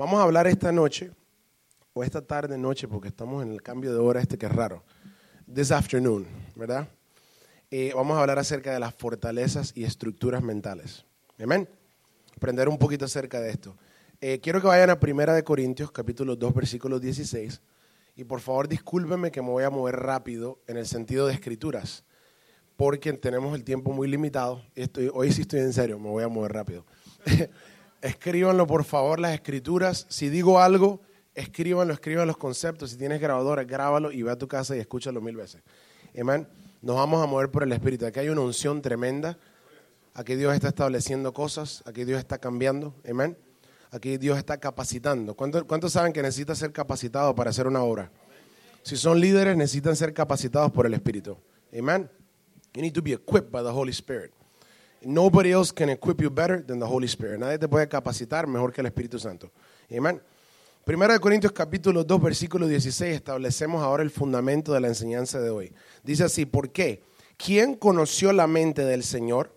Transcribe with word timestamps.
Vamos 0.00 0.18
a 0.18 0.22
hablar 0.22 0.46
esta 0.46 0.72
noche, 0.72 1.10
o 1.92 2.02
esta 2.02 2.22
tarde, 2.22 2.56
noche, 2.56 2.88
porque 2.88 3.08
estamos 3.08 3.42
en 3.42 3.52
el 3.52 3.60
cambio 3.60 3.92
de 3.92 3.98
hora 3.98 4.22
este 4.22 4.38
que 4.38 4.46
es 4.46 4.52
raro. 4.52 4.82
This 5.54 5.70
afternoon, 5.70 6.26
¿verdad? 6.56 6.88
Eh, 7.70 7.92
vamos 7.94 8.16
a 8.16 8.22
hablar 8.22 8.38
acerca 8.38 8.72
de 8.72 8.80
las 8.80 8.94
fortalezas 8.94 9.72
y 9.74 9.84
estructuras 9.84 10.42
mentales. 10.42 11.04
Amén. 11.38 11.68
Aprender 12.34 12.70
un 12.70 12.78
poquito 12.78 13.04
acerca 13.04 13.42
de 13.42 13.50
esto. 13.50 13.76
Eh, 14.22 14.40
quiero 14.42 14.62
que 14.62 14.68
vayan 14.68 14.88
a 14.88 14.98
Primera 14.98 15.34
de 15.34 15.44
Corintios, 15.44 15.92
capítulo 15.92 16.34
2, 16.34 16.54
versículo 16.54 16.98
16. 16.98 17.60
Y 18.16 18.24
por 18.24 18.40
favor, 18.40 18.68
discúlpenme 18.68 19.30
que 19.30 19.42
me 19.42 19.50
voy 19.50 19.64
a 19.64 19.70
mover 19.70 19.96
rápido 19.96 20.60
en 20.66 20.78
el 20.78 20.86
sentido 20.86 21.26
de 21.26 21.34
escrituras, 21.34 22.04
porque 22.78 23.12
tenemos 23.12 23.54
el 23.54 23.64
tiempo 23.64 23.92
muy 23.92 24.08
limitado. 24.08 24.62
Hoy 25.12 25.30
sí 25.30 25.42
estoy 25.42 25.60
en 25.60 25.74
serio, 25.74 25.98
me 25.98 26.08
voy 26.08 26.24
a 26.24 26.28
mover 26.28 26.54
rápido. 26.54 26.86
escríbanlo 28.00 28.66
por 28.66 28.84
favor 28.84 29.20
las 29.20 29.34
escrituras. 29.34 30.06
Si 30.08 30.28
digo 30.28 30.60
algo, 30.60 31.00
escríbanlo, 31.34 31.92
escriban 31.94 32.26
los 32.26 32.36
conceptos. 32.36 32.90
Si 32.90 32.96
tienes 32.96 33.20
grabadora, 33.20 33.64
grábalo 33.64 34.12
y 34.12 34.22
ve 34.22 34.30
a 34.30 34.36
tu 34.36 34.48
casa 34.48 34.76
y 34.76 34.80
escúchalo 34.80 35.20
mil 35.20 35.36
veces. 35.36 35.62
Amén. 36.18 36.46
Nos 36.82 36.96
vamos 36.96 37.22
a 37.22 37.26
mover 37.26 37.50
por 37.50 37.62
el 37.62 37.72
Espíritu. 37.72 38.06
Aquí 38.06 38.20
hay 38.20 38.28
una 38.28 38.40
unción 38.40 38.80
tremenda. 38.82 39.38
Aquí 40.14 40.34
Dios 40.34 40.54
está 40.54 40.68
estableciendo 40.68 41.32
cosas. 41.32 41.82
Aquí 41.86 42.04
Dios 42.04 42.18
está 42.18 42.38
cambiando. 42.38 42.94
Amén. 43.08 43.36
Aquí 43.90 44.18
Dios 44.18 44.38
está 44.38 44.58
capacitando. 44.58 45.34
¿Cuántos, 45.34 45.64
¿Cuántos 45.64 45.92
saben 45.92 46.12
que 46.12 46.22
necesita 46.22 46.54
ser 46.54 46.72
capacitado 46.72 47.34
para 47.34 47.50
hacer 47.50 47.66
una 47.66 47.82
obra? 47.82 48.10
Si 48.82 48.96
son 48.96 49.20
líderes, 49.20 49.56
necesitan 49.56 49.94
ser 49.94 50.14
capacitados 50.14 50.72
por 50.72 50.86
el 50.86 50.94
Espíritu. 50.94 51.36
Amén. 51.76 52.08
You 52.72 52.82
need 52.82 52.94
to 52.94 53.02
be 53.02 53.12
equipped 53.12 53.50
by 53.50 53.62
the 53.62 53.70
Holy 53.70 53.92
Spirit. 53.92 54.32
Nobody 55.02 55.52
else 55.52 55.72
can 55.72 55.88
equip 55.88 56.20
you 56.20 56.30
better 56.30 56.62
than 56.64 56.78
the 56.78 56.86
Holy 56.86 57.06
Spirit. 57.06 57.38
Nadie 57.38 57.58
te 57.58 57.68
puede 57.68 57.88
capacitar 57.88 58.46
mejor 58.46 58.72
que 58.72 58.82
el 58.82 58.86
Espíritu 58.86 59.18
Santo. 59.18 59.50
Amén. 59.96 60.20
Primera 60.84 61.14
de 61.14 61.20
Corintios 61.20 61.52
capítulo 61.52 62.04
2 62.04 62.22
versículo 62.22 62.66
16 62.66 63.14
establecemos 63.14 63.82
ahora 63.82 64.02
el 64.02 64.10
fundamento 64.10 64.72
de 64.72 64.80
la 64.80 64.88
enseñanza 64.88 65.40
de 65.40 65.50
hoy. 65.50 65.72
Dice 66.02 66.24
así, 66.24 66.46
¿por 66.46 66.70
qué? 66.70 67.02
¿Quién 67.36 67.74
conoció 67.76 68.32
la 68.32 68.46
mente 68.46 68.84
del 68.84 69.02
Señor? 69.02 69.56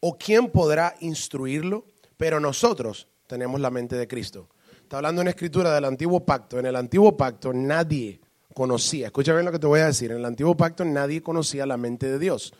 ¿O 0.00 0.16
quién 0.16 0.50
podrá 0.50 0.94
instruirlo? 1.00 1.86
Pero 2.16 2.38
nosotros 2.38 3.08
tenemos 3.26 3.60
la 3.60 3.70
mente 3.70 3.96
de 3.96 4.06
Cristo. 4.06 4.48
Está 4.82 4.98
hablando 4.98 5.22
en 5.22 5.28
escritura 5.28 5.74
del 5.74 5.86
antiguo 5.86 6.24
pacto. 6.24 6.58
En 6.58 6.66
el 6.66 6.76
antiguo 6.76 7.16
pacto 7.16 7.52
nadie 7.52 8.20
conocía, 8.54 9.06
escucha 9.06 9.32
bien 9.32 9.44
lo 9.44 9.50
que 9.50 9.58
te 9.58 9.66
voy 9.66 9.80
a 9.80 9.86
decir, 9.86 10.12
en 10.12 10.18
el 10.18 10.24
antiguo 10.24 10.56
pacto 10.56 10.84
nadie 10.84 11.22
conocía 11.22 11.66
la 11.66 11.76
mente 11.76 12.06
de 12.06 12.18
Dios. 12.18 12.54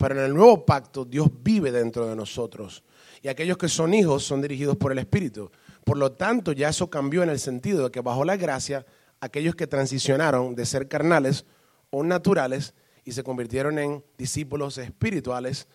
Pero 0.00 0.18
en 0.18 0.24
el 0.24 0.34
nuevo 0.34 0.64
pacto 0.64 1.04
Dios 1.04 1.28
vive 1.42 1.70
dentro 1.70 2.06
de 2.06 2.16
nosotros. 2.16 2.82
Y 3.20 3.28
aquellos 3.28 3.58
que 3.58 3.68
son 3.68 3.92
hijos 3.92 4.24
son 4.24 4.40
dirigidos 4.40 4.78
por 4.78 4.92
el 4.92 4.98
Espíritu. 4.98 5.50
Por 5.84 5.98
lo 5.98 6.12
tanto, 6.12 6.52
ya 6.52 6.70
eso 6.70 6.88
cambió 6.88 7.22
en 7.22 7.28
el 7.28 7.38
sentido 7.38 7.84
de 7.84 7.90
que 7.90 8.00
bajo 8.00 8.24
la 8.24 8.38
gracia, 8.38 8.86
aquellos 9.20 9.54
que 9.54 9.66
transicionaron 9.66 10.54
de 10.54 10.64
ser 10.64 10.88
carnales 10.88 11.44
o 11.90 12.02
naturales 12.02 12.72
y 13.04 13.12
se 13.12 13.22
convirtieron 13.22 13.78
en 13.78 14.02
discípulos 14.16 14.78
espirituales, 14.78 15.68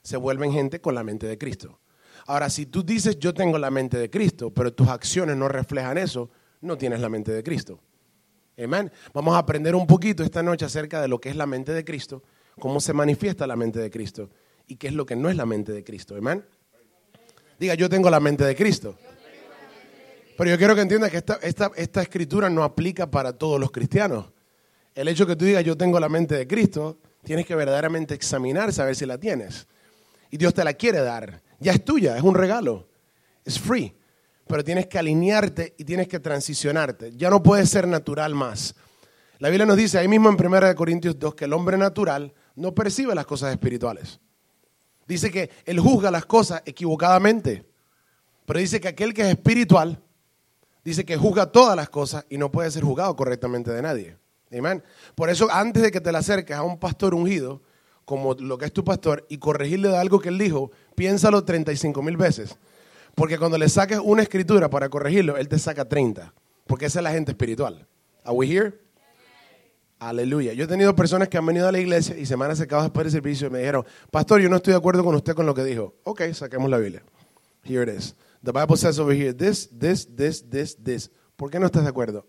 se 0.00 0.16
vuelven 0.16 0.52
gente 0.52 0.80
con 0.80 0.94
la 0.94 1.02
mente 1.02 1.26
de 1.26 1.36
Cristo. 1.36 1.80
Ahora, 2.26 2.50
si 2.50 2.66
tú 2.66 2.84
dices 2.84 3.18
yo 3.18 3.34
tengo 3.34 3.58
la 3.58 3.72
mente 3.72 3.98
de 3.98 4.08
Cristo, 4.08 4.54
pero 4.54 4.72
tus 4.72 4.86
acciones 4.86 5.36
no 5.36 5.48
reflejan 5.48 5.98
eso, 5.98 6.30
no 6.60 6.78
tienes 6.78 7.00
la 7.00 7.08
mente 7.08 7.32
de 7.32 7.42
Cristo. 7.42 7.80
Amén. 8.62 8.92
Vamos 9.12 9.34
a 9.34 9.38
aprender 9.38 9.74
un 9.74 9.88
poquito 9.88 10.22
esta 10.22 10.40
noche 10.40 10.66
acerca 10.66 11.02
de 11.02 11.08
lo 11.08 11.20
que 11.20 11.30
es 11.30 11.36
la 11.36 11.46
mente 11.46 11.72
de 11.72 11.84
Cristo 11.84 12.22
cómo 12.58 12.80
se 12.80 12.92
manifiesta 12.92 13.46
la 13.46 13.56
mente 13.56 13.78
de 13.78 13.90
Cristo 13.90 14.30
y 14.66 14.76
qué 14.76 14.88
es 14.88 14.94
lo 14.94 15.06
que 15.06 15.16
no 15.16 15.28
es 15.28 15.36
la 15.36 15.46
mente 15.46 15.72
de 15.72 15.84
Cristo. 15.84 16.16
Amén. 16.16 16.44
Diga, 17.58 17.74
yo 17.74 17.88
tengo 17.88 18.10
la 18.10 18.20
mente 18.20 18.44
de 18.44 18.56
Cristo. 18.56 18.96
Pero 20.36 20.50
yo 20.50 20.58
quiero 20.58 20.74
que 20.74 20.80
entiendas 20.80 21.10
que 21.10 21.18
esta, 21.18 21.38
esta, 21.76 22.02
escritura 22.02 22.48
no 22.48 22.64
aplica 22.64 23.10
para 23.10 23.32
todos 23.32 23.60
los 23.60 23.70
cristianos. 23.70 24.26
El 24.94 25.08
hecho 25.08 25.26
que 25.26 25.36
tú 25.36 25.44
digas 25.44 25.62
yo 25.64 25.76
tengo 25.76 26.00
la 26.00 26.08
mente 26.08 26.34
de 26.34 26.46
Cristo, 26.46 26.98
tienes 27.22 27.46
que 27.46 27.54
verdaderamente 27.54 28.14
examinar, 28.14 28.72
saber 28.72 28.96
si 28.96 29.06
la 29.06 29.18
tienes. 29.18 29.66
Y 30.30 30.38
Dios 30.38 30.54
te 30.54 30.64
la 30.64 30.72
quiere 30.72 31.00
dar. 31.00 31.42
Ya 31.60 31.72
es 31.72 31.84
tuya, 31.84 32.16
es 32.16 32.22
un 32.22 32.34
regalo. 32.34 32.88
Es 33.44 33.60
free. 33.60 33.94
Pero 34.46 34.64
tienes 34.64 34.86
que 34.86 34.98
alinearte 34.98 35.74
y 35.78 35.84
tienes 35.84 36.08
que 36.08 36.18
transicionarte. 36.18 37.12
Ya 37.16 37.30
no 37.30 37.42
puede 37.42 37.66
ser 37.66 37.86
natural 37.86 38.34
más. 38.34 38.74
La 39.38 39.48
Biblia 39.48 39.66
nos 39.66 39.76
dice 39.76 39.98
ahí 39.98 40.08
mismo 40.08 40.28
en 40.30 40.34
1 40.34 40.74
Corintios 40.74 41.18
2 41.18 41.34
que 41.34 41.44
el 41.44 41.52
hombre 41.52 41.76
natural 41.76 42.32
no 42.54 42.74
percibe 42.74 43.14
las 43.14 43.26
cosas 43.26 43.52
espirituales. 43.52 44.20
Dice 45.06 45.30
que 45.30 45.50
él 45.64 45.80
juzga 45.80 46.10
las 46.10 46.26
cosas 46.26 46.62
equivocadamente, 46.64 47.64
pero 48.46 48.60
dice 48.60 48.80
que 48.80 48.88
aquel 48.88 49.14
que 49.14 49.22
es 49.22 49.28
espiritual, 49.28 50.00
dice 50.84 51.04
que 51.04 51.16
juzga 51.16 51.46
todas 51.46 51.76
las 51.76 51.88
cosas 51.88 52.24
y 52.28 52.38
no 52.38 52.50
puede 52.50 52.70
ser 52.70 52.84
juzgado 52.84 53.14
correctamente 53.16 53.70
de 53.70 53.82
nadie. 53.82 54.16
Amén. 54.56 54.82
Por 55.14 55.30
eso, 55.30 55.48
antes 55.50 55.82
de 55.82 55.90
que 55.90 56.00
te 56.00 56.12
le 56.12 56.18
acerques 56.18 56.56
a 56.56 56.62
un 56.62 56.78
pastor 56.78 57.14
ungido, 57.14 57.62
como 58.04 58.34
lo 58.34 58.58
que 58.58 58.66
es 58.66 58.72
tu 58.72 58.84
pastor, 58.84 59.24
y 59.28 59.38
corregirle 59.38 59.88
de 59.88 59.96
algo 59.96 60.20
que 60.20 60.28
él 60.28 60.38
dijo, 60.38 60.70
piénsalo 60.94 61.44
35 61.44 62.02
mil 62.02 62.16
veces. 62.16 62.56
Porque 63.14 63.38
cuando 63.38 63.58
le 63.58 63.68
saques 63.68 63.98
una 64.02 64.22
escritura 64.22 64.68
para 64.68 64.88
corregirlo, 64.88 65.36
él 65.36 65.48
te 65.48 65.58
saca 65.58 65.88
30. 65.88 66.32
Porque 66.66 66.86
esa 66.86 67.00
es 67.00 67.02
la 67.02 67.12
gente 67.12 67.32
espiritual. 67.32 67.86
¿Are 68.24 68.34
we 68.34 68.46
here? 68.46 68.78
Aleluya. 70.02 70.52
Yo 70.52 70.64
he 70.64 70.66
tenido 70.66 70.96
personas 70.96 71.28
que 71.28 71.38
han 71.38 71.46
venido 71.46 71.68
a 71.68 71.70
la 71.70 71.78
iglesia 71.78 72.18
y 72.18 72.26
se 72.26 72.36
me 72.36 72.44
han 72.44 72.50
acercado 72.50 72.82
después 72.82 73.04
del 73.04 73.12
servicio 73.12 73.46
y 73.46 73.50
me 73.50 73.60
dijeron, 73.60 73.86
pastor, 74.10 74.40
yo 74.40 74.48
no 74.48 74.56
estoy 74.56 74.72
de 74.72 74.78
acuerdo 74.78 75.04
con 75.04 75.14
usted 75.14 75.32
con 75.34 75.46
lo 75.46 75.54
que 75.54 75.62
dijo. 75.62 75.94
Ok, 76.02 76.22
saquemos 76.32 76.68
la 76.68 76.78
Biblia. 76.78 77.04
Here 77.62 77.84
it 77.84 77.96
is. 77.96 78.16
The 78.42 78.50
Bible 78.50 78.76
says 78.76 78.98
over 78.98 79.14
here, 79.14 79.32
this, 79.32 79.70
this, 79.78 80.08
this, 80.16 80.42
this, 80.50 80.76
this. 80.82 81.08
¿Por 81.36 81.52
qué 81.52 81.60
no 81.60 81.66
estás 81.66 81.84
de 81.84 81.90
acuerdo? 81.90 82.26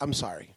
I'm 0.00 0.14
sorry. 0.14 0.54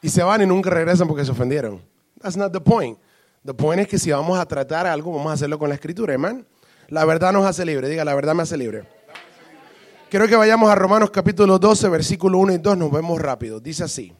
Y 0.00 0.08
se 0.08 0.22
van 0.22 0.40
y 0.40 0.46
nunca 0.46 0.70
regresan 0.70 1.06
porque 1.06 1.26
se 1.26 1.30
ofendieron. 1.30 1.82
That's 2.22 2.38
not 2.38 2.50
the 2.50 2.62
point. 2.62 2.98
The 3.44 3.52
point 3.52 3.82
es 3.82 3.88
que 3.88 3.98
si 3.98 4.10
vamos 4.10 4.38
a 4.38 4.46
tratar 4.46 4.86
algo, 4.86 5.12
vamos 5.12 5.32
a 5.32 5.34
hacerlo 5.34 5.58
con 5.58 5.68
la 5.68 5.74
escritura, 5.74 6.14
hermano. 6.14 6.46
La 6.88 7.04
verdad 7.04 7.30
nos 7.30 7.44
hace 7.44 7.66
libre. 7.66 7.90
Diga, 7.90 8.06
la 8.06 8.14
verdad 8.14 8.34
me 8.34 8.44
hace 8.44 8.56
libre. 8.56 8.84
Quiero 10.14 10.28
que 10.28 10.36
vayamos 10.36 10.70
a 10.70 10.76
Romanos 10.76 11.10
capítulo 11.10 11.58
12, 11.58 11.88
versículo 11.88 12.38
1 12.38 12.52
y 12.52 12.58
2, 12.58 12.78
nos 12.78 12.92
vemos 12.92 13.20
rápido. 13.20 13.58
Dice 13.58 13.82
así, 13.82 14.12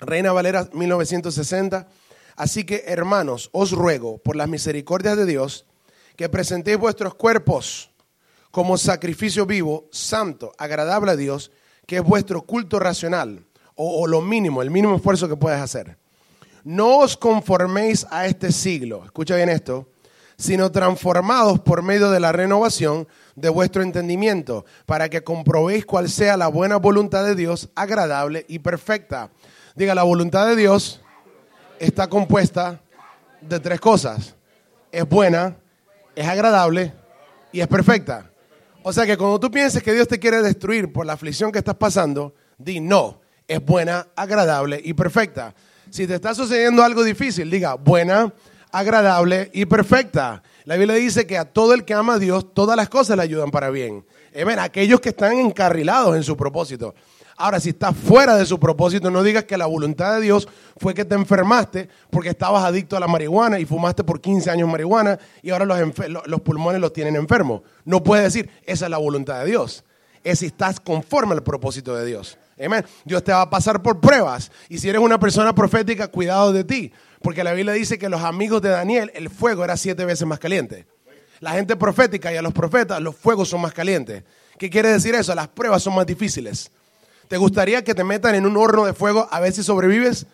Reina 0.00 0.32
Valera 0.32 0.68
1960, 0.72 1.86
así 2.34 2.64
que 2.64 2.82
hermanos, 2.88 3.48
os 3.52 3.70
ruego 3.70 4.18
por 4.18 4.34
las 4.34 4.48
misericordias 4.48 5.16
de 5.16 5.26
Dios 5.26 5.64
que 6.16 6.28
presentéis 6.28 6.76
vuestros 6.76 7.14
cuerpos 7.14 7.92
como 8.50 8.76
sacrificio 8.76 9.46
vivo, 9.46 9.88
santo, 9.92 10.50
agradable 10.58 11.12
a 11.12 11.16
Dios, 11.16 11.52
que 11.86 11.98
es 11.98 12.02
vuestro 12.02 12.42
culto 12.42 12.80
racional, 12.80 13.46
o, 13.76 14.08
lo 14.08 14.20
mínimo, 14.20 14.60
el 14.60 14.72
mínimo 14.72 14.96
esfuerzo 14.96 15.28
que 15.28 15.36
puedes 15.36 15.60
hacer. 15.60 15.98
No 16.64 16.98
os 16.98 17.16
conforméis 17.16 18.04
a 18.10 18.26
este 18.26 18.50
siglo, 18.50 19.04
escucha 19.04 19.36
bien 19.36 19.50
esto, 19.50 19.88
sino 20.36 20.72
transformados 20.72 21.60
por 21.60 21.82
medio 21.82 22.10
de 22.10 22.18
la 22.18 22.32
renovación 22.32 23.06
de 23.40 23.48
vuestro 23.48 23.82
entendimiento, 23.82 24.64
para 24.86 25.08
que 25.08 25.22
comprobéis 25.22 25.86
cuál 25.86 26.08
sea 26.08 26.36
la 26.36 26.48
buena 26.48 26.76
voluntad 26.76 27.24
de 27.24 27.34
Dios, 27.34 27.68
agradable 27.74 28.44
y 28.48 28.58
perfecta. 28.58 29.30
Diga, 29.74 29.94
la 29.94 30.02
voluntad 30.02 30.46
de 30.46 30.56
Dios 30.56 31.00
está 31.78 32.08
compuesta 32.08 32.80
de 33.40 33.60
tres 33.60 33.80
cosas. 33.80 34.34
Es 34.90 35.08
buena, 35.08 35.56
es 36.14 36.26
agradable 36.26 36.92
y 37.52 37.60
es 37.60 37.68
perfecta. 37.68 38.30
O 38.82 38.92
sea 38.92 39.06
que 39.06 39.16
cuando 39.16 39.38
tú 39.38 39.50
pienses 39.50 39.82
que 39.82 39.92
Dios 39.92 40.08
te 40.08 40.18
quiere 40.18 40.42
destruir 40.42 40.92
por 40.92 41.06
la 41.06 41.12
aflicción 41.12 41.52
que 41.52 41.58
estás 41.58 41.76
pasando, 41.76 42.34
di 42.56 42.80
no, 42.80 43.20
es 43.46 43.64
buena, 43.64 44.08
agradable 44.16 44.80
y 44.82 44.94
perfecta. 44.94 45.54
Si 45.90 46.06
te 46.06 46.16
está 46.16 46.34
sucediendo 46.34 46.82
algo 46.82 47.02
difícil, 47.02 47.50
diga 47.50 47.74
buena, 47.74 48.32
agradable 48.70 49.50
y 49.52 49.66
perfecta. 49.66 50.42
La 50.68 50.76
Biblia 50.76 50.96
dice 50.96 51.26
que 51.26 51.38
a 51.38 51.46
todo 51.46 51.72
el 51.72 51.86
que 51.86 51.94
ama 51.94 52.16
a 52.16 52.18
Dios, 52.18 52.52
todas 52.52 52.76
las 52.76 52.90
cosas 52.90 53.16
le 53.16 53.22
ayudan 53.22 53.50
para 53.50 53.70
bien. 53.70 54.04
Amén. 54.38 54.58
Aquellos 54.58 55.00
que 55.00 55.08
están 55.08 55.32
encarrilados 55.38 56.14
en 56.14 56.22
su 56.22 56.36
propósito. 56.36 56.94
Ahora, 57.38 57.58
si 57.58 57.70
estás 57.70 57.96
fuera 57.96 58.36
de 58.36 58.44
su 58.44 58.60
propósito, 58.60 59.10
no 59.10 59.22
digas 59.22 59.44
que 59.44 59.56
la 59.56 59.64
voluntad 59.64 60.16
de 60.16 60.20
Dios 60.20 60.46
fue 60.76 60.92
que 60.92 61.06
te 61.06 61.14
enfermaste 61.14 61.88
porque 62.10 62.28
estabas 62.28 62.64
adicto 62.64 62.98
a 62.98 63.00
la 63.00 63.06
marihuana 63.06 63.58
y 63.58 63.64
fumaste 63.64 64.04
por 64.04 64.20
15 64.20 64.50
años 64.50 64.68
marihuana 64.68 65.18
y 65.40 65.48
ahora 65.48 65.64
los, 65.64 65.78
los 66.26 66.40
pulmones 66.42 66.82
los 66.82 66.92
tienen 66.92 67.16
enfermos. 67.16 67.62
No 67.86 68.02
puedes 68.02 68.24
decir, 68.24 68.50
esa 68.66 68.84
es 68.84 68.90
la 68.90 68.98
voluntad 68.98 69.40
de 69.40 69.46
Dios. 69.46 69.84
Es 70.22 70.40
si 70.40 70.46
estás 70.46 70.80
conforme 70.80 71.32
al 71.32 71.42
propósito 71.42 71.96
de 71.96 72.04
Dios. 72.04 72.36
Amén. 72.62 72.84
Dios 73.06 73.24
te 73.24 73.32
va 73.32 73.40
a 73.40 73.48
pasar 73.48 73.82
por 73.82 74.00
pruebas. 74.00 74.50
Y 74.68 74.76
si 74.76 74.90
eres 74.90 75.00
una 75.00 75.18
persona 75.18 75.54
profética, 75.54 76.08
cuidado 76.08 76.52
de 76.52 76.64
ti. 76.64 76.92
Porque 77.22 77.44
la 77.44 77.52
Biblia 77.52 77.72
dice 77.72 77.98
que 77.98 78.08
los 78.08 78.22
amigos 78.22 78.62
de 78.62 78.70
Daniel, 78.70 79.10
el 79.14 79.30
fuego 79.30 79.64
era 79.64 79.76
siete 79.76 80.04
veces 80.04 80.26
más 80.26 80.38
caliente. 80.38 80.86
La 81.40 81.52
gente 81.52 81.76
profética 81.76 82.32
y 82.32 82.36
a 82.36 82.42
los 82.42 82.52
profetas, 82.52 83.00
los 83.00 83.16
fuegos 83.16 83.48
son 83.48 83.60
más 83.60 83.72
calientes. 83.72 84.24
¿Qué 84.58 84.70
quiere 84.70 84.90
decir 84.90 85.14
eso? 85.14 85.34
Las 85.34 85.48
pruebas 85.48 85.82
son 85.82 85.94
más 85.94 86.06
difíciles. 86.06 86.70
¿Te 87.28 87.36
gustaría 87.36 87.84
que 87.84 87.94
te 87.94 88.02
metan 88.04 88.34
en 88.34 88.46
un 88.46 88.56
horno 88.56 88.84
de 88.84 88.92
fuego 88.92 89.28
a 89.30 89.38
ver 89.38 89.52
si 89.52 89.62
sobrevives? 89.62 90.26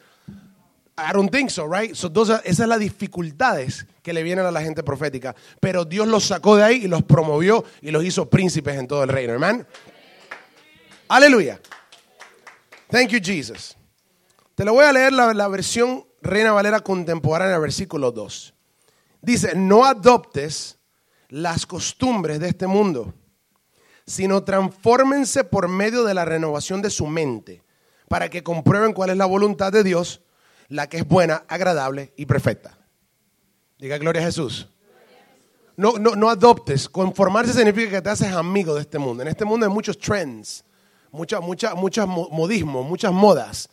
I 0.96 1.12
don't 1.12 1.30
think 1.30 1.50
so, 1.50 1.66
right? 1.66 1.94
So, 1.94 2.10
those 2.10 2.32
esas 2.44 2.56
son 2.56 2.68
las 2.68 2.78
dificultades 2.78 3.84
que 4.02 4.12
le 4.12 4.22
vienen 4.22 4.46
a 4.46 4.50
la 4.50 4.62
gente 4.62 4.82
profética. 4.82 5.34
Pero 5.60 5.84
Dios 5.84 6.06
los 6.06 6.24
sacó 6.24 6.56
de 6.56 6.62
ahí 6.62 6.84
y 6.84 6.88
los 6.88 7.02
promovió 7.02 7.64
y 7.82 7.90
los 7.90 8.04
hizo 8.04 8.30
príncipes 8.30 8.78
en 8.78 8.86
todo 8.86 9.02
el 9.02 9.08
reino, 9.08 9.32
hermano. 9.32 9.66
Aleluya. 11.08 11.60
Thank 12.90 13.08
you, 13.08 13.18
Jesus. 13.20 13.76
Te 14.54 14.64
lo 14.64 14.72
voy 14.72 14.84
a 14.84 14.92
leer 14.92 15.12
la 15.12 15.48
versión 15.48 16.06
Reina 16.24 16.52
Valera 16.52 16.80
contemporánea, 16.80 17.58
versículo 17.58 18.10
2. 18.10 18.54
Dice, 19.20 19.54
no 19.54 19.84
adoptes 19.84 20.78
las 21.28 21.66
costumbres 21.66 22.40
de 22.40 22.48
este 22.48 22.66
mundo, 22.66 23.12
sino 24.06 24.42
transfórmense 24.42 25.44
por 25.44 25.68
medio 25.68 26.02
de 26.04 26.14
la 26.14 26.24
renovación 26.24 26.80
de 26.80 26.88
su 26.88 27.06
mente, 27.06 27.62
para 28.08 28.30
que 28.30 28.42
comprueben 28.42 28.94
cuál 28.94 29.10
es 29.10 29.16
la 29.18 29.26
voluntad 29.26 29.70
de 29.70 29.84
Dios, 29.84 30.22
la 30.68 30.88
que 30.88 30.98
es 30.98 31.06
buena, 31.06 31.44
agradable 31.46 32.14
y 32.16 32.24
perfecta. 32.24 32.78
Diga 33.78 33.98
gloria 33.98 34.22
a 34.22 34.26
Jesús. 34.26 34.68
No, 35.76 35.98
no, 35.98 36.16
no 36.16 36.30
adoptes. 36.30 36.88
Conformarse 36.88 37.52
significa 37.52 37.90
que 37.90 38.02
te 38.02 38.10
haces 38.10 38.32
amigo 38.32 38.74
de 38.74 38.80
este 38.80 38.98
mundo. 38.98 39.22
En 39.22 39.28
este 39.28 39.44
mundo 39.44 39.66
hay 39.66 39.72
muchos 39.72 39.98
trends, 39.98 40.64
muchas, 41.10 41.42
muchas, 41.42 41.74
muchos 41.74 42.06
modismos, 42.08 42.86
muchas 42.86 43.12
modas. 43.12 43.68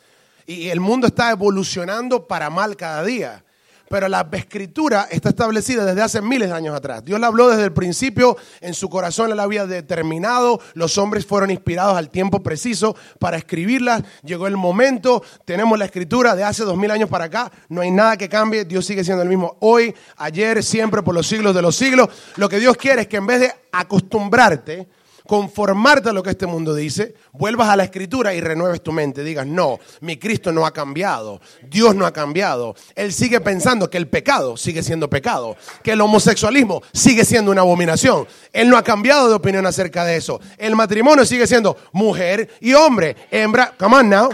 Y 0.45 0.69
el 0.69 0.79
mundo 0.79 1.07
está 1.07 1.31
evolucionando 1.31 2.27
para 2.27 2.49
mal 2.49 2.75
cada 2.75 3.03
día. 3.03 3.43
Pero 3.91 4.07
la 4.07 4.25
escritura 4.31 5.09
está 5.11 5.29
establecida 5.29 5.83
desde 5.83 6.01
hace 6.01 6.21
miles 6.21 6.47
de 6.47 6.55
años 6.55 6.73
atrás. 6.73 7.03
Dios 7.03 7.19
la 7.19 7.27
habló 7.27 7.49
desde 7.49 7.65
el 7.65 7.73
principio, 7.73 8.37
en 8.61 8.73
su 8.73 8.89
corazón 8.89 9.35
la 9.35 9.43
había 9.43 9.65
determinado, 9.65 10.61
los 10.75 10.97
hombres 10.97 11.25
fueron 11.25 11.51
inspirados 11.51 11.97
al 11.97 12.09
tiempo 12.09 12.41
preciso 12.41 12.95
para 13.19 13.35
escribirla, 13.35 14.01
llegó 14.23 14.47
el 14.47 14.55
momento, 14.55 15.21
tenemos 15.43 15.77
la 15.77 15.83
escritura 15.83 16.37
de 16.37 16.45
hace 16.45 16.63
dos 16.63 16.77
mil 16.77 16.89
años 16.89 17.09
para 17.09 17.25
acá, 17.25 17.51
no 17.67 17.81
hay 17.81 17.91
nada 17.91 18.15
que 18.15 18.29
cambie, 18.29 18.63
Dios 18.63 18.85
sigue 18.85 19.03
siendo 19.03 19.23
el 19.23 19.29
mismo 19.29 19.57
hoy, 19.59 19.93
ayer, 20.15 20.63
siempre, 20.63 21.03
por 21.03 21.13
los 21.13 21.27
siglos 21.27 21.53
de 21.53 21.61
los 21.61 21.75
siglos. 21.75 22.07
Lo 22.37 22.47
que 22.47 22.59
Dios 22.59 22.77
quiere 22.77 23.01
es 23.01 23.07
que 23.09 23.17
en 23.17 23.27
vez 23.27 23.41
de 23.41 23.53
acostumbrarte, 23.73 24.87
conformarte 25.31 26.09
a 26.09 26.11
lo 26.11 26.23
que 26.23 26.31
este 26.31 26.45
mundo 26.45 26.75
dice, 26.75 27.15
vuelvas 27.31 27.69
a 27.69 27.77
la 27.77 27.85
escritura 27.85 28.33
y 28.33 28.41
renueves 28.41 28.83
tu 28.83 28.91
mente. 28.91 29.23
Digas, 29.23 29.47
no, 29.47 29.79
mi 30.01 30.17
Cristo 30.17 30.51
no 30.51 30.65
ha 30.65 30.73
cambiado, 30.73 31.39
Dios 31.69 31.95
no 31.95 32.05
ha 32.05 32.11
cambiado. 32.11 32.75
Él 32.95 33.13
sigue 33.13 33.39
pensando 33.39 33.89
que 33.89 33.97
el 33.97 34.09
pecado 34.09 34.57
sigue 34.57 34.83
siendo 34.83 35.09
pecado, 35.09 35.55
que 35.85 35.93
el 35.93 36.01
homosexualismo 36.01 36.83
sigue 36.91 37.23
siendo 37.23 37.49
una 37.49 37.61
abominación. 37.61 38.27
Él 38.51 38.67
no 38.67 38.75
ha 38.75 38.83
cambiado 38.83 39.29
de 39.29 39.35
opinión 39.35 39.65
acerca 39.65 40.03
de 40.03 40.17
eso. 40.17 40.41
El 40.57 40.75
matrimonio 40.75 41.25
sigue 41.25 41.47
siendo 41.47 41.77
mujer 41.93 42.49
y 42.59 42.73
hombre, 42.73 43.15
hembra. 43.31 43.73
Come 43.79 43.95
on 43.95 44.09
now. 44.09 44.29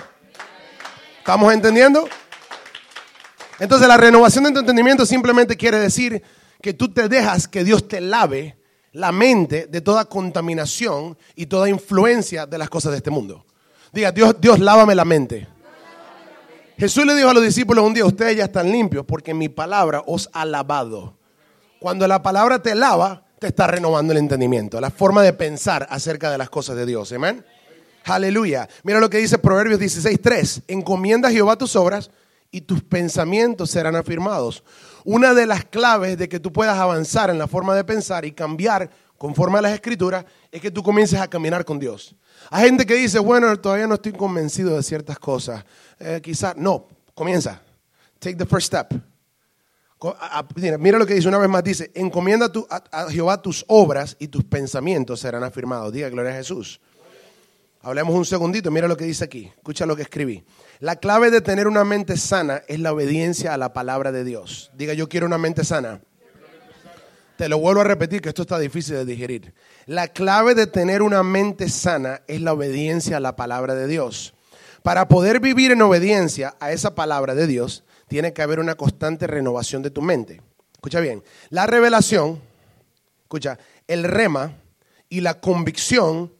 ¿Estamos 1.19 1.53
entendiendo? 1.53 2.09
Entonces 3.59 3.87
la 3.87 3.97
renovación 3.97 4.45
de 4.45 4.51
tu 4.51 4.59
entendimiento 4.61 5.05
simplemente 5.05 5.57
quiere 5.57 5.77
decir 5.77 6.23
que 6.59 6.73
tú 6.73 6.91
te 6.91 7.07
dejas 7.07 7.47
que 7.47 7.63
Dios 7.63 7.87
te 7.87 8.01
lave 8.01 8.56
la 8.97 9.11
mente 9.11 9.67
de 9.67 9.81
toda 9.81 10.05
contaminación 10.05 11.15
y 11.35 11.45
toda 11.45 11.69
influencia 11.69 12.47
de 12.47 12.57
las 12.57 12.67
cosas 12.67 12.91
de 12.91 12.97
este 12.97 13.11
mundo. 13.11 13.45
Diga, 13.93 14.11
Dios, 14.11 14.35
Dios, 14.41 14.59
lávame 14.59 14.95
la 14.95 15.05
mente. 15.05 15.47
Jesús 16.79 17.05
le 17.05 17.13
dijo 17.13 17.29
a 17.29 17.33
los 17.33 17.43
discípulos 17.43 17.85
un 17.85 17.93
día, 17.93 18.05
ustedes 18.05 18.37
ya 18.37 18.45
están 18.45 18.71
limpios 18.71 19.05
porque 19.05 19.35
mi 19.35 19.49
palabra 19.49 20.01
os 20.07 20.29
ha 20.33 20.45
lavado. 20.45 21.15
Cuando 21.79 22.07
la 22.07 22.23
palabra 22.23 22.59
te 22.59 22.73
lava, 22.73 23.23
te 23.37 23.47
está 23.47 23.67
renovando 23.67 24.13
el 24.13 24.17
entendimiento, 24.17 24.81
la 24.81 24.89
forma 24.89 25.21
de 25.21 25.33
pensar 25.33 25.85
acerca 25.91 26.31
de 26.31 26.39
las 26.39 26.49
cosas 26.49 26.75
de 26.75 26.87
Dios. 26.87 27.11
Amén. 27.11 27.45
Aleluya. 28.03 28.67
Mira 28.81 28.99
lo 28.99 29.11
que 29.11 29.19
dice 29.19 29.37
Proverbios 29.37 29.79
16:3. 29.79 30.63
Encomienda 30.67 31.29
a 31.29 31.31
Jehová 31.31 31.55
tus 31.55 31.75
obras 31.75 32.09
y 32.57 32.61
tus 32.61 32.81
pensamientos 32.81 33.69
serán 33.69 33.95
afirmados. 33.95 34.63
Una 35.05 35.35
de 35.35 35.45
las 35.45 35.63
claves 35.63 36.17
de 36.17 36.27
que 36.27 36.39
tú 36.39 36.51
puedas 36.51 36.75
avanzar 36.77 37.29
en 37.29 37.37
la 37.37 37.47
forma 37.47 37.75
de 37.75 37.83
pensar 37.83 38.25
y 38.25 38.31
cambiar 38.31 38.89
conforme 39.15 39.59
a 39.59 39.61
las 39.61 39.73
escrituras 39.73 40.25
es 40.51 40.59
que 40.59 40.71
tú 40.71 40.81
comiences 40.81 41.19
a 41.19 41.27
caminar 41.27 41.63
con 41.65 41.77
Dios. 41.77 42.15
Hay 42.49 42.65
gente 42.65 42.83
que 42.85 42.95
dice, 42.95 43.19
bueno, 43.19 43.55
todavía 43.59 43.85
no 43.85 43.93
estoy 43.93 44.13
convencido 44.13 44.75
de 44.75 44.81
ciertas 44.81 45.19
cosas. 45.19 45.63
Eh, 45.99 46.19
quizás, 46.23 46.57
no, 46.57 46.87
comienza. 47.13 47.61
Take 48.17 48.37
the 48.37 48.45
first 48.47 48.67
step. 48.67 48.99
Mira 50.79 50.97
lo 50.97 51.05
que 51.05 51.13
dice 51.13 51.27
una 51.27 51.37
vez 51.37 51.49
más, 51.49 51.63
dice, 51.63 51.91
encomienda 51.93 52.51
a, 52.69 53.03
a 53.03 53.11
Jehová 53.11 53.39
tus 53.39 53.63
obras 53.67 54.15
y 54.19 54.29
tus 54.29 54.43
pensamientos 54.43 55.19
serán 55.19 55.43
afirmados. 55.43 55.93
Diga, 55.93 56.09
gloria 56.09 56.31
a 56.31 56.35
Jesús. 56.35 56.81
Hablemos 57.81 58.15
un 58.15 58.25
segundito, 58.25 58.71
mira 58.71 58.87
lo 58.87 58.97
que 58.97 59.05
dice 59.05 59.23
aquí, 59.23 59.51
escucha 59.55 59.85
lo 59.85 59.95
que 59.95 60.01
escribí. 60.01 60.43
La 60.79 60.97
clave 60.97 61.31
de 61.31 61.41
tener 61.41 61.67
una 61.67 61.83
mente 61.83 62.17
sana 62.17 62.61
es 62.67 62.79
la 62.79 62.93
obediencia 62.93 63.53
a 63.53 63.57
la 63.57 63.73
palabra 63.73 64.11
de 64.11 64.23
Dios. 64.23 64.69
Diga, 64.75 64.93
yo 64.93 65.09
quiero 65.09 65.25
una 65.25 65.39
mente 65.39 65.63
sana. 65.63 66.01
Te 67.35 67.49
lo 67.49 67.57
vuelvo 67.57 67.81
a 67.81 67.83
repetir 67.83 68.21
que 68.21 68.29
esto 68.29 68.43
está 68.43 68.59
difícil 68.59 68.95
de 68.95 69.05
digerir. 69.05 69.53
La 69.87 70.07
clave 70.07 70.53
de 70.53 70.67
tener 70.67 71.01
una 71.01 71.23
mente 71.23 71.69
sana 71.69 72.21
es 72.27 72.41
la 72.41 72.53
obediencia 72.53 73.17
a 73.17 73.19
la 73.19 73.35
palabra 73.35 73.73
de 73.73 73.87
Dios. 73.87 74.35
Para 74.83 75.07
poder 75.07 75.39
vivir 75.39 75.71
en 75.71 75.81
obediencia 75.81 76.55
a 76.59 76.71
esa 76.71 76.93
palabra 76.93 77.33
de 77.33 77.47
Dios, 77.47 77.83
tiene 78.07 78.33
que 78.33 78.43
haber 78.43 78.59
una 78.59 78.75
constante 78.75 79.25
renovación 79.25 79.81
de 79.81 79.91
tu 79.91 80.01
mente. 80.01 80.41
Escucha 80.73 80.99
bien, 80.99 81.23
la 81.49 81.65
revelación, 81.65 82.39
escucha, 83.23 83.57
el 83.87 84.03
rema 84.03 84.53
y 85.09 85.21
la 85.21 85.39
convicción 85.39 86.31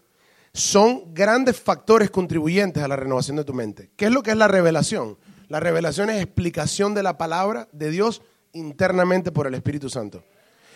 son 0.58 1.14
grandes 1.14 1.60
factores 1.60 2.10
contribuyentes 2.10 2.82
a 2.82 2.88
la 2.88 2.96
renovación 2.96 3.38
de 3.38 3.44
tu 3.44 3.54
mente. 3.54 3.92
¿Qué 3.96 4.06
es 4.06 4.12
lo 4.12 4.24
que 4.24 4.32
es 4.32 4.38
la 4.38 4.48
revelación? 4.48 5.16
La 5.50 5.60
revelación 5.60 6.10
es 6.10 6.20
explicación 6.20 6.96
de 6.96 7.04
la 7.04 7.16
palabra 7.16 7.68
de 7.74 7.92
Dios 7.92 8.24
internamente 8.54 9.32
por 9.32 9.46
el 9.46 9.54
Espíritu 9.54 9.88
Santo. 9.88 10.24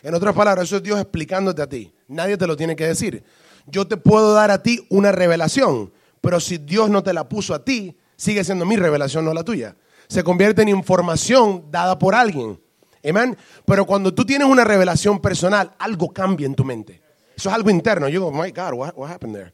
En 0.04 0.13
otras 0.13 0.36
palabras, 0.36 0.66
eso 0.66 0.78
es 0.78 0.83
Dios 0.83 1.00
explicándote 1.00 1.63
a 1.63 1.68
ti. 1.68 1.92
Nadie 2.07 2.38
te 2.38 2.45
lo 2.45 2.56
tiene 2.56 2.75
que 2.75 2.86
decir. 2.86 3.24
Yo 3.66 3.88
te 3.88 3.98
puedo 3.98 4.36
dar 4.36 4.51
a 4.51 4.62
ti 4.62 4.86
una 4.89 5.12
revelación, 5.12 5.92
pero 6.22 6.39
si 6.39 6.60
Dios 6.60 6.92
no 6.92 7.01
te 7.01 7.12
la 7.12 7.27
puso 7.27 7.56
a 7.56 7.66
ti, 7.66 7.98
sigue 8.16 8.44
siendo 8.44 8.68
mi 8.68 8.75
revelación, 8.75 9.25
no 9.25 9.34
la 9.34 9.44
tuya. 9.44 9.75
Se 10.07 10.24
convierte 10.24 10.62
en 10.62 10.69
información 10.69 11.72
dada 11.72 11.98
por 11.98 12.13
alguien. 12.13 12.62
Amén. 13.04 13.36
Pero 13.66 13.88
cuando 13.88 14.13
tú 14.13 14.25
tienes 14.25 14.48
una 14.48 14.63
revelación 14.63 15.19
personal, 15.19 15.74
algo 15.80 16.13
cambia 16.13 16.45
en 16.45 16.54
tu 16.54 16.63
mente. 16.63 17.01
Eso 17.36 17.50
es 17.50 17.56
algo 17.56 17.72
interno. 17.72 18.07
Yo 18.10 18.19
digo, 18.19 18.31
my 18.31 18.51
God, 18.51 18.74
what, 18.74 18.94
what 18.95 19.10
happened 19.10 19.36
there? 19.36 19.51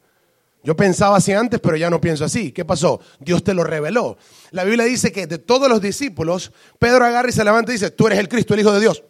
Yo 0.64 0.76
pensaba 0.76 1.18
así 1.18 1.32
antes, 1.32 1.60
pero 1.60 1.78
ya 1.78 1.90
no 1.90 2.02
pienso 2.02 2.26
así. 2.26 2.52
¿Qué 2.52 2.66
pasó? 2.66 3.00
Dios 3.20 3.44
te 3.44 3.54
lo 3.54 3.64
reveló. 3.64 4.18
La 4.52 4.64
Biblia 4.64 4.86
dice 4.86 5.12
que 5.12 5.28
de 5.28 5.38
todos 5.38 5.70
los 5.70 5.82
discípulos, 5.82 6.52
Pedro 6.80 7.06
agarra 7.06 7.30
y 7.30 7.32
se 7.32 7.44
levanta 7.44 7.72
y 7.72 7.76
dice, 7.76 7.92
tú 7.92 8.08
eres 8.08 8.20
el 8.20 8.28
Cristo, 8.28 8.54
el 8.54 8.60
Hijo 8.62 8.74
de 8.74 8.80
Dios. 8.80 9.04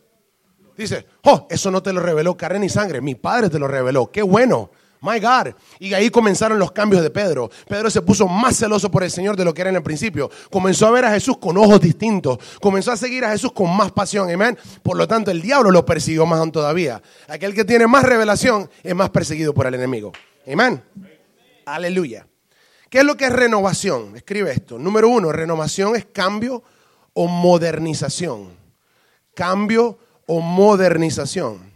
Dice, 0.77 1.07
oh, 1.23 1.47
eso 1.49 1.71
no 1.71 1.81
te 1.81 1.91
lo 1.91 1.99
reveló 2.01 2.37
carne 2.37 2.59
ni 2.59 2.69
sangre, 2.69 3.01
mi 3.01 3.15
Padre 3.15 3.49
te 3.49 3.57
lo 3.57 3.67
reveló. 3.67 4.11
Qué 4.11 4.21
bueno. 4.21 4.69
My 5.01 5.19
God. 5.19 5.53
Y 5.79 5.93
ahí 5.93 6.09
comenzaron 6.09 6.57
los 6.57 6.71
cambios 6.71 7.03
de 7.03 7.09
Pedro. 7.09 7.49
Pedro 7.67 7.89
se 7.89 8.01
puso 8.01 8.27
más 8.27 8.57
celoso 8.57 8.89
por 8.89 9.03
el 9.03 9.11
Señor 9.11 9.35
de 9.35 9.45
lo 9.45 9.53
que 9.53 9.61
era 9.61 9.69
en 9.69 9.75
el 9.75 9.83
principio. 9.83 10.29
Comenzó 10.49 10.87
a 10.87 10.91
ver 10.91 11.05
a 11.05 11.11
Jesús 11.11 11.37
con 11.37 11.57
ojos 11.57 11.79
distintos. 11.81 12.39
Comenzó 12.59 12.91
a 12.91 12.97
seguir 12.97 13.23
a 13.25 13.31
Jesús 13.31 13.51
con 13.51 13.75
más 13.75 13.91
pasión. 13.91 14.29
Amén. 14.29 14.57
Por 14.81 14.97
lo 14.97 15.07
tanto, 15.07 15.31
el 15.31 15.41
diablo 15.41 15.71
lo 15.71 15.85
persiguió 15.85 16.25
más 16.25 16.39
aún 16.39 16.51
todavía. 16.51 17.01
Aquel 17.27 17.53
que 17.53 17.63
tiene 17.63 17.85
más 17.87 18.03
revelación 18.03 18.69
es 18.83 18.95
más 18.95 19.09
perseguido 19.09 19.53
por 19.53 19.67
el 19.67 19.75
enemigo. 19.75 20.11
Amén. 20.51 20.83
Aleluya. 21.67 22.25
¿Qué 22.89 22.99
es 22.99 23.03
lo 23.03 23.17
que 23.17 23.25
es 23.25 23.33
renovación? 23.33 24.15
Escribe 24.15 24.51
esto. 24.51 24.79
Número 24.79 25.09
uno, 25.09 25.33
renovación 25.33 25.97
es 25.97 26.05
cambio 26.05 26.63
o 27.13 27.27
modernización. 27.27 28.55
Cambio 29.35 29.99
o 30.27 30.39
modernización. 30.39 31.73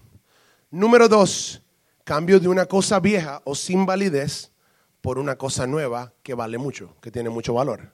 Número 0.70 1.10
dos, 1.10 1.62
cambio 2.06 2.40
de 2.40 2.48
una 2.48 2.68
cosa 2.68 3.02
vieja 3.02 3.42
o 3.44 3.54
sin 3.54 3.86
validez 3.86 4.54
por 5.02 5.20
una 5.20 5.36
cosa 5.36 5.68
nueva 5.68 6.14
que 6.24 6.36
vale 6.36 6.58
mucho, 6.58 6.96
que 7.02 7.12
tiene 7.12 7.30
mucho 7.30 7.54
valor. 7.54 7.92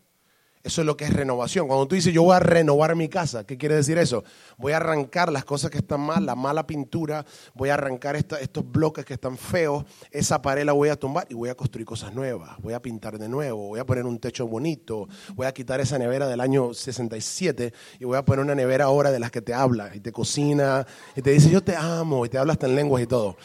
Eso 0.68 0.82
es 0.82 0.86
lo 0.86 0.98
que 0.98 1.06
es 1.06 1.14
renovación. 1.14 1.66
Cuando 1.66 1.88
tú 1.88 1.96
dices 1.96 2.14
yo 2.14 2.24
voy 2.24 2.36
a 2.36 2.42
renovar 2.42 2.94
mi 2.94 3.08
casa, 3.08 3.46
¿qué 3.46 3.58
quiere 3.58 3.76
decir 3.76 3.98
eso? 3.98 4.26
Voy 4.58 4.74
a 4.74 4.78
arrancar 4.78 5.32
las 5.32 5.46
cosas 5.46 5.72
que 5.72 5.78
están 5.78 6.02
mal, 6.02 6.26
la 6.26 6.36
mala 6.36 6.68
pintura, 6.68 7.26
voy 7.54 7.70
a 7.70 7.76
arrancar 7.76 8.18
estos 8.18 8.70
bloques 8.70 9.06
que 9.06 9.14
están 9.14 9.38
feos, 9.38 9.86
esa 10.12 10.42
pared 10.42 10.66
la 10.66 10.74
voy 10.74 10.90
a 10.90 10.98
tumbar 10.98 11.26
y 11.30 11.36
voy 11.36 11.48
a 11.48 11.56
construir 11.56 11.86
cosas 11.86 12.14
nuevas. 12.14 12.58
Voy 12.60 12.74
a 12.74 12.82
pintar 12.82 13.18
de 13.18 13.30
nuevo, 13.30 13.70
voy 13.70 13.80
a 13.80 13.86
poner 13.86 14.06
un 14.06 14.20
techo 14.20 14.46
bonito, 14.46 15.08
voy 15.36 15.48
a 15.48 15.54
quitar 15.54 15.80
esa 15.80 15.98
nevera 15.98 16.28
del 16.28 16.42
año 16.42 16.74
67 16.74 17.74
y 18.02 18.04
voy 18.04 18.18
a 18.18 18.26
poner 18.26 18.44
una 18.44 18.54
nevera 18.54 18.86
ahora 18.86 19.10
de 19.10 19.20
las 19.20 19.32
que 19.32 19.42
te 19.42 19.54
habla 19.54 19.96
y 19.96 20.02
te 20.02 20.12
cocina 20.12 20.86
y 21.16 21.22
te 21.22 21.30
dice 21.30 21.50
yo 21.50 21.64
te 21.64 21.78
amo 21.78 22.26
y 22.26 22.30
te 22.30 22.38
habla 22.38 22.52
hasta 22.52 22.68
en 22.68 22.76
lenguas 22.76 23.04
y 23.04 23.08
todo. 23.08 23.38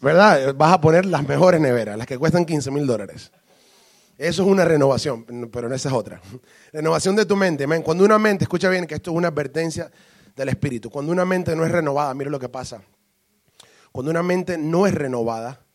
¿Verdad? 0.00 0.54
Vas 0.54 0.72
a 0.72 0.80
poner 0.80 1.04
las 1.04 1.28
mejores 1.28 1.60
neveras, 1.60 1.98
las 1.98 2.06
que 2.06 2.16
cuestan 2.16 2.46
15 2.46 2.70
mil 2.70 2.86
dólares. 2.86 3.30
Eso 4.22 4.42
es 4.42 4.48
una 4.48 4.64
renovación, 4.64 5.24
pero 5.50 5.74
esa 5.74 5.88
es 5.88 5.94
otra. 5.94 6.22
Renovación 6.72 7.16
de 7.16 7.26
tu 7.26 7.34
mente. 7.34 7.66
Cuando 7.82 8.04
una 8.04 8.20
mente, 8.20 8.44
escucha 8.44 8.68
bien 8.68 8.86
que 8.86 8.94
esto 8.94 9.10
es 9.10 9.16
una 9.16 9.26
advertencia 9.26 9.90
del 10.36 10.48
Espíritu. 10.48 10.90
Cuando 10.90 11.10
una 11.10 11.24
mente 11.24 11.56
no 11.56 11.66
es 11.66 11.72
renovada, 11.72 12.14
mira 12.14 12.30
lo 12.30 12.38
que 12.38 12.48
pasa. 12.48 12.84
Cuando 13.90 14.12
una 14.12 14.22
mente 14.22 14.56
no 14.56 14.86
es 14.86 14.94
renovada, 14.94 15.66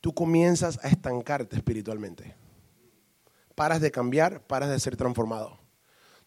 tú 0.00 0.12
comienzas 0.12 0.80
a 0.82 0.88
estancarte 0.88 1.54
espiritualmente. 1.54 2.34
Paras 3.54 3.80
de 3.80 3.92
cambiar, 3.92 4.40
paras 4.48 4.70
de 4.70 4.80
ser 4.80 4.96
transformado. 4.96 5.60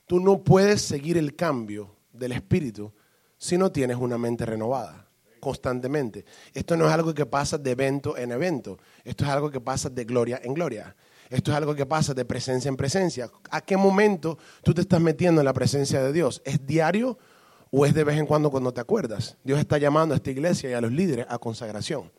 Tú 0.06 0.22
no 0.22 0.46
puedes 0.46 0.82
seguir 0.82 1.18
el 1.18 1.36
cambio 1.36 1.94
del 2.14 2.32
espíritu 2.32 2.94
si 3.38 3.58
no 3.58 3.70
tienes 3.70 3.98
una 3.98 4.18
mente 4.18 4.46
renovada 4.46 5.10
constantemente. 5.42 6.26
Esto 6.54 6.76
no 6.78 6.88
es 6.88 6.94
algo 6.94 7.14
que 7.14 7.26
pasa 7.26 7.58
de 7.58 7.72
evento 7.72 8.18
en 8.18 8.32
evento. 8.32 8.80
Esto 9.04 9.26
es 9.26 9.30
algo 9.30 9.52
que 9.52 9.60
pasa 9.60 9.90
de 9.90 10.06
gloria 10.06 10.40
en 10.42 10.54
gloria. 10.54 10.96
Esto 11.30 11.52
es 11.52 11.58
algo 11.58 11.76
que 11.76 11.86
pasa 11.86 12.14
de 12.14 12.26
presencia 12.26 12.70
en 12.70 12.78
presencia. 12.78 13.30
¿A 13.50 13.62
qué 13.62 13.78
momento 13.78 14.38
tú 14.64 14.74
te 14.74 14.82
estás 14.82 15.02
metiendo 15.02 15.42
en 15.42 15.46
la 15.46 15.54
presencia 15.54 16.02
de 16.04 16.14
Dios? 16.14 16.42
¿Es 16.46 16.66
diario 16.66 17.18
o 17.72 17.86
es 17.86 17.94
de 17.94 18.04
vez 18.04 18.18
en 18.18 18.26
cuando 18.26 18.52
cuando 18.52 18.74
te 18.74 18.82
acuerdas? 18.82 19.38
Dios 19.44 19.60
está 19.60 19.78
llamando 19.78 20.14
a 20.14 20.18
esta 20.18 20.32
iglesia 20.32 20.70
y 20.70 20.74
a 20.74 20.82
los 20.82 20.92
líderes 20.92 21.26
a 21.30 21.38
consagración. 21.38 22.12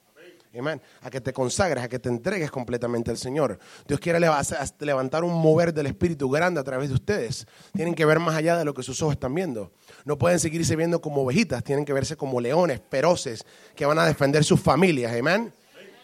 A 1.02 1.10
que 1.10 1.20
te 1.20 1.34
consagres, 1.34 1.84
a 1.84 1.88
que 1.88 1.98
te 1.98 2.08
entregues 2.08 2.50
completamente 2.50 3.10
al 3.10 3.18
Señor. 3.18 3.58
Dios 3.86 4.00
quiere 4.00 4.18
levantar 4.18 5.22
un 5.22 5.34
mover 5.34 5.74
del 5.74 5.86
Espíritu 5.86 6.30
grande 6.30 6.60
a 6.60 6.64
través 6.64 6.88
de 6.88 6.94
ustedes. 6.94 7.46
Tienen 7.74 7.94
que 7.94 8.06
ver 8.06 8.20
más 8.20 8.34
allá 8.34 8.56
de 8.56 8.64
lo 8.64 8.72
que 8.72 8.82
sus 8.82 9.02
ojos 9.02 9.14
están 9.14 9.34
viendo. 9.34 9.72
No 10.06 10.16
pueden 10.16 10.40
seguirse 10.40 10.74
viendo 10.74 11.02
como 11.02 11.22
ovejitas, 11.22 11.62
tienen 11.62 11.84
que 11.84 11.92
verse 11.92 12.16
como 12.16 12.40
leones 12.40 12.80
feroces 12.90 13.44
que 13.74 13.84
van 13.84 13.98
a 13.98 14.06
defender 14.06 14.44
sus 14.44 14.58
familias. 14.58 15.12
Amén. 15.12 15.52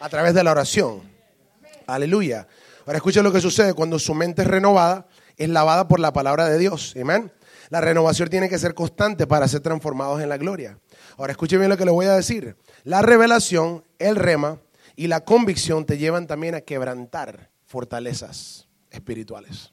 A 0.01 0.09
través 0.11 0.35
de 0.35 0.45
la 0.45 0.51
oración. 0.51 1.01
Aleluya. 1.87 2.47
Ahora 2.87 2.97
escuchen 2.97 3.23
lo 3.23 3.33
que 3.33 3.41
sucede 3.41 3.75
cuando 3.75 3.99
su 3.99 4.15
mente 4.15 4.43
es 4.43 4.49
renovada, 4.49 5.07
es 5.37 5.49
lavada 5.49 5.87
por 5.87 6.01
la 6.01 6.13
palabra 6.13 6.49
de 6.49 6.59
Dios. 6.59 6.95
Amén. 7.01 7.33
La 7.71 7.81
renovación 7.81 8.29
tiene 8.29 8.49
que 8.49 8.59
ser 8.59 8.75
constante 8.75 9.27
para 9.27 9.49
ser 9.49 9.61
transformados 9.61 10.21
en 10.21 10.29
la 10.29 10.37
gloria. 10.37 10.79
Ahora 11.17 11.33
escuchen 11.33 11.59
bien 11.59 11.71
lo 11.71 11.77
que 11.77 11.85
le 11.85 11.91
voy 11.91 12.07
a 12.07 12.13
decir. 12.13 12.57
La 12.85 13.03
revelación, 13.03 13.85
el 13.99 14.17
rema 14.17 14.59
y 14.97 15.07
la 15.07 15.25
convicción 15.25 15.87
te 15.87 15.97
llevan 15.97 16.27
también 16.27 16.55
a 16.55 16.61
quebrantar 16.61 17.51
fortalezas 17.65 18.69
espirituales. 18.91 19.73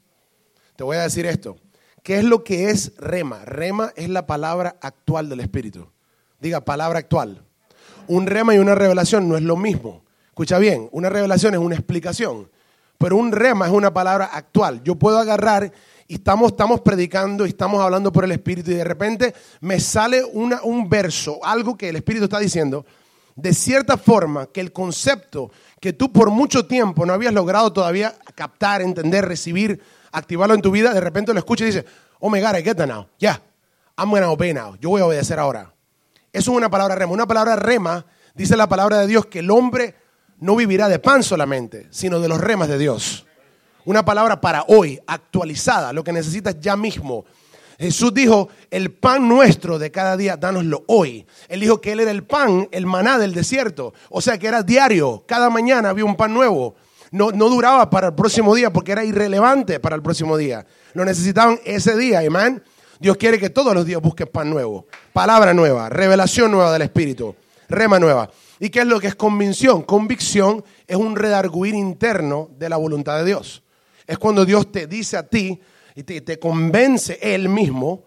Te 0.76 0.84
voy 0.84 0.96
a 0.96 1.02
decir 1.02 1.26
esto. 1.26 1.56
¿Qué 2.02 2.18
es 2.18 2.24
lo 2.24 2.44
que 2.44 2.70
es 2.70 2.96
rema? 2.96 3.44
Rema 3.44 3.92
es 3.96 4.08
la 4.08 4.26
palabra 4.26 4.76
actual 4.80 5.28
del 5.28 5.40
Espíritu. 5.40 5.90
Diga, 6.40 6.64
palabra 6.64 7.00
actual. 7.00 7.44
Un 8.06 8.26
rema 8.26 8.54
y 8.54 8.58
una 8.58 8.74
revelación 8.74 9.28
no 9.28 9.36
es 9.36 9.42
lo 9.42 9.56
mismo. 9.56 10.04
Escucha 10.28 10.58
bien, 10.58 10.88
una 10.92 11.10
revelación 11.10 11.52
es 11.52 11.60
una 11.60 11.74
explicación, 11.74 12.50
pero 13.00 13.16
un 13.16 13.32
rema 13.32 13.64
es 13.64 13.72
una 13.72 13.94
palabra 13.94 14.26
actual. 14.26 14.82
Yo 14.84 14.94
puedo 14.94 15.18
agarrar 15.18 15.72
y 16.06 16.16
estamos, 16.16 16.50
estamos 16.50 16.82
predicando 16.82 17.46
y 17.46 17.48
estamos 17.48 17.80
hablando 17.80 18.12
por 18.12 18.24
el 18.24 18.32
Espíritu 18.32 18.72
y 18.72 18.74
de 18.74 18.84
repente 18.84 19.34
me 19.62 19.80
sale 19.80 20.22
un 20.22 20.86
verso, 20.86 21.42
algo 21.42 21.78
que 21.78 21.88
el 21.88 21.96
Espíritu 21.96 22.24
está 22.24 22.38
diciendo, 22.38 22.84
de 23.36 23.54
cierta 23.54 23.96
forma 23.96 24.48
que 24.48 24.60
el 24.60 24.70
concepto 24.70 25.50
que 25.80 25.94
tú 25.94 26.12
por 26.12 26.28
mucho 26.28 26.66
tiempo 26.66 27.06
no 27.06 27.14
habías 27.14 27.32
logrado 27.32 27.72
todavía 27.72 28.14
captar, 28.34 28.82
entender, 28.82 29.24
recibir, 29.24 29.82
activarlo 30.12 30.54
en 30.54 30.60
tu 30.60 30.70
vida, 30.70 30.92
de 30.92 31.00
repente 31.00 31.32
lo 31.32 31.38
escuchas 31.38 31.62
y 31.62 31.70
dices, 31.70 31.84
oh 32.18 32.28
my 32.28 32.42
God, 32.42 32.58
I 32.58 32.62
get 32.62 32.76
that 32.76 32.86
now. 32.86 33.06
Yeah, 33.18 33.40
I'm 33.96 34.10
going 34.10 34.20
to 34.20 34.30
obey 34.30 34.52
now. 34.52 34.76
Yo 34.78 34.90
voy 34.90 35.00
a 35.00 35.06
obedecer 35.06 35.38
ahora. 35.38 35.72
Eso 36.34 36.50
es 36.50 36.56
una 36.58 36.68
palabra 36.68 36.96
rema. 36.96 37.12
Una 37.14 37.26
palabra 37.26 37.56
rema 37.56 38.04
dice 38.34 38.58
la 38.58 38.68
palabra 38.68 38.98
de 38.98 39.06
Dios 39.06 39.24
que 39.24 39.38
el 39.38 39.50
hombre 39.50 39.94
no 40.40 40.56
vivirá 40.56 40.88
de 40.88 40.98
pan 40.98 41.22
solamente, 41.22 41.86
sino 41.90 42.20
de 42.20 42.28
los 42.28 42.40
remas 42.40 42.68
de 42.68 42.78
Dios. 42.78 43.26
Una 43.84 44.04
palabra 44.04 44.40
para 44.40 44.64
hoy, 44.68 45.00
actualizada, 45.06 45.92
lo 45.92 46.04
que 46.04 46.12
necesitas 46.12 46.56
ya 46.60 46.76
mismo. 46.76 47.24
Jesús 47.78 48.12
dijo, 48.12 48.48
el 48.70 48.92
pan 48.92 49.26
nuestro 49.26 49.78
de 49.78 49.90
cada 49.90 50.16
día, 50.16 50.36
dánoslo 50.36 50.84
hoy. 50.86 51.26
Él 51.48 51.60
dijo 51.60 51.80
que 51.80 51.92
Él 51.92 52.00
era 52.00 52.10
el 52.10 52.24
pan, 52.24 52.68
el 52.72 52.84
maná 52.84 53.18
del 53.18 53.32
desierto. 53.32 53.94
O 54.10 54.20
sea 54.20 54.36
que 54.38 54.48
era 54.48 54.62
diario, 54.62 55.24
cada 55.26 55.48
mañana 55.48 55.88
había 55.88 56.04
un 56.04 56.16
pan 56.16 56.34
nuevo. 56.34 56.74
No, 57.10 57.30
no 57.32 57.48
duraba 57.48 57.88
para 57.88 58.08
el 58.08 58.14
próximo 58.14 58.54
día 58.54 58.70
porque 58.70 58.92
era 58.92 59.02
irrelevante 59.02 59.80
para 59.80 59.96
el 59.96 60.02
próximo 60.02 60.36
día. 60.36 60.66
Lo 60.92 61.04
necesitaban 61.04 61.58
ese 61.64 61.96
día, 61.96 62.20
amén. 62.20 62.62
Dios 63.00 63.16
quiere 63.16 63.38
que 63.38 63.48
todos 63.48 63.74
los 63.74 63.86
días 63.86 64.02
busques 64.02 64.28
pan 64.28 64.50
nuevo, 64.50 64.86
palabra 65.14 65.54
nueva, 65.54 65.88
revelación 65.88 66.52
nueva 66.52 66.70
del 66.74 66.82
Espíritu, 66.82 67.34
rema 67.66 67.98
nueva. 67.98 68.30
¿Y 68.62 68.68
qué 68.68 68.80
es 68.80 68.86
lo 68.86 69.00
que 69.00 69.06
es 69.06 69.14
convicción? 69.14 69.82
Convicción 69.82 70.62
es 70.86 70.96
un 70.96 71.16
redarguir 71.16 71.74
interno 71.74 72.50
de 72.58 72.68
la 72.68 72.76
voluntad 72.76 73.18
de 73.18 73.24
Dios. 73.24 73.62
Es 74.06 74.18
cuando 74.18 74.44
Dios 74.44 74.70
te 74.70 74.86
dice 74.86 75.16
a 75.16 75.26
ti 75.26 75.58
y 75.94 76.02
te, 76.02 76.38
convence 76.38 77.18
Él 77.22 77.48
mismo, 77.48 78.04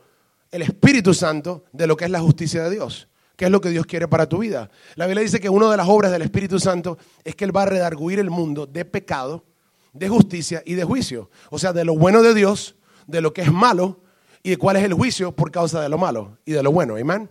el 0.52 0.62
Espíritu 0.62 1.12
Santo, 1.16 1.66
de 1.74 1.88
lo 1.88 1.98
que 1.98 2.06
es 2.06 2.12
la 2.12 2.20
justicia 2.20 2.64
de 2.64 2.70
Dios. 2.70 3.08
¿Qué 3.36 3.46
es 3.46 3.52
lo 3.52 3.60
que 3.60 3.72
Dios 3.72 3.88
quiere 3.88 4.08
para 4.08 4.30
tu 4.30 4.38
vida? 4.38 4.70
La 4.96 5.08
Biblia 5.08 5.24
dice 5.24 5.40
que 5.40 5.50
una 5.50 5.72
de 5.72 5.78
las 5.78 5.88
obras 5.88 6.12
del 6.12 6.22
Espíritu 6.22 6.60
Santo 6.60 7.00
es 7.24 7.36
que 7.36 7.46
Él 7.46 7.56
va 7.56 7.64
a 7.64 7.66
redarguir 7.66 8.20
el 8.20 8.30
mundo 8.30 8.68
de 8.68 8.86
pecado, 8.86 9.44
de 9.92 10.08
justicia 10.08 10.62
y 10.68 10.76
de 10.76 10.84
juicio. 10.84 11.32
O 11.50 11.58
sea, 11.58 11.74
de 11.74 11.84
lo 11.84 11.98
bueno 11.98 12.22
de 12.22 12.36
Dios, 12.36 12.76
de 13.08 13.22
lo 13.22 13.34
que 13.34 13.42
es 13.42 13.52
malo 13.52 14.02
y 14.44 14.52
de 14.52 14.58
cuál 14.58 14.76
es 14.76 14.84
el 14.84 14.94
juicio 14.94 15.32
por 15.32 15.50
causa 15.50 15.82
de 15.82 15.90
lo 15.90 15.98
malo 15.98 16.38
y 16.46 16.52
de 16.52 16.62
lo 16.62 16.72
bueno. 16.72 16.96
Amén. 16.96 17.28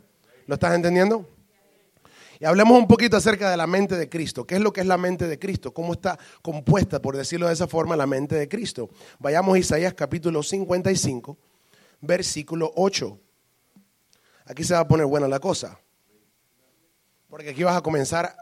¿Lo 0.47 0.55
estás 0.55 0.75
entendiendo? 0.75 1.29
Y 2.43 2.45
hablemos 2.45 2.77
un 2.77 2.89
poquito 2.89 3.17
acerca 3.17 3.49
de 3.49 3.57
la 3.57 3.69
mente 3.69 3.97
de 3.97 4.09
Cristo. 4.09 4.45
¿Qué 4.45 4.57
es 4.57 4.61
lo 4.61 4.73
que 4.73 4.81
es 4.81 4.87
la 4.89 4.99
mente 4.99 5.29
de 5.29 5.39
Cristo? 5.39 5.73
¿Cómo 5.73 5.93
está 5.93 6.19
compuesta, 6.43 7.01
por 7.01 7.17
decirlo 7.17 7.47
de 7.47 7.53
esa 7.53 7.69
forma, 7.69 7.95
la 7.95 8.05
mente 8.05 8.35
de 8.35 8.49
Cristo? 8.49 8.91
Vayamos 9.21 9.55
a 9.55 9.59
Isaías 9.61 9.95
capítulo 9.95 10.43
55, 10.43 11.39
versículo 12.01 12.73
8. 12.75 13.17
Aquí 14.47 14.65
se 14.65 14.75
va 14.75 14.81
a 14.81 14.89
poner 14.89 15.07
buena 15.07 15.29
la 15.29 15.39
cosa. 15.39 15.79
Porque 17.31 17.51
aquí 17.51 17.63
vas 17.63 17.77
a 17.77 17.81
comenzar, 17.81 18.35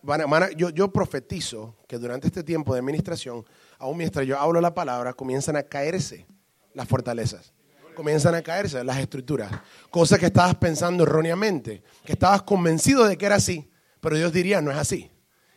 yo, 0.57 0.71
yo 0.71 0.91
profetizo 0.91 1.77
que 1.87 1.99
durante 1.99 2.27
este 2.27 2.43
tiempo 2.43 2.73
de 2.73 2.79
administración, 2.79 3.45
aún 3.79 3.99
mientras 3.99 4.27
yo 4.27 4.39
hablo 4.39 4.63
la 4.63 4.73
palabra, 4.73 5.13
comienzan 5.13 5.57
a 5.57 5.63
caerse 5.63 6.27
las 6.73 6.89
fortalezas 6.89 7.53
comienzan 7.95 8.35
a 8.35 8.41
caerse 8.41 8.83
las 8.83 8.97
estructuras. 8.97 9.53
Cosas 9.91 10.19
que 10.19 10.27
estabas 10.27 10.55
pensando 10.55 11.03
erróneamente, 11.03 11.83
que 12.03 12.13
estabas 12.13 12.41
convencido 12.41 13.05
de 13.05 13.19
que 13.19 13.27
era 13.27 13.35
así, 13.35 13.70
pero 14.01 14.17
Dios 14.17 14.33
diría, 14.33 14.61
no 14.61 14.71
es 14.71 14.79
así. 14.79 15.11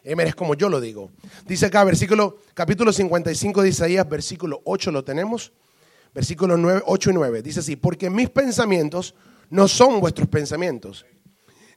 Es 0.04 0.36
como 0.36 0.56
yo 0.56 0.68
lo 0.68 0.82
digo. 0.82 1.12
Dice 1.46 1.68
acá, 1.68 1.84
versículo, 1.86 2.38
capítulo 2.54 2.92
55 2.92 3.64
de 3.64 3.70
Isaías, 3.70 4.08
versículo 4.08 4.62
8 4.66 4.92
lo 4.92 5.04
tenemos. 5.04 5.54
Versículo 6.14 6.58
9, 6.58 6.84
8 6.86 7.10
y 7.10 7.14
9. 7.14 7.42
Dice 7.42 7.62
así, 7.62 7.76
porque 7.78 8.10
mis 8.10 8.30
pensamientos 8.30 9.16
no 9.50 9.68
son 9.68 10.00
vuestros 10.02 10.28
pensamientos, 10.28 11.06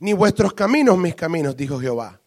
ni 0.01 0.13
vuestros 0.13 0.53
caminos 0.55 0.99
mis 0.99 1.15
caminos, 1.15 1.57
dijo 1.57 1.79
Jehová. 1.79 2.21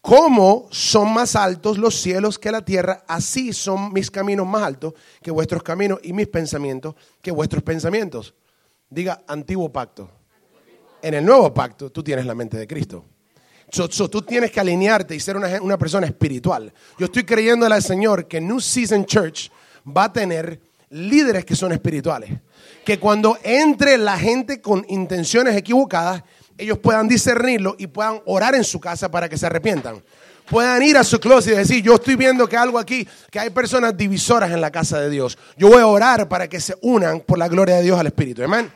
Como 0.00 0.68
son 0.70 1.12
más 1.14 1.34
altos 1.34 1.78
los 1.78 1.94
cielos 2.00 2.38
que 2.38 2.52
la 2.52 2.64
tierra, 2.64 3.04
así 3.08 3.52
son 3.52 3.92
mis 3.92 4.10
caminos 4.10 4.46
más 4.46 4.62
altos 4.62 4.94
que 5.22 5.30
vuestros 5.30 5.62
caminos 5.62 6.00
y 6.02 6.12
mis 6.12 6.28
pensamientos 6.28 6.94
que 7.22 7.30
vuestros 7.30 7.62
pensamientos. 7.62 8.34
Diga 8.90 9.22
antiguo 9.26 9.72
pacto. 9.72 10.10
En 11.02 11.14
el 11.14 11.24
nuevo 11.24 11.52
pacto 11.54 11.90
tú 11.90 12.02
tienes 12.02 12.26
la 12.26 12.34
mente 12.34 12.56
de 12.56 12.66
Cristo 12.66 13.04
tú 13.70 14.22
tienes 14.22 14.50
que 14.50 14.60
alinearte 14.60 15.14
y 15.14 15.20
ser 15.20 15.36
una, 15.36 15.60
una 15.60 15.78
persona 15.78 16.06
espiritual. 16.06 16.72
Yo 16.98 17.06
estoy 17.06 17.24
creyendo 17.24 17.66
al 17.66 17.82
Señor 17.82 18.26
que 18.26 18.40
New 18.40 18.60
Season 18.60 19.04
Church 19.04 19.50
va 19.86 20.04
a 20.04 20.12
tener 20.12 20.60
líderes 20.90 21.44
que 21.44 21.56
son 21.56 21.72
espirituales. 21.72 22.30
Que 22.84 22.98
cuando 22.98 23.38
entre 23.42 23.98
la 23.98 24.18
gente 24.18 24.60
con 24.60 24.84
intenciones 24.88 25.56
equivocadas, 25.56 26.22
ellos 26.58 26.78
puedan 26.78 27.08
discernirlo 27.08 27.76
y 27.78 27.86
puedan 27.86 28.20
orar 28.26 28.54
en 28.54 28.64
su 28.64 28.80
casa 28.80 29.10
para 29.10 29.28
que 29.28 29.36
se 29.36 29.46
arrepientan. 29.46 30.02
Puedan 30.48 30.80
ir 30.82 30.96
a 30.96 31.02
su 31.02 31.18
closet 31.18 31.54
y 31.54 31.56
decir, 31.56 31.82
yo 31.82 31.96
estoy 31.96 32.14
viendo 32.14 32.48
que 32.48 32.56
algo 32.56 32.78
aquí, 32.78 33.06
que 33.30 33.40
hay 33.40 33.50
personas 33.50 33.96
divisoras 33.96 34.52
en 34.52 34.60
la 34.60 34.70
casa 34.70 35.00
de 35.00 35.10
Dios. 35.10 35.36
Yo 35.56 35.68
voy 35.68 35.80
a 35.80 35.86
orar 35.88 36.28
para 36.28 36.48
que 36.48 36.60
se 36.60 36.76
unan 36.82 37.20
por 37.20 37.36
la 37.36 37.48
gloria 37.48 37.76
de 37.76 37.82
Dios 37.82 37.98
al 37.98 38.06
Espíritu. 38.06 38.44
Amén. 38.44 38.70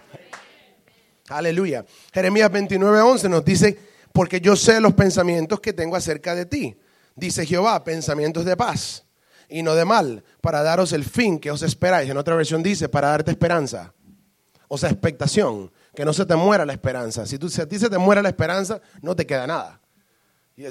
Aleluya. 1.28 1.84
Jeremías 2.12 2.50
29, 2.50 3.00
11 3.00 3.28
nos 3.28 3.44
dice 3.44 3.78
porque 4.12 4.40
yo 4.40 4.56
sé 4.56 4.80
los 4.80 4.94
pensamientos 4.94 5.60
que 5.60 5.72
tengo 5.72 5.96
acerca 5.96 6.34
de 6.34 6.46
ti. 6.46 6.76
Dice 7.14 7.46
Jehová, 7.46 7.84
pensamientos 7.84 8.44
de 8.44 8.56
paz 8.56 9.04
y 9.48 9.62
no 9.62 9.74
de 9.74 9.84
mal, 9.84 10.24
para 10.40 10.62
daros 10.62 10.92
el 10.92 11.04
fin 11.04 11.38
que 11.38 11.50
os 11.50 11.62
esperáis. 11.62 12.08
En 12.08 12.16
otra 12.16 12.36
versión 12.36 12.62
dice, 12.62 12.88
para 12.88 13.08
darte 13.08 13.30
esperanza. 13.30 13.92
O 14.68 14.78
sea, 14.78 14.90
expectación, 14.90 15.70
que 15.94 16.04
no 16.04 16.12
se 16.12 16.24
te 16.24 16.36
muera 16.36 16.64
la 16.64 16.72
esperanza. 16.72 17.26
Si, 17.26 17.38
tú, 17.38 17.48
si 17.48 17.60
a 17.60 17.68
ti 17.68 17.78
se 17.78 17.90
te 17.90 17.98
muera 17.98 18.22
la 18.22 18.28
esperanza, 18.28 18.80
no 19.02 19.16
te 19.16 19.26
queda 19.26 19.46
nada. 19.46 19.80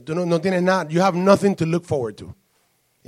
Tú 0.06 0.16
no, 0.16 0.26
no 0.26 0.40
tienes 0.40 0.62
nada, 0.62 0.88
you 0.88 1.02
have 1.02 1.18
nothing 1.18 1.56
to 1.56 1.66
look 1.66 1.84
forward 1.84 2.16
to. 2.16 2.36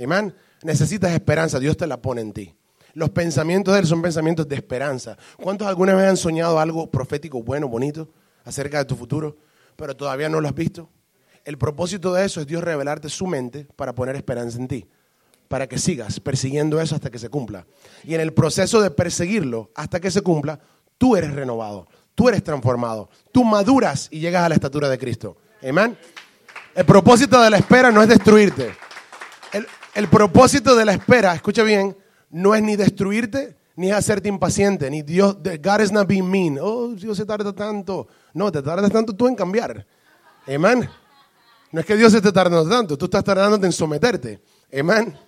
Amén. 0.02 0.34
Necesitas 0.62 1.12
esperanza, 1.12 1.58
Dios 1.58 1.76
te 1.76 1.86
la 1.86 2.00
pone 2.00 2.20
en 2.20 2.32
ti. 2.32 2.54
Los 2.94 3.10
pensamientos 3.10 3.72
de 3.72 3.80
Él 3.80 3.86
son 3.86 4.02
pensamientos 4.02 4.46
de 4.46 4.56
esperanza. 4.56 5.16
¿Cuántos 5.40 5.66
alguna 5.66 5.94
vez 5.94 6.08
han 6.08 6.16
soñado 6.16 6.58
algo 6.58 6.90
profético, 6.90 7.42
bueno, 7.42 7.68
bonito, 7.68 8.08
acerca 8.44 8.78
de 8.78 8.84
tu 8.84 8.96
futuro? 8.96 9.36
Pero 9.82 9.96
todavía 9.96 10.28
no 10.28 10.40
lo 10.40 10.46
has 10.46 10.54
visto. 10.54 10.88
El 11.44 11.58
propósito 11.58 12.14
de 12.14 12.24
eso 12.24 12.40
es 12.40 12.46
Dios 12.46 12.62
revelarte 12.62 13.08
su 13.08 13.26
mente 13.26 13.66
para 13.74 13.92
poner 13.92 14.14
esperanza 14.14 14.56
en 14.56 14.68
ti, 14.68 14.86
para 15.48 15.66
que 15.66 15.76
sigas 15.76 16.20
persiguiendo 16.20 16.80
eso 16.80 16.94
hasta 16.94 17.10
que 17.10 17.18
se 17.18 17.28
cumpla. 17.28 17.66
Y 18.04 18.14
en 18.14 18.20
el 18.20 18.32
proceso 18.32 18.80
de 18.80 18.92
perseguirlo 18.92 19.72
hasta 19.74 19.98
que 19.98 20.12
se 20.12 20.20
cumpla, 20.20 20.60
tú 20.98 21.16
eres 21.16 21.32
renovado, 21.32 21.88
tú 22.14 22.28
eres 22.28 22.44
transformado, 22.44 23.10
tú 23.32 23.42
maduras 23.42 24.06
y 24.12 24.20
llegas 24.20 24.44
a 24.44 24.48
la 24.50 24.54
estatura 24.54 24.88
de 24.88 24.98
Cristo. 24.98 25.36
Amén. 25.68 25.98
El 26.76 26.84
propósito 26.84 27.42
de 27.42 27.50
la 27.50 27.56
espera 27.56 27.90
no 27.90 28.04
es 28.04 28.08
destruirte. 28.08 28.72
El, 29.52 29.66
el 29.96 30.06
propósito 30.06 30.76
de 30.76 30.84
la 30.84 30.92
espera, 30.92 31.34
escucha 31.34 31.64
bien, 31.64 31.96
no 32.30 32.54
es 32.54 32.62
ni 32.62 32.76
destruirte 32.76 33.56
ni 33.82 33.90
es 33.90 33.96
hacerte 33.96 34.28
impaciente, 34.28 34.88
ni 34.88 35.02
Dios, 35.02 35.38
God 35.42 35.80
is 35.80 35.90
not 35.90 36.06
being 36.06 36.30
mean. 36.30 36.56
Oh, 36.62 36.94
Dios 36.94 37.16
se 37.16 37.26
tarda 37.26 37.52
tanto. 37.52 38.06
No, 38.32 38.52
te 38.52 38.62
tardas 38.62 38.92
tanto 38.92 39.12
tú 39.12 39.26
en 39.26 39.34
cambiar. 39.34 39.84
Amén. 40.46 40.88
No 41.72 41.80
es 41.80 41.86
que 41.86 41.96
Dios 41.96 42.12
se 42.12 42.18
esté 42.18 42.30
tardando 42.30 42.70
tanto, 42.70 42.96
tú 42.96 43.06
estás 43.06 43.24
tardando 43.24 43.66
en 43.66 43.72
someterte. 43.72 44.40
Amén. 44.72 45.18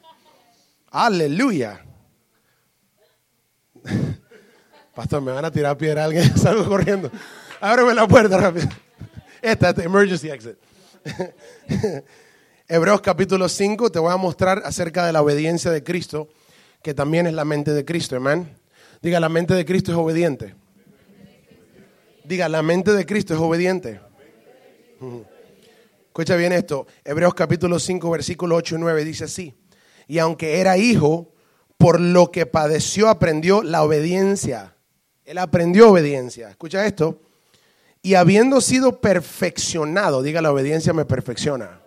Aleluya. 0.89 1.85
Pastor, 4.95 5.21
me 5.21 5.33
van 5.33 5.47
a 5.47 5.51
tirar 5.51 5.77
piedra 5.77 6.05
alguien, 6.05 6.39
salgo 6.39 6.65
corriendo. 6.65 7.11
Ábreme 7.61 7.93
la 7.93 8.07
puerta 8.07 8.39
rápido. 8.39 8.69
Esta 9.43 9.71
es 9.71 9.79
emergency 9.79 10.31
exit. 10.31 10.57
Hebreos 12.69 13.01
capítulo 13.01 13.49
5 13.49 13.91
te 13.91 13.99
voy 13.99 14.13
a 14.13 14.17
mostrar 14.17 14.63
acerca 14.65 15.05
de 15.07 15.13
la 15.13 15.23
obediencia 15.23 15.73
de 15.73 15.83
Cristo, 15.83 16.29
que 16.85 16.93
también 16.93 17.27
es 17.27 17.33
la 17.33 17.47
mente 17.47 17.73
de 17.73 17.83
Cristo, 17.83 18.15
amén. 18.15 18.47
Diga, 19.01 19.19
la 19.19 19.31
mente 19.31 19.55
de 19.55 19.65
Cristo 19.65 19.91
es 19.91 19.97
obediente. 19.97 20.55
Diga, 22.25 22.47
la 22.51 22.63
mente 22.63 22.93
de 22.93 23.07
Cristo 23.07 23.33
es 23.33 23.41
obediente. 23.41 24.03
Escucha 26.09 26.37
bien 26.37 26.53
esto. 26.53 26.87
Hebreos 27.03 27.33
capítulo 27.33 27.79
5, 27.79 28.11
versículo 28.11 28.57
8 28.57 28.75
y 28.75 28.79
9 28.81 29.05
dice 29.07 29.25
así. 29.25 29.55
Y 30.07 30.19
aunque 30.19 30.61
era 30.61 30.77
hijo, 30.77 31.33
por 31.79 31.99
lo 31.99 32.31
que 32.31 32.45
padeció 32.45 33.09
aprendió 33.09 33.63
la 33.63 33.83
obediencia. 33.83 34.77
Él 35.25 35.39
aprendió 35.39 35.89
obediencia. 35.89 36.51
Escucha 36.51 36.85
esto. 36.85 37.23
Y 38.03 38.13
habiendo 38.13 38.61
sido 38.61 39.01
perfeccionado, 39.01 40.23
diga 40.23 40.43
la 40.43 40.53
obediencia 40.53 40.93
me 40.93 41.07
perfecciona. 41.07 41.81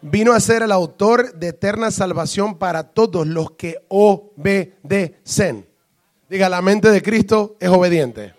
Vino 0.00 0.32
a 0.32 0.40
ser 0.40 0.62
el 0.62 0.72
autor 0.72 1.34
de 1.34 1.48
eterna 1.48 1.90
salvación 1.90 2.56
para 2.58 2.84
todos 2.84 3.26
los 3.26 3.52
que 3.52 3.84
obedecen. 3.88 5.66
Diga, 6.28 6.48
la 6.48 6.62
mente 6.62 6.90
de 6.90 7.02
Cristo 7.02 7.56
es 7.58 7.68
obediente. 7.68 8.34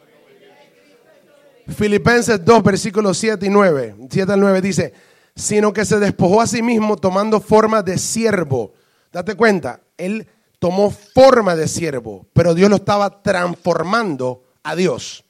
Filipenses 1.67 2.43
2, 2.43 2.63
versículos 2.63 3.17
7 3.17 3.45
y 3.45 3.49
9. 3.49 3.95
7 4.09 4.31
al 4.31 4.39
9 4.39 4.61
dice, 4.61 4.93
sino 5.35 5.73
que 5.73 5.85
se 5.85 5.99
despojó 5.99 6.41
a 6.41 6.47
sí 6.47 6.61
mismo 6.61 6.97
tomando 6.97 7.39
forma 7.39 7.81
de 7.81 7.97
siervo. 7.97 8.73
Date 9.11 9.35
cuenta, 9.35 9.81
él 9.97 10.27
tomó 10.59 10.91
forma 10.91 11.55
de 11.55 11.67
siervo, 11.67 12.27
pero 12.33 12.53
Dios 12.53 12.69
lo 12.69 12.77
estaba 12.77 13.21
transformando 13.21 14.43
a 14.63 14.75
Dios. 14.75 15.23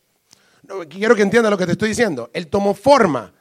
Quiero 0.89 1.15
que 1.15 1.21
entienda 1.21 1.50
lo 1.50 1.57
que 1.57 1.65
te 1.65 1.74
estoy 1.74 1.89
diciendo. 1.89 2.29
Él 2.33 2.48
tomó 2.48 2.74
forma 2.74 3.33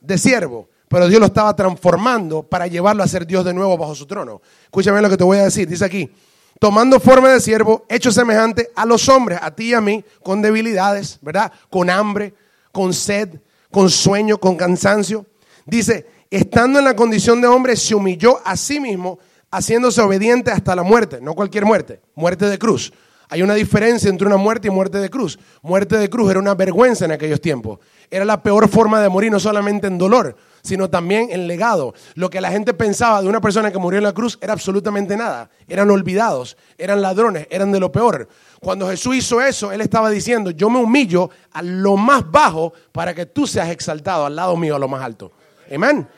de 0.00 0.18
siervo, 0.18 0.68
pero 0.92 1.08
Dios 1.08 1.20
lo 1.20 1.26
estaba 1.26 1.56
transformando 1.56 2.42
para 2.42 2.66
llevarlo 2.66 3.02
a 3.02 3.08
ser 3.08 3.26
Dios 3.26 3.46
de 3.46 3.54
nuevo 3.54 3.78
bajo 3.78 3.94
su 3.94 4.04
trono. 4.04 4.42
Escúchame 4.64 5.00
lo 5.00 5.08
que 5.08 5.16
te 5.16 5.24
voy 5.24 5.38
a 5.38 5.44
decir. 5.44 5.66
Dice 5.66 5.86
aquí, 5.86 6.12
tomando 6.60 7.00
forma 7.00 7.30
de 7.30 7.40
siervo, 7.40 7.86
hecho 7.88 8.12
semejante 8.12 8.68
a 8.76 8.84
los 8.84 9.08
hombres, 9.08 9.38
a 9.40 9.52
ti 9.52 9.70
y 9.70 9.72
a 9.72 9.80
mí, 9.80 10.04
con 10.22 10.42
debilidades, 10.42 11.18
¿verdad? 11.22 11.50
Con 11.70 11.88
hambre, 11.88 12.34
con 12.72 12.92
sed, 12.92 13.40
con 13.70 13.88
sueño, 13.88 14.36
con 14.36 14.54
cansancio. 14.54 15.24
Dice, 15.64 16.06
estando 16.30 16.78
en 16.78 16.84
la 16.84 16.94
condición 16.94 17.40
de 17.40 17.48
hombre, 17.48 17.74
se 17.74 17.94
humilló 17.94 18.40
a 18.44 18.54
sí 18.54 18.78
mismo, 18.78 19.18
haciéndose 19.50 20.02
obediente 20.02 20.50
hasta 20.50 20.76
la 20.76 20.82
muerte, 20.82 21.20
no 21.22 21.32
cualquier 21.32 21.64
muerte, 21.64 22.02
muerte 22.14 22.44
de 22.44 22.58
cruz. 22.58 22.92
Hay 23.30 23.40
una 23.40 23.54
diferencia 23.54 24.10
entre 24.10 24.26
una 24.26 24.36
muerte 24.36 24.68
y 24.68 24.70
muerte 24.70 24.98
de 24.98 25.08
cruz. 25.08 25.38
Muerte 25.62 25.96
de 25.96 26.10
cruz 26.10 26.30
era 26.30 26.38
una 26.38 26.54
vergüenza 26.54 27.06
en 27.06 27.12
aquellos 27.12 27.40
tiempos. 27.40 27.78
Era 28.10 28.26
la 28.26 28.42
peor 28.42 28.68
forma 28.68 29.00
de 29.00 29.08
morir, 29.08 29.32
no 29.32 29.40
solamente 29.40 29.86
en 29.86 29.96
dolor, 29.96 30.36
sino 30.62 30.88
también 30.88 31.28
en 31.30 31.46
legado. 31.46 31.94
Lo 32.14 32.30
que 32.30 32.40
la 32.40 32.50
gente 32.50 32.72
pensaba 32.72 33.20
de 33.20 33.28
una 33.28 33.40
persona 33.40 33.70
que 33.70 33.78
murió 33.78 33.98
en 33.98 34.04
la 34.04 34.12
cruz 34.12 34.38
era 34.40 34.52
absolutamente 34.52 35.16
nada. 35.16 35.50
Eran 35.68 35.90
olvidados, 35.90 36.56
eran 36.78 37.02
ladrones, 37.02 37.46
eran 37.50 37.72
de 37.72 37.80
lo 37.80 37.90
peor. 37.90 38.28
Cuando 38.60 38.88
Jesús 38.88 39.16
hizo 39.16 39.40
eso, 39.40 39.72
Él 39.72 39.80
estaba 39.80 40.08
diciendo, 40.08 40.50
yo 40.50 40.70
me 40.70 40.78
humillo 40.78 41.30
a 41.50 41.62
lo 41.62 41.96
más 41.96 42.30
bajo 42.30 42.72
para 42.92 43.14
que 43.14 43.26
tú 43.26 43.46
seas 43.46 43.70
exaltado 43.70 44.26
al 44.26 44.36
lado 44.36 44.56
mío, 44.56 44.76
a 44.76 44.78
lo 44.78 44.88
más 44.88 45.02
alto. 45.02 45.32
Amén. 45.72 46.08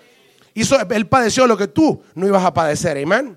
Hizo, 0.54 0.78
él 0.88 1.06
padeció 1.08 1.46
lo 1.46 1.56
que 1.56 1.66
tú 1.66 2.02
no 2.14 2.26
ibas 2.26 2.44
a 2.44 2.54
padecer. 2.54 2.96
Amén. 3.02 3.36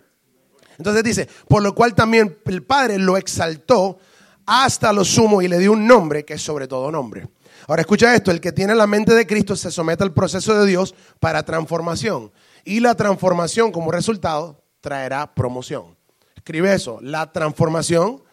Entonces 0.78 1.04
dice, 1.04 1.28
por 1.48 1.64
lo 1.64 1.74
cual 1.74 1.96
también 1.96 2.38
el 2.46 2.64
Padre 2.64 3.00
lo 3.00 3.18
exaltó 3.18 3.98
hasta 4.46 4.94
lo 4.94 5.04
sumo 5.04 5.42
y 5.42 5.48
le 5.48 5.58
dio 5.58 5.72
un 5.72 5.88
nombre 5.88 6.24
que 6.24 6.36
es 6.36 6.42
sobre 6.42 6.68
todo 6.68 6.92
nombre. 6.92 7.28
Ahora 7.68 7.82
escucha 7.82 8.16
esto, 8.16 8.32
el 8.32 8.40
que 8.40 8.54
tiene 8.54 8.74
la 8.76 8.88
mente 8.88 9.14
de 9.14 9.28
Cristo 9.28 9.56
se 9.58 9.72
somete 9.72 10.02
al 10.02 10.14
proceso 10.14 10.58
de 10.58 10.66
Dios 10.66 10.96
para 11.20 11.44
transformación. 11.44 12.32
Y 12.64 12.80
la 12.80 12.96
transformación 12.96 13.74
como 13.74 13.92
resultado 13.92 14.64
traerá 14.80 15.34
promoción. 15.36 15.98
Escribe 16.36 16.74
eso, 16.74 17.00
la 17.02 17.30
transformación 17.34 18.24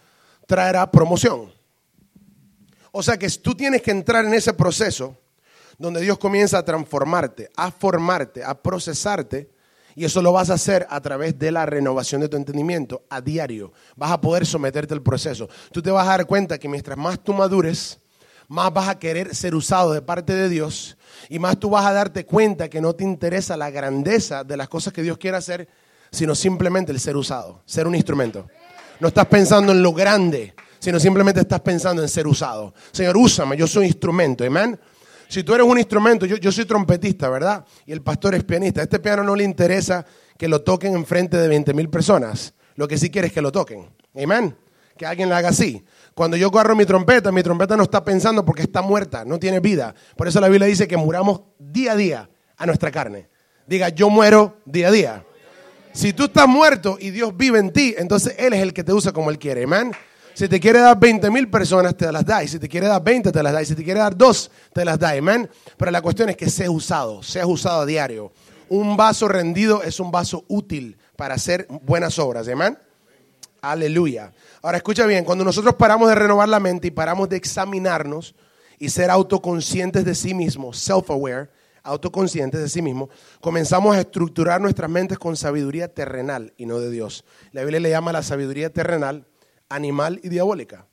traerá 0.47 0.89
promoción. 0.89 1.53
O 2.93 3.03
sea 3.03 3.19
que 3.19 3.29
tú 3.29 3.57
tienes 3.57 3.83
que 3.83 3.91
entrar 3.91 4.25
en 4.25 4.35
ese 4.35 4.53
proceso 4.53 5.19
donde 5.79 6.01
Dios 6.01 6.17
comienza 6.17 6.59
a 6.59 6.65
transformarte, 6.65 7.51
a 7.57 7.73
formarte, 7.73 8.45
a 8.45 8.55
procesarte 8.55 9.51
y 9.97 10.05
eso 10.05 10.23
lo 10.23 10.31
vas 10.33 10.51
a 10.51 10.55
hacer 10.55 10.87
a 10.91 11.01
través 11.01 11.37
de 11.41 11.51
la 11.51 11.67
renovación 11.67 12.21
de 12.21 12.29
tu 12.29 12.37
entendimiento 12.37 13.03
a 13.11 13.21
diario. 13.21 13.73
Vas 13.97 14.13
a 14.13 14.21
poder 14.21 14.47
someterte 14.47 14.95
al 14.95 15.03
proceso. 15.03 15.49
Tú 15.73 15.83
te 15.83 15.91
vas 15.91 16.07
a 16.07 16.11
dar 16.11 16.27
cuenta 16.27 16.59
que 16.59 16.69
mientras 16.69 16.97
más 16.97 17.19
tú 17.23 17.33
madures, 17.33 17.99
más 18.49 18.73
vas 18.73 18.89
a 18.89 18.99
querer 18.99 19.35
ser 19.35 19.55
usado 19.55 19.93
de 19.93 20.03
parte 20.03 20.35
de 20.35 20.49
Dios 20.49 20.97
y 21.29 21.39
más 21.39 21.59
tú 21.59 21.71
vas 21.71 21.87
a 21.87 21.93
darte 21.93 22.25
cuenta 22.25 22.69
que 22.69 22.81
no 22.81 22.95
te 22.95 23.05
interesa 23.05 23.57
la 23.57 23.71
grandeza 23.71 24.45
de 24.45 24.57
las 24.57 24.69
cosas 24.69 24.93
que 24.93 25.03
Dios 25.03 25.19
quiere 25.19 25.37
hacer, 25.37 25.69
sino 26.11 26.35
simplemente 26.35 26.93
el 26.93 27.01
ser 27.01 27.17
usado, 27.17 27.63
ser 27.65 27.87
un 27.87 27.95
instrumento. 27.95 28.47
No 29.01 29.09
estás 29.09 29.27
pensando 29.27 29.73
en 29.73 29.83
lo 29.83 29.93
grande, 29.93 30.55
sino 30.79 31.01
simplemente 31.01 31.41
estás 31.41 31.61
pensando 31.61 32.03
en 32.03 32.09
ser 32.09 32.27
usado. 32.27 32.75
Señor, 32.93 33.17
úsame, 33.17 33.57
yo 33.57 33.67
soy 33.67 33.87
instrumento, 33.87 34.45
amén. 34.45 34.79
Si 35.29 35.43
tú 35.43 35.55
eres 35.55 35.67
un 35.67 35.79
instrumento, 35.79 36.27
yo, 36.27 36.53
soy 36.53 36.65
trompetista, 36.65 37.29
¿verdad? 37.29 37.65
Y 37.87 37.93
el 37.93 38.03
pastor 38.03 38.35
es 38.35 38.45
pianista. 38.45 38.81
A 38.81 38.85
este 38.85 39.01
piano 39.01 39.25
no 39.25 39.35
le 39.35 39.43
interesa 39.43 40.05
que 40.39 40.47
lo 40.47 40.63
toquen 40.63 40.95
en 40.95 41.07
frente 41.07 41.37
de 41.39 41.49
20 41.49 41.75
mil 41.75 41.89
personas. 41.89 42.55
Lo 42.77 42.87
que 42.87 42.99
sí 42.99 43.11
quiere 43.11 43.29
es 43.29 43.33
que 43.33 43.43
lo 43.43 43.51
toquen. 43.51 43.89
Amén. 44.15 44.55
Que 44.97 45.07
alguien 45.07 45.29
lo 45.29 45.37
haga 45.37 45.49
así. 45.49 45.85
Cuando 46.15 46.37
yo 46.37 46.49
agarro 46.49 46.77
mi 46.77 46.87
trompeta, 46.87 47.33
mi 47.33 47.43
trompeta 47.43 47.77
no 47.77 47.83
está 47.83 48.05
pensando 48.05 48.45
porque 48.45 48.63
está 48.63 48.83
muerta, 48.83 49.25
no 49.25 49.39
tiene 49.39 49.61
vida. 49.61 49.95
Por 50.17 50.29
eso 50.29 50.41
la 50.41 50.49
Biblia 50.49 50.67
dice 50.67 50.87
que 50.87 50.97
muramos 50.97 51.41
día 51.59 51.93
a 51.93 51.97
día 51.97 52.31
a 52.57 52.67
nuestra 52.67 52.91
carne. 52.91 53.29
Diga, 53.67 53.89
yo 53.89 54.11
muero 54.11 54.59
día 54.65 54.89
a 54.89 54.91
día. 54.91 55.25
Si 55.93 56.13
tú 56.13 56.25
estás 56.25 56.49
muerto 56.49 56.97
y 57.01 57.11
Dios 57.11 57.37
vive 57.37 57.59
en 57.59 57.73
ti, 57.73 57.95
entonces 57.97 58.35
Él 58.39 58.53
es 58.53 58.63
el 58.63 58.73
que 58.73 58.85
te 58.85 58.93
usa 58.93 59.13
como 59.13 59.31
Él 59.31 59.39
quiere. 59.39 59.65
Amén. 59.65 59.93
Si 60.35 60.49
te 60.49 60.59
quiere 60.59 60.81
dar 60.81 60.99
20 60.99 61.31
mil 61.31 61.49
personas, 61.49 61.97
te 61.97 62.11
las 62.11 62.27
da. 62.27 62.43
Y 62.43 62.49
si 62.49 62.59
te 62.59 62.69
quiere 62.69 62.89
dar 62.89 63.03
20, 63.03 63.31
te 63.31 63.43
las 63.43 63.53
da. 63.53 63.63
Y 63.63 63.67
si 63.67 63.77
te 63.77 63.85
quiere 63.85 64.01
dar 64.01 64.17
dos, 64.17 64.51
te 64.73 64.85
las 64.85 64.99
da. 64.99 65.11
Amén. 65.11 65.49
Pero 65.77 65.93
la 65.93 66.03
cuestión 66.03 66.29
es 66.29 66.37
que 66.37 66.51
seas 66.51 66.71
usado, 66.71 67.23
seas 67.23 67.47
usado 67.47 67.83
a 67.83 67.87
diario. 67.87 68.33
Un 68.69 68.97
vaso 68.97 69.29
rendido 69.29 69.83
es 69.85 70.01
un 70.01 70.11
vaso 70.11 70.45
útil 70.49 70.99
para 71.17 71.35
hacer 71.35 71.69
buenas 71.69 72.19
obras. 72.19 72.49
Amén. 72.49 72.77
Aleluya. 73.71 74.31
Ahora 74.63 74.77
escucha 74.77 75.07
bien, 75.07 75.25
cuando 75.25 75.43
nosotros 75.43 75.75
paramos 75.75 76.11
de 76.11 76.15
renovar 76.15 76.49
la 76.49 76.61
mente 76.61 76.89
y 76.89 76.91
paramos 76.91 77.31
de 77.31 77.37
examinarnos 77.37 78.35
y 78.79 78.91
ser 78.91 79.11
autoconscientes 79.11 80.05
de 80.05 80.15
sí 80.15 80.35
mismos, 80.35 80.87
self-aware, 80.87 81.49
autoconscientes 81.83 82.61
de 82.61 82.69
sí 82.69 82.83
mismos, 82.83 83.09
comenzamos 83.41 83.97
a 83.97 84.01
estructurar 84.01 84.61
nuestras 84.61 84.91
mentes 84.91 85.19
con 85.19 85.35
sabiduría 85.37 85.89
terrenal 85.89 86.53
y 86.59 86.67
no 86.67 86.79
de 86.79 86.91
Dios. 86.91 87.25
La 87.53 87.63
Biblia 87.63 87.81
le 87.81 87.89
llama 87.89 88.13
la 88.13 88.23
sabiduría 88.23 88.71
terrenal 88.71 89.27
animal 89.71 90.21
y 90.23 90.29
diabólica. 90.29 90.87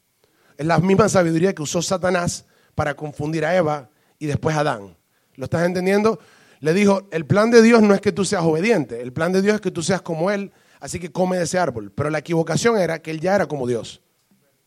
Es 0.57 0.65
la 0.65 0.77
misma 0.79 1.09
sabiduría 1.09 1.53
que 1.53 1.61
usó 1.61 1.81
Satanás 1.81 2.45
para 2.73 2.95
confundir 2.95 3.43
a 3.45 3.53
Eva 3.55 3.89
y 4.17 4.27
después 4.27 4.55
a 4.55 4.61
Adán. 4.61 4.95
¿Lo 5.35 5.45
estás 5.45 5.65
entendiendo? 5.65 6.19
Le 6.61 6.73
dijo, 6.73 7.09
el 7.11 7.25
plan 7.25 7.51
de 7.51 7.61
Dios 7.61 7.81
no 7.81 7.93
es 7.93 7.99
que 7.99 8.13
tú 8.13 8.23
seas 8.23 8.43
obediente, 8.43 9.01
el 9.01 9.11
plan 9.11 9.33
de 9.33 9.41
Dios 9.41 9.55
es 9.55 9.61
que 9.61 9.71
tú 9.71 9.83
seas 9.83 10.01
como 10.01 10.31
Él, 10.31 10.53
así 10.81 10.99
que 10.99 11.11
come 11.11 11.37
de 11.37 11.45
ese 11.45 11.57
árbol. 11.57 11.93
Pero 11.95 12.09
la 12.09 12.17
equivocación 12.17 12.77
era 12.77 13.01
que 13.01 13.11
Él 13.11 13.21
ya 13.21 13.35
era 13.35 13.45
como 13.45 13.65
Dios. 13.65 14.01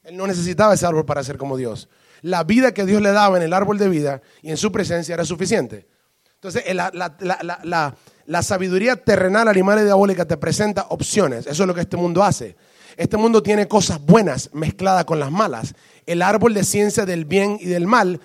Él 0.03 0.17
no 0.17 0.27
necesitaba 0.27 0.73
ese 0.73 0.87
árbol 0.87 1.05
para 1.05 1.23
ser 1.23 1.37
como 1.37 1.59
Dios. 1.59 1.91
La 2.23 2.43
vida 2.45 2.73
que 2.73 2.87
Dios 2.87 3.03
le 3.03 3.13
daba 3.13 3.37
en 3.37 3.43
el 3.43 3.53
árbol 3.53 3.77
de 3.77 3.91
vida 3.91 4.23
y 4.41 4.51
en 4.51 4.57
su 4.57 4.73
presencia 4.73 5.13
era 5.13 5.27
suficiente. 5.27 5.87
Entonces, 6.37 6.75
la, 6.75 6.91
la, 6.95 7.95
la 8.27 8.43
sabiduría 8.43 8.97
terrenal, 8.97 9.49
animal 9.49 9.81
y 9.81 9.85
diabólica 9.85 10.25
te 10.25 10.37
presenta 10.37 10.87
opciones. 10.89 11.47
Eso 11.47 11.63
es 11.63 11.67
lo 11.67 11.75
que 11.75 11.83
este 11.83 11.97
mundo 11.97 12.23
hace. 12.23 12.57
Este 12.97 13.17
mundo 13.17 13.43
tiene 13.43 13.67
cosas 13.67 14.01
buenas 14.01 14.51
mezcladas 14.53 15.05
con 15.05 15.19
las 15.19 15.31
malas. 15.31 15.75
El 16.07 16.23
árbol 16.23 16.55
de 16.55 16.65
ciencia 16.65 17.05
del 17.05 17.25
bien 17.25 17.59
y 17.61 17.67
del 17.67 17.87
mal 17.87 18.21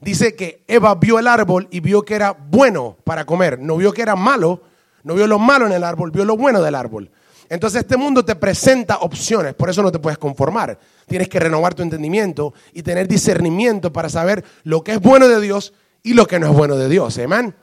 dice 0.00 0.34
que 0.34 0.64
Eva 0.68 0.94
vio 0.94 1.18
el 1.18 1.26
árbol 1.26 1.68
y 1.70 1.80
vio 1.80 2.02
que 2.02 2.14
era 2.14 2.32
bueno 2.32 2.96
para 3.04 3.24
comer. 3.24 3.58
No 3.58 3.76
vio 3.76 3.92
que 3.92 4.02
era 4.02 4.16
malo, 4.16 4.62
no 5.02 5.14
vio 5.14 5.26
lo 5.26 5.38
malo 5.38 5.66
en 5.66 5.72
el 5.72 5.84
árbol, 5.84 6.10
vio 6.10 6.24
lo 6.24 6.36
bueno 6.36 6.62
del 6.62 6.74
árbol. 6.74 7.10
Entonces 7.52 7.82
este 7.82 7.98
mundo 7.98 8.24
te 8.24 8.34
presenta 8.34 8.96
opciones, 9.00 9.52
por 9.52 9.68
eso 9.68 9.82
no 9.82 9.92
te 9.92 9.98
puedes 9.98 10.16
conformar. 10.16 10.78
Tienes 11.06 11.28
que 11.28 11.38
renovar 11.38 11.74
tu 11.74 11.82
entendimiento 11.82 12.54
y 12.72 12.82
tener 12.82 13.06
discernimiento 13.06 13.92
para 13.92 14.08
saber 14.08 14.42
lo 14.64 14.82
que 14.82 14.92
es 14.92 15.00
bueno 15.00 15.28
de 15.28 15.38
Dios 15.38 15.74
y 16.02 16.14
lo 16.14 16.26
que 16.26 16.40
no 16.40 16.46
es 16.46 16.56
bueno 16.56 16.76
de 16.76 16.88
Dios. 16.88 17.18
Amén. 17.18 17.54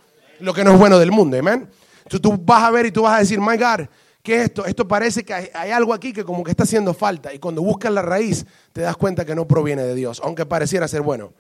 Lo 0.41 0.54
que 0.54 0.63
no 0.63 0.73
es 0.73 0.78
bueno 0.78 0.99
del 0.99 1.10
mundo. 1.12 1.39
Amén. 1.39 1.67
Tú, 2.08 2.19
tú 2.19 2.38
vas 2.38 2.65
a 2.65 2.69
ver 2.69 2.86
y 2.86 2.91
tú 2.91 3.02
vas 3.02 3.15
a 3.15 3.19
decir, 3.21 3.39
my 3.39 3.58
God, 3.58 3.88
¿qué 4.21 4.36
es 4.36 4.41
esto? 4.43 4.63
Esto 4.63 4.88
parece 4.88 5.25
que 5.25 5.34
hay, 5.34 5.49
hay 5.56 5.71
algo 5.71 5.91
aquí 5.91 6.13
que 6.13 6.23
como 6.23 6.43
que 6.43 6.52
está 6.52 6.65
haciendo 6.65 6.93
falta. 6.93 7.34
Y 7.34 7.39
cuando 7.39 7.63
buscas 7.63 7.91
la 7.91 8.04
raíz, 8.04 8.45
te 8.71 8.82
das 8.82 8.95
cuenta 8.95 9.25
que 9.25 9.34
no 9.34 9.47
proviene 9.47 9.82
de 9.82 9.95
Dios, 9.95 10.21
aunque 10.23 10.45
pareciera 10.45 10.88
ser 10.88 11.02
bueno. 11.02 11.34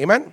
Amén. 0.00 0.32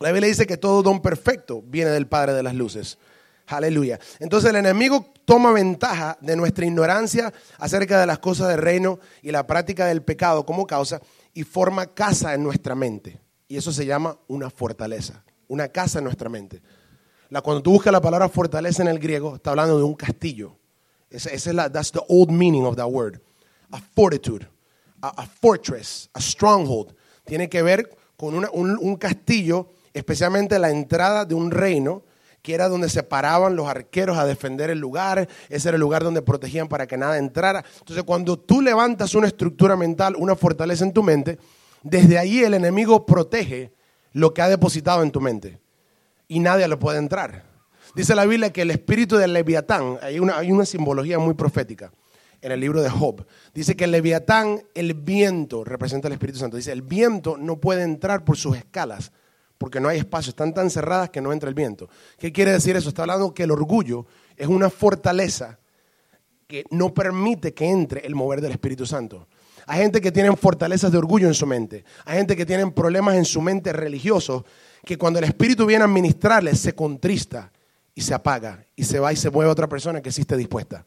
La 0.00 0.12
Biblia 0.12 0.28
dice 0.28 0.46
que 0.46 0.58
todo 0.58 0.82
don 0.82 1.00
perfecto 1.00 1.62
viene 1.66 1.92
del 1.92 2.08
Padre 2.08 2.34
de 2.34 2.42
las 2.42 2.54
Luces. 2.54 2.98
Aleluya. 3.46 4.00
Entonces 4.18 4.50
el 4.50 4.56
enemigo 4.56 5.12
toma 5.24 5.52
ventaja 5.52 6.18
de 6.20 6.36
nuestra 6.36 6.66
ignorancia 6.66 7.32
acerca 7.58 8.00
de 8.00 8.06
las 8.06 8.18
cosas 8.18 8.48
del 8.48 8.58
reino 8.58 8.98
y 9.22 9.30
la 9.30 9.46
práctica 9.46 9.86
del 9.86 10.02
pecado 10.02 10.44
como 10.44 10.66
causa 10.66 11.00
y 11.32 11.44
forma 11.44 11.86
casa 11.86 12.34
en 12.34 12.42
nuestra 12.42 12.74
mente. 12.74 13.20
Y 13.48 13.56
eso 13.56 13.70
se 13.72 13.86
llama 13.86 14.18
una 14.26 14.50
fortaleza, 14.50 15.22
una 15.46 15.68
casa 15.68 15.98
en 15.98 16.04
nuestra 16.04 16.28
mente. 16.28 16.60
La, 17.28 17.40
cuando 17.40 17.62
tú 17.62 17.72
buscas 17.72 17.92
la 17.92 18.00
palabra 18.00 18.28
fortaleza 18.28 18.82
en 18.82 18.88
el 18.88 18.98
griego, 18.98 19.36
está 19.36 19.50
hablando 19.50 19.78
de 19.78 19.84
un 19.84 19.94
castillo. 19.94 20.56
Esa, 21.10 21.30
es 21.30 21.46
la, 21.46 21.70
that's 21.70 21.92
the 21.92 22.00
old 22.08 22.30
meaning 22.30 22.64
of 22.64 22.76
that 22.76 22.88
word. 22.88 23.20
A 23.70 23.80
fortitude, 23.80 24.48
a, 25.00 25.26
fortress, 25.26 26.08
a 26.14 26.20
stronghold. 26.20 26.94
Tiene 27.24 27.48
que 27.48 27.62
ver 27.62 27.96
con 28.16 28.34
un 28.34 28.96
castillo, 28.96 29.70
especialmente 29.92 30.58
la 30.58 30.70
entrada 30.70 31.24
de 31.24 31.34
un 31.34 31.50
reino 31.50 32.02
que 32.46 32.54
era 32.54 32.68
donde 32.68 32.88
se 32.88 33.02
paraban 33.02 33.56
los 33.56 33.66
arqueros 33.66 34.16
a 34.16 34.24
defender 34.24 34.70
el 34.70 34.78
lugar, 34.78 35.28
ese 35.48 35.68
era 35.68 35.74
el 35.74 35.80
lugar 35.80 36.04
donde 36.04 36.22
protegían 36.22 36.68
para 36.68 36.86
que 36.86 36.96
nada 36.96 37.18
entrara. 37.18 37.64
Entonces, 37.80 38.04
cuando 38.04 38.38
tú 38.38 38.62
levantas 38.62 39.16
una 39.16 39.26
estructura 39.26 39.74
mental, 39.74 40.14
una 40.16 40.36
fortaleza 40.36 40.84
en 40.84 40.92
tu 40.92 41.02
mente, 41.02 41.40
desde 41.82 42.18
ahí 42.18 42.44
el 42.44 42.54
enemigo 42.54 43.04
protege 43.04 43.72
lo 44.12 44.32
que 44.32 44.42
ha 44.42 44.48
depositado 44.48 45.02
en 45.02 45.10
tu 45.10 45.20
mente 45.20 45.58
y 46.28 46.38
nadie 46.38 46.68
le 46.68 46.76
puede 46.76 46.98
entrar. 46.98 47.42
Dice 47.96 48.14
la 48.14 48.24
Biblia 48.24 48.52
que 48.52 48.62
el 48.62 48.70
espíritu 48.70 49.16
del 49.16 49.32
leviatán, 49.32 49.98
hay 50.00 50.20
una, 50.20 50.38
hay 50.38 50.52
una 50.52 50.66
simbología 50.66 51.18
muy 51.18 51.34
profética 51.34 51.90
en 52.42 52.52
el 52.52 52.60
libro 52.60 52.80
de 52.80 52.90
Job. 52.90 53.26
Dice 53.54 53.74
que 53.74 53.84
el 53.84 53.90
leviatán, 53.90 54.62
el 54.76 54.94
viento, 54.94 55.64
representa 55.64 56.06
el 56.06 56.14
Espíritu 56.14 56.38
Santo. 56.38 56.56
Dice, 56.56 56.70
el 56.70 56.82
viento 56.82 57.36
no 57.38 57.56
puede 57.56 57.82
entrar 57.82 58.24
por 58.24 58.36
sus 58.36 58.56
escalas 58.56 59.10
porque 59.58 59.80
no 59.80 59.88
hay 59.88 59.98
espacio, 59.98 60.30
están 60.30 60.52
tan 60.52 60.70
cerradas 60.70 61.10
que 61.10 61.20
no 61.20 61.32
entra 61.32 61.48
el 61.48 61.54
viento. 61.54 61.88
¿Qué 62.18 62.32
quiere 62.32 62.52
decir 62.52 62.76
eso? 62.76 62.88
Está 62.88 63.02
hablando 63.02 63.32
que 63.32 63.44
el 63.44 63.50
orgullo 63.50 64.06
es 64.36 64.46
una 64.46 64.70
fortaleza 64.70 65.58
que 66.46 66.64
no 66.70 66.94
permite 66.94 67.54
que 67.54 67.68
entre 67.68 68.06
el 68.06 68.14
mover 68.14 68.40
del 68.40 68.52
Espíritu 68.52 68.86
Santo. 68.86 69.26
Hay 69.66 69.80
gente 69.80 70.00
que 70.00 70.12
tiene 70.12 70.34
fortalezas 70.36 70.92
de 70.92 70.98
orgullo 70.98 71.26
en 71.26 71.34
su 71.34 71.46
mente. 71.46 71.84
Hay 72.04 72.18
gente 72.18 72.36
que 72.36 72.46
tiene 72.46 72.70
problemas 72.70 73.16
en 73.16 73.24
su 73.24 73.40
mente 73.40 73.72
religiosos 73.72 74.44
que 74.84 74.96
cuando 74.96 75.18
el 75.18 75.24
Espíritu 75.24 75.66
viene 75.66 75.82
a 75.82 75.86
administrarles 75.86 76.60
se 76.60 76.74
contrista 76.74 77.50
y 77.94 78.02
se 78.02 78.14
apaga 78.14 78.64
y 78.76 78.84
se 78.84 79.00
va 79.00 79.12
y 79.12 79.16
se 79.16 79.30
mueve 79.30 79.48
a 79.48 79.52
otra 79.52 79.68
persona 79.68 80.00
que 80.00 80.12
sí 80.12 80.20
esté 80.20 80.36
dispuesta. 80.36 80.84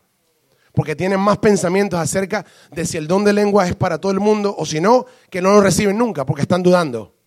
Porque 0.73 0.95
tienen 0.95 1.19
más 1.19 1.39
pensamientos 1.39 1.99
acerca 1.99 2.45
de 2.71 2.85
si 2.85 2.95
el 2.95 3.07
don 3.07 3.25
de 3.25 3.33
lengua 3.33 3.67
es 3.67 3.75
para 3.75 3.97
todo 3.97 4.13
el 4.13 4.19
mundo 4.21 4.55
o 4.57 4.65
si 4.65 4.79
no, 4.79 5.05
que 5.29 5.41
no 5.41 5.51
lo 5.51 5.61
reciben 5.61 5.97
nunca 5.97 6.25
porque 6.25 6.43
están 6.43 6.63
dudando. 6.63 7.18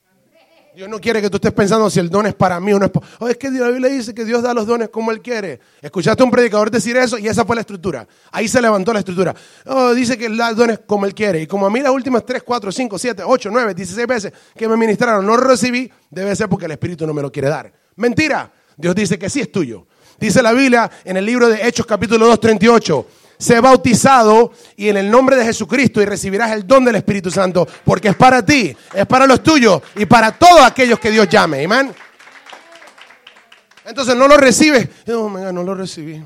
Dios 0.75 0.89
no 0.89 0.99
quiere 0.99 1.21
que 1.21 1.29
tú 1.29 1.37
estés 1.37 1.53
pensando 1.53 1.91
si 1.91 2.01
el 2.01 2.09
don 2.09 2.25
es 2.27 2.35
para 2.35 2.59
mí 2.59 2.73
o 2.73 2.79
no 2.79 2.87
es 2.87 2.91
para... 2.91 3.07
Oh, 3.19 3.29
es 3.29 3.37
que 3.37 3.51
la 3.51 3.69
Biblia 3.69 3.91
dice 3.91 4.15
que 4.15 4.25
Dios 4.25 4.43
da 4.43 4.55
los 4.55 4.67
dones 4.67 4.89
como 4.89 5.11
Él 5.11 5.21
quiere. 5.21 5.61
Escuchaste 5.83 6.23
a 6.23 6.25
un 6.25 6.31
predicador 6.31 6.71
decir 6.71 6.97
eso 6.97 7.19
y 7.19 7.29
esa 7.29 7.45
fue 7.45 7.57
la 7.57 7.61
estructura. 7.61 8.09
Ahí 8.31 8.49
se 8.49 8.61
levantó 8.63 8.91
la 8.95 9.01
estructura. 9.01 9.35
Oh, 9.67 9.93
dice 9.93 10.17
que 10.17 10.27
Él 10.27 10.37
da 10.39 10.55
dones 10.55 10.81
como 10.87 11.05
Él 11.05 11.15
quiere. 11.15 11.43
Y 11.43 11.47
como 11.47 11.67
a 11.67 11.71
mí 11.71 11.81
las 11.81 11.93
últimas 11.93 12.25
3, 12.25 12.43
4, 12.43 12.73
5, 12.73 12.99
7, 12.99 13.23
8, 13.27 13.51
9, 13.53 13.75
16 13.75 14.07
veces 14.07 14.33
que 14.57 14.67
me 14.67 14.79
ministraron 14.79 15.27
no 15.27 15.37
recibí, 15.37 15.93
debe 16.11 16.35
ser 16.35 16.49
porque 16.49 16.65
el 16.65 16.73
Espíritu 16.73 17.07
no 17.07 17.13
me 17.13 17.21
lo 17.21 17.31
quiere 17.31 17.49
dar. 17.49 17.71
Mentira. 17.97 18.51
Dios 18.75 18.95
dice 18.95 19.19
que 19.19 19.29
sí 19.29 19.41
es 19.41 19.53
tuyo. 19.53 19.87
Dice 20.19 20.43
la 20.43 20.53
Biblia 20.53 20.91
en 21.05 21.19
el 21.19 21.27
libro 21.27 21.49
de 21.49 21.69
Hechos 21.69 21.85
capítulo 21.85 22.27
2, 22.27 22.41
38 22.41 23.07
sé 23.43 23.61
bautizado 23.61 24.53
y 24.77 24.89
en 24.89 24.97
el 24.97 25.11
nombre 25.11 25.37
de 25.37 25.45
Jesucristo 25.45 26.01
y 26.01 26.07
recibirás 26.07 26.53
el 26.53 26.67
don 26.67 26.85
del 26.85 26.97
Espíritu 26.97 27.31
Santo, 27.31 27.67
porque 27.85 28.09
es 28.09 28.17
para 28.17 28.45
ti, 28.45 28.75
es 28.95 29.07
para 29.07 29.27
los 29.27 29.43
tuyos 29.43 29.83
y 29.97 30.07
para 30.07 30.33
todos 30.33 30.63
aquellos 30.63 30.99
que 30.99 31.11
Dios 31.11 31.29
llame. 31.29 31.65
Amén. 31.65 31.93
Entonces 33.85 34.15
no 34.15 34.29
lo 34.29 34.37
recibes. 34.37 34.89
No, 35.07 35.29
no 35.53 35.63
lo 35.65 35.75
recibí. 35.75 36.23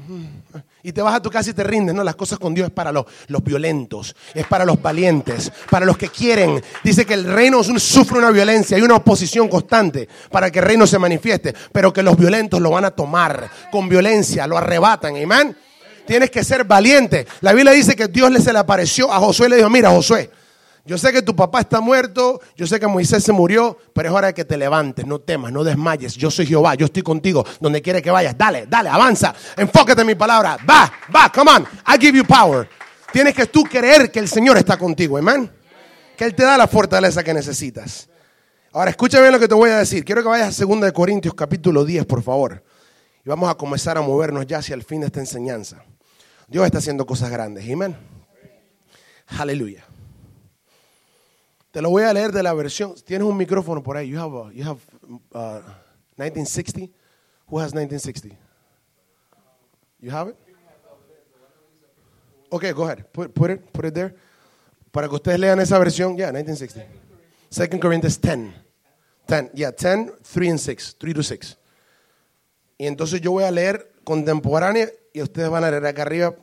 Y 0.82 0.92
te 0.92 1.02
vas 1.02 1.14
a 1.14 1.22
tu 1.22 1.30
casa 1.30 1.50
y 1.50 1.52
te 1.54 1.64
rindes. 1.64 1.94
No, 1.94 2.04
las 2.04 2.14
cosas 2.14 2.38
con 2.38 2.54
Dios 2.54 2.68
es 2.68 2.72
para 2.72 2.92
los, 2.92 3.06
los 3.28 3.42
violentos, 3.42 4.14
es 4.34 4.46
para 4.46 4.64
los 4.64 4.80
valientes, 4.80 5.50
para 5.70 5.86
los 5.86 5.96
que 5.96 6.08
quieren. 6.08 6.62
Dice 6.84 7.06
que 7.06 7.14
el 7.14 7.24
reino 7.24 7.64
sufre 7.64 8.18
una 8.18 8.30
violencia, 8.30 8.76
hay 8.76 8.82
una 8.82 8.96
oposición 8.96 9.48
constante 9.48 10.08
para 10.30 10.50
que 10.50 10.58
el 10.58 10.66
reino 10.66 10.86
se 10.86 10.98
manifieste, 10.98 11.54
pero 11.72 11.92
que 11.92 12.02
los 12.02 12.16
violentos 12.16 12.60
lo 12.60 12.70
van 12.70 12.84
a 12.84 12.90
tomar 12.90 13.50
con 13.72 13.88
violencia, 13.88 14.46
lo 14.46 14.58
arrebatan. 14.58 15.16
Amén. 15.16 15.56
Tienes 16.06 16.30
que 16.30 16.44
ser 16.44 16.64
valiente. 16.64 17.26
La 17.40 17.52
Biblia 17.52 17.72
dice 17.72 17.96
que 17.96 18.08
Dios 18.08 18.30
le 18.30 18.40
se 18.40 18.52
le 18.52 18.58
apareció 18.58 19.12
a 19.12 19.18
Josué 19.18 19.46
y 19.46 19.50
le 19.50 19.56
dijo, 19.56 19.70
mira 19.70 19.90
Josué, 19.90 20.30
yo 20.86 20.96
sé 20.96 21.12
que 21.12 21.20
tu 21.20 21.34
papá 21.34 21.60
está 21.60 21.80
muerto, 21.80 22.40
yo 22.54 22.64
sé 22.64 22.78
que 22.78 22.86
Moisés 22.86 23.24
se 23.24 23.32
murió, 23.32 23.76
pero 23.92 24.08
es 24.08 24.14
hora 24.14 24.28
de 24.28 24.34
que 24.34 24.44
te 24.44 24.56
levantes, 24.56 25.04
no 25.04 25.18
temas, 25.18 25.50
no 25.50 25.64
desmayes. 25.64 26.14
Yo 26.14 26.30
soy 26.30 26.46
Jehová, 26.46 26.76
yo 26.76 26.86
estoy 26.86 27.02
contigo, 27.02 27.44
donde 27.60 27.82
quiere 27.82 28.00
que 28.00 28.10
vayas. 28.12 28.38
Dale, 28.38 28.66
dale, 28.68 28.88
avanza, 28.88 29.34
enfócate 29.56 30.02
en 30.02 30.06
mi 30.06 30.14
palabra. 30.14 30.56
Va, 30.68 30.92
va, 31.14 31.32
come 31.34 31.50
on, 31.50 31.66
I 31.88 32.00
give 32.00 32.16
you 32.16 32.24
power. 32.24 32.68
Tienes 33.12 33.34
que 33.34 33.46
tú 33.46 33.64
creer 33.64 34.12
que 34.12 34.20
el 34.20 34.28
Señor 34.28 34.56
está 34.58 34.76
contigo, 34.76 35.18
amén. 35.18 35.50
Que 36.16 36.24
Él 36.24 36.36
te 36.36 36.44
da 36.44 36.56
la 36.56 36.68
fortaleza 36.68 37.24
que 37.24 37.34
necesitas. 37.34 38.08
Ahora, 38.72 38.90
escúchame 38.90 39.28
lo 39.30 39.40
que 39.40 39.48
te 39.48 39.54
voy 39.54 39.70
a 39.70 39.78
decir. 39.78 40.04
Quiero 40.04 40.22
que 40.22 40.28
vayas 40.28 40.60
a 40.60 40.64
2 40.64 40.92
Corintios 40.92 41.34
capítulo 41.34 41.84
10, 41.84 42.06
por 42.06 42.22
favor. 42.22 42.62
Y 43.24 43.28
vamos 43.28 43.50
a 43.50 43.56
comenzar 43.56 43.98
a 43.98 44.02
movernos 44.02 44.46
ya 44.46 44.58
hacia 44.58 44.74
el 44.74 44.84
fin 44.84 45.00
de 45.00 45.06
esta 45.06 45.18
enseñanza. 45.18 45.82
Dios 46.48 46.64
está 46.64 46.78
haciendo 46.78 47.06
cosas 47.06 47.30
grandes. 47.30 47.64
Amén. 47.70 47.96
Aleluya. 49.26 49.84
Te 51.72 51.82
lo 51.82 51.90
voy 51.90 52.04
a 52.04 52.12
leer 52.12 52.32
de 52.32 52.42
la 52.42 52.54
versión. 52.54 52.94
Tienes 53.04 53.26
un 53.26 53.36
micrófono 53.36 53.82
por 53.82 53.96
ahí. 53.96 54.08
You 54.08 54.18
have, 54.18 54.54
you 54.54 54.64
have 54.64 54.80
1960. 56.16 56.80
Uh, 56.80 56.88
Who 57.48 57.58
has 57.60 57.74
1960? 57.74 58.36
You 60.00 60.10
have 60.10 60.30
it? 60.30 60.36
Okay, 62.50 62.72
go 62.72 62.84
ahead. 62.84 63.04
Put, 63.12 63.50
it, 63.50 63.72
put 63.72 63.84
it 63.84 63.94
there. 63.94 64.14
Para 64.90 65.08
que 65.08 65.16
ustedes 65.16 65.38
lean 65.38 65.60
esa 65.60 65.78
versión. 65.78 66.16
Yeah, 66.16 66.32
1960. 66.32 66.86
Second 67.50 67.80
Corinthians 67.80 68.18
10. 68.20 68.54
10. 69.26 69.50
Yeah, 69.52 69.72
10, 69.72 70.12
3 70.22 70.50
and 70.50 70.60
6. 70.60 70.96
3 70.98 71.14
to 71.14 71.22
6. 71.22 71.58
Y 72.78 72.86
entonces 72.86 73.20
yo 73.20 73.32
voy 73.32 73.44
a 73.44 73.50
leer 73.50 73.92
contemporánea 74.04 74.88
y 75.16 75.22
ustedes 75.22 75.48
van 75.48 75.64
a 75.64 75.70
leer 75.70 75.86
acá 75.86 76.02
arriba. 76.02 76.34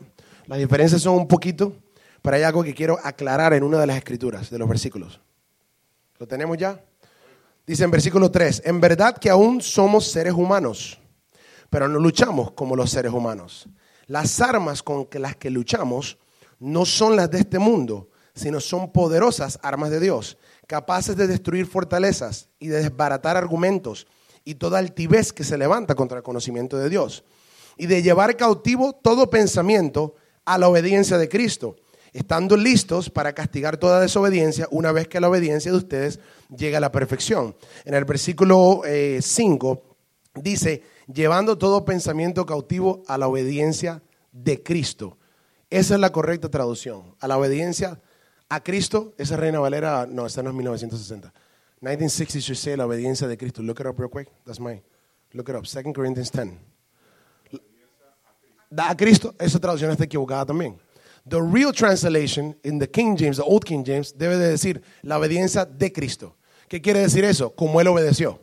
Las 0.48 0.58
diferencias 0.58 1.00
son 1.00 1.14
un 1.14 1.28
poquito, 1.28 1.76
pero 2.24 2.38
hay 2.38 2.42
algo 2.42 2.64
que 2.64 2.74
quiero 2.74 2.98
aclarar 3.04 3.54
en 3.54 3.62
una 3.62 3.78
de 3.78 3.86
las 3.86 3.98
escrituras, 3.98 4.50
de 4.50 4.58
los 4.58 4.68
versículos. 4.68 5.22
¿Lo 6.18 6.28
tenemos 6.28 6.58
ya? 6.58 6.84
Dice 7.68 7.84
en 7.84 7.92
versículo 7.92 8.32
3, 8.32 8.64
en 8.66 8.82
verdad 8.82 9.16
que 9.16 9.30
aún 9.30 9.62
somos 9.62 10.08
seres 10.08 10.34
humanos, 10.34 11.00
pero 11.70 11.88
no 11.88 12.00
luchamos 12.00 12.54
como 12.54 12.76
los 12.76 12.90
seres 12.90 13.12
humanos. 13.12 13.70
Las 14.08 14.42
armas 14.42 14.82
con 14.82 15.08
las 15.20 15.36
que 15.36 15.52
luchamos 15.52 16.18
no 16.58 16.84
son 16.84 17.16
las 17.16 17.30
de 17.30 17.42
este 17.42 17.60
mundo, 17.60 18.10
sino 18.34 18.60
son 18.60 18.92
poderosas 18.92 19.60
armas 19.62 19.92
de 19.92 20.00
Dios, 20.00 20.40
capaces 20.66 21.16
de 21.16 21.28
destruir 21.28 21.68
fortalezas 21.68 22.50
y 22.58 22.70
de 22.70 22.82
desbaratar 22.82 23.38
argumentos 23.38 24.08
y 24.44 24.56
toda 24.56 24.80
altivez 24.80 25.32
que 25.32 25.44
se 25.44 25.60
levanta 25.60 25.94
contra 25.94 26.18
el 26.18 26.24
conocimiento 26.24 26.80
de 26.80 26.90
Dios 26.90 27.24
y 27.78 27.88
de 27.88 28.02
llevar 28.02 28.38
cautivo 28.38 28.94
todo 28.94 29.30
pensamiento 29.30 30.16
a 30.46 30.58
la 30.58 30.68
obediencia 30.68 31.18
de 31.18 31.30
Cristo, 31.30 31.76
estando 32.12 32.56
listos 32.58 33.10
para 33.10 33.34
castigar 33.34 33.78
toda 33.78 34.00
desobediencia 34.00 34.68
una 34.72 34.92
vez 34.92 35.08
que 35.08 35.20
la 35.20 35.30
obediencia 35.30 35.72
de 35.72 35.78
ustedes 35.78 36.20
llegue 36.56 36.78
a 36.78 36.80
la 36.80 36.92
perfección. 36.92 37.56
En 37.86 37.94
el 37.94 38.06
versículo 38.06 38.82
5 38.84 38.86
eh, 38.86 40.42
dice, 40.42 40.84
llevando 41.12 41.58
todo 41.58 41.86
pensamiento 41.86 42.46
cautivo 42.46 43.04
a 43.08 43.18
la 43.18 43.28
obediencia 43.28 44.04
de 44.32 44.62
Cristo. 44.62 45.18
Esa 45.70 45.96
es 45.96 46.00
la 46.00 46.12
correcta 46.12 46.50
traducción. 46.50 47.16
A 47.20 47.28
la 47.28 47.38
obediencia 47.38 48.00
a 48.50 48.62
Cristo, 48.62 49.14
esa 49.18 49.38
Reina 49.38 49.60
Valera, 49.60 50.06
no, 50.08 50.28
esta 50.28 50.44
no 50.44 50.52
es 50.52 50.56
1960. 50.56 51.34
1960 51.82 52.40
should 52.40 52.58
say 52.58 52.78
la 52.78 52.86
obediencia 52.86 53.28
de 53.28 53.38
Cristo. 53.38 53.64
Look 53.64 53.80
it 53.80 53.88
up 53.88 53.98
real 53.98 54.10
quick. 54.10 54.30
That's 54.46 54.60
mine. 54.60 54.84
Look 55.32 55.50
it 55.50 55.56
up. 55.56 55.66
2 55.66 55.94
Corinthians 55.94 56.32
10 56.32 56.73
da 58.74 58.90
a 58.90 58.98
Cristo, 58.98 59.36
esa 59.40 59.60
traducción 59.60 59.92
está 59.92 60.04
equivocada 60.04 60.46
también. 60.46 60.78
The 61.28 61.40
real 61.40 61.72
translation 61.72 62.58
in 62.64 62.80
the 62.80 62.90
King 62.90 63.16
James, 63.18 63.38
the 63.38 63.44
Old 63.46 63.64
King 63.64 63.84
James, 63.86 64.18
debe 64.18 64.38
de 64.38 64.50
decir 64.50 64.82
la 65.04 65.18
obediencia 65.18 65.66
de 65.66 65.92
Cristo. 65.92 66.36
¿Qué 66.68 66.82
quiere 66.82 67.00
decir 67.00 67.24
eso? 67.24 67.52
Como 67.56 67.80
Él 67.80 67.88
obedeció. 67.88 68.42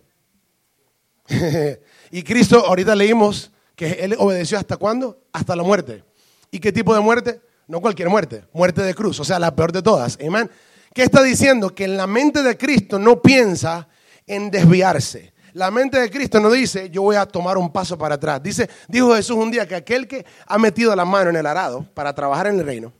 y 2.10 2.22
Cristo, 2.22 2.64
ahorita 2.64 2.94
leímos 2.94 3.50
que 3.74 3.92
Él 3.92 4.14
obedeció 4.18 4.56
hasta 4.58 4.76
cuándo? 4.76 5.20
Hasta 5.32 5.54
la 5.56 5.62
muerte. 5.62 6.04
¿Y 6.50 6.58
qué 6.58 6.72
tipo 6.72 6.94
de 6.94 7.00
muerte? 7.00 7.40
No 7.66 7.80
cualquier 7.80 8.08
muerte, 8.08 8.44
muerte 8.52 8.82
de 8.82 8.94
cruz, 8.94 9.20
o 9.20 9.24
sea, 9.24 9.38
la 9.38 9.54
peor 9.54 9.72
de 9.72 9.82
todas. 9.82 10.18
Amén. 10.24 10.50
¿Qué 10.94 11.02
está 11.02 11.22
diciendo? 11.22 11.74
Que 11.74 11.84
en 11.84 11.96
la 11.96 12.06
mente 12.06 12.42
de 12.42 12.56
Cristo 12.56 12.98
no 12.98 13.20
piensa 13.20 13.88
en 14.26 14.50
desviarse. 14.50 15.32
La 15.52 15.70
mente 15.70 15.98
de 15.98 16.10
Cristo 16.10 16.40
no 16.40 16.50
dice, 16.50 16.90
yo 16.90 17.02
voy 17.02 17.16
a 17.16 17.26
tomar 17.26 17.58
un 17.58 17.72
paso 17.72 17.96
para 17.98 18.16
atrás. 18.16 18.42
Dice, 18.42 18.68
dijo 18.88 19.14
Jesús 19.14 19.36
un 19.36 19.50
día 19.50 19.66
que 19.66 19.74
aquel 19.74 20.06
que 20.06 20.24
ha 20.46 20.58
metido 20.58 20.94
la 20.94 21.04
mano 21.04 21.30
en 21.30 21.36
el 21.36 21.46
arado 21.46 21.86
para 21.94 22.14
trabajar 22.14 22.48
en 22.48 22.58
el 22.58 22.66
reino 22.66 22.92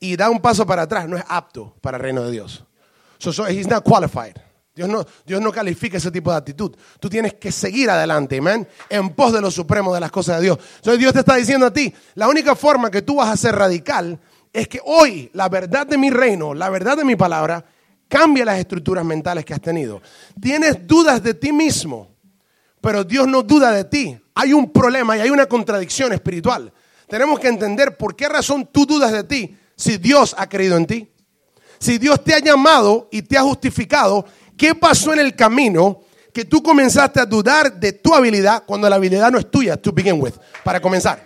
y 0.00 0.16
da 0.16 0.30
un 0.30 0.40
paso 0.40 0.66
para 0.66 0.82
atrás 0.82 1.08
no 1.08 1.16
es 1.16 1.24
apto 1.28 1.74
para 1.80 1.96
el 1.96 2.02
reino 2.02 2.22
de 2.22 2.32
Dios. 2.32 2.64
So, 3.18 3.32
so 3.32 3.46
he's 3.46 3.68
not 3.68 3.82
qualified. 3.84 4.36
Dios 4.74 4.90
no, 4.90 5.06
Dios 5.24 5.40
no 5.40 5.50
califica 5.50 5.96
ese 5.96 6.10
tipo 6.10 6.30
de 6.30 6.36
actitud. 6.36 6.76
Tú 7.00 7.08
tienes 7.08 7.34
que 7.34 7.50
seguir 7.50 7.88
adelante, 7.88 8.36
amén, 8.38 8.68
en 8.90 9.08
pos 9.14 9.32
de 9.32 9.40
lo 9.40 9.50
supremo 9.50 9.94
de 9.94 10.00
las 10.00 10.10
cosas 10.10 10.36
de 10.36 10.44
Dios. 10.44 10.58
Entonces 10.76 11.00
Dios 11.00 11.14
te 11.14 11.20
está 11.20 11.36
diciendo 11.36 11.64
a 11.64 11.72
ti, 11.72 11.92
la 12.14 12.28
única 12.28 12.54
forma 12.54 12.90
que 12.90 13.00
tú 13.00 13.16
vas 13.16 13.30
a 13.30 13.36
ser 13.38 13.56
radical 13.56 14.20
es 14.52 14.68
que 14.68 14.80
hoy 14.84 15.30
la 15.32 15.48
verdad 15.48 15.86
de 15.86 15.96
mi 15.96 16.10
reino, 16.10 16.52
la 16.52 16.68
verdad 16.68 16.94
de 16.94 17.04
mi 17.04 17.16
palabra, 17.16 17.64
cambia 18.08 18.44
las 18.44 18.58
estructuras 18.58 19.04
mentales 19.04 19.44
que 19.44 19.54
has 19.54 19.60
tenido. 19.60 20.00
Tienes 20.40 20.86
dudas 20.86 21.22
de 21.22 21.34
ti 21.34 21.52
mismo, 21.52 22.10
pero 22.80 23.04
Dios 23.04 23.26
no 23.26 23.42
duda 23.42 23.70
de 23.72 23.84
ti. 23.84 24.18
Hay 24.34 24.52
un 24.52 24.70
problema 24.70 25.16
y 25.16 25.20
hay 25.20 25.30
una 25.30 25.46
contradicción 25.46 26.12
espiritual. 26.12 26.72
Tenemos 27.08 27.38
que 27.38 27.48
entender 27.48 27.96
por 27.96 28.16
qué 28.16 28.28
razón 28.28 28.68
tú 28.70 28.86
dudas 28.86 29.12
de 29.12 29.24
ti 29.24 29.56
si 29.76 29.98
Dios 29.98 30.34
ha 30.38 30.48
creído 30.48 30.76
en 30.76 30.86
ti. 30.86 31.08
Si 31.78 31.98
Dios 31.98 32.22
te 32.24 32.34
ha 32.34 32.38
llamado 32.38 33.08
y 33.10 33.22
te 33.22 33.36
ha 33.36 33.42
justificado, 33.42 34.24
¿qué 34.56 34.74
pasó 34.74 35.12
en 35.12 35.20
el 35.20 35.36
camino 35.36 36.00
que 36.32 36.44
tú 36.44 36.62
comenzaste 36.62 37.20
a 37.20 37.26
dudar 37.26 37.78
de 37.78 37.92
tu 37.92 38.14
habilidad 38.14 38.64
cuando 38.66 38.88
la 38.88 38.96
habilidad 38.96 39.30
no 39.30 39.38
es 39.38 39.50
tuya 39.50 39.76
to 39.76 39.92
begin 39.92 40.20
with? 40.20 40.34
Para 40.64 40.80
comenzar. 40.80 41.25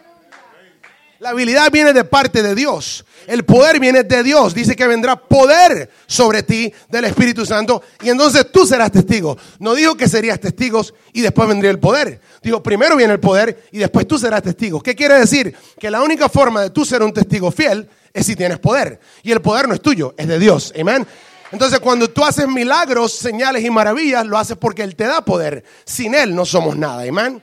La 1.20 1.30
habilidad 1.30 1.70
viene 1.70 1.92
de 1.92 2.04
parte 2.04 2.42
de 2.42 2.54
Dios. 2.54 3.04
El 3.26 3.44
poder 3.44 3.78
viene 3.78 4.04
de 4.04 4.22
Dios. 4.22 4.54
Dice 4.54 4.74
que 4.74 4.87
vendrá 4.87 5.16
poder 5.16 5.90
sobre 6.06 6.42
ti 6.42 6.72
del 6.88 7.04
Espíritu 7.04 7.44
Santo 7.44 7.83
y 8.00 8.09
entonces 8.09 8.50
tú 8.50 8.64
serás 8.64 8.90
testigo. 8.90 9.37
No 9.59 9.74
dijo 9.74 9.98
que 9.98 10.09
serías 10.09 10.40
testigos 10.40 10.94
y 11.12 11.20
después 11.20 11.46
vendría 11.46 11.70
el 11.72 11.78
poder. 11.78 12.22
Dijo, 12.42 12.62
primero 12.62 12.96
viene 12.96 13.12
el 13.12 13.20
poder 13.20 13.64
y 13.70 13.76
después 13.76 14.09
tú 14.09 14.18
serás 14.18 14.42
testigo. 14.42 14.80
¿Qué 14.80 14.94
quiere 14.94 15.18
decir? 15.18 15.54
Que 15.78 15.90
la 15.90 16.00
única 16.00 16.30
forma 16.30 16.62
de 16.62 16.70
tú 16.70 16.87
ser 16.87 17.02
un 17.02 17.12
testigo 17.12 17.50
fiel 17.50 17.87
es 18.14 18.24
si 18.24 18.35
tienes 18.35 18.59
poder. 18.59 18.98
Y 19.22 19.30
el 19.30 19.42
poder 19.42 19.68
no 19.68 19.74
es 19.74 19.83
tuyo, 19.83 20.14
es 20.16 20.26
de 20.26 20.38
Dios. 20.38 20.72
Amén. 20.80 21.06
Entonces 21.52 21.80
cuando 21.80 22.09
tú 22.09 22.24
haces 22.24 22.48
milagros, 22.48 23.12
señales 23.12 23.62
y 23.62 23.68
maravillas, 23.68 24.24
lo 24.24 24.38
haces 24.38 24.56
porque 24.56 24.83
Él 24.83 24.96
te 24.96 25.04
da 25.04 25.22
poder. 25.22 25.64
Sin 25.85 26.14
Él 26.14 26.35
no 26.35 26.46
somos 26.46 26.78
nada. 26.78 27.02
Amén. 27.02 27.42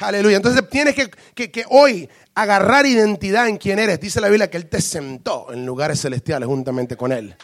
Aleluya. 0.00 0.36
Entonces 0.36 0.68
tienes 0.68 0.94
que, 0.94 1.50
que, 1.50 1.64
hoy 1.68 2.08
agarrar 2.34 2.86
identidad 2.86 3.48
en 3.48 3.58
quién 3.58 3.78
eres. 3.78 4.00
Dice 4.00 4.20
la 4.20 4.28
Biblia 4.28 4.50
que 4.50 4.56
Él 4.56 4.66
te 4.66 4.80
sentó 4.80 5.52
en 5.52 5.66
lugares 5.66 6.00
celestiales 6.00 6.46
juntamente 6.46 6.96
con 6.96 7.12
Él. 7.12 7.36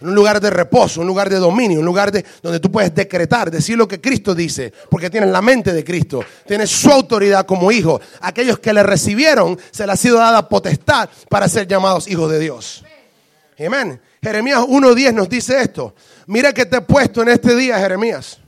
En 0.00 0.08
un 0.08 0.14
lugar 0.14 0.40
de 0.40 0.50
reposo, 0.50 1.00
un 1.00 1.06
lugar 1.06 1.30
de 1.30 1.36
dominio, 1.36 1.78
un 1.78 1.84
lugar 1.84 2.10
de, 2.10 2.24
donde 2.42 2.58
tú 2.58 2.72
puedes 2.72 2.92
decretar, 2.92 3.50
decir 3.50 3.76
lo 3.76 3.86
que 3.86 4.00
Cristo 4.00 4.34
dice, 4.34 4.72
porque 4.90 5.10
tienes 5.10 5.30
la 5.30 5.40
mente 5.40 5.72
de 5.72 5.84
Cristo, 5.84 6.24
tienes 6.44 6.70
su 6.70 6.90
autoridad 6.90 7.46
como 7.46 7.70
hijo. 7.70 8.00
Aquellos 8.20 8.58
que 8.58 8.72
le 8.72 8.82
recibieron, 8.82 9.56
se 9.70 9.86
le 9.86 9.92
ha 9.92 9.96
sido 9.96 10.18
dada 10.18 10.48
potestad 10.48 11.08
para 11.28 11.46
ser 11.48 11.68
llamados 11.68 12.08
hijos 12.08 12.30
de 12.32 12.40
Dios. 12.40 12.84
Amén. 13.64 14.00
Jeremías 14.20 14.60
1.10 14.60 15.12
nos 15.12 15.28
dice 15.28 15.60
esto. 15.60 15.94
Mira 16.26 16.52
que 16.52 16.66
te 16.66 16.78
he 16.78 16.80
puesto 16.80 17.22
en 17.22 17.28
este 17.28 17.54
día, 17.54 17.78
Jeremías. 17.78 18.38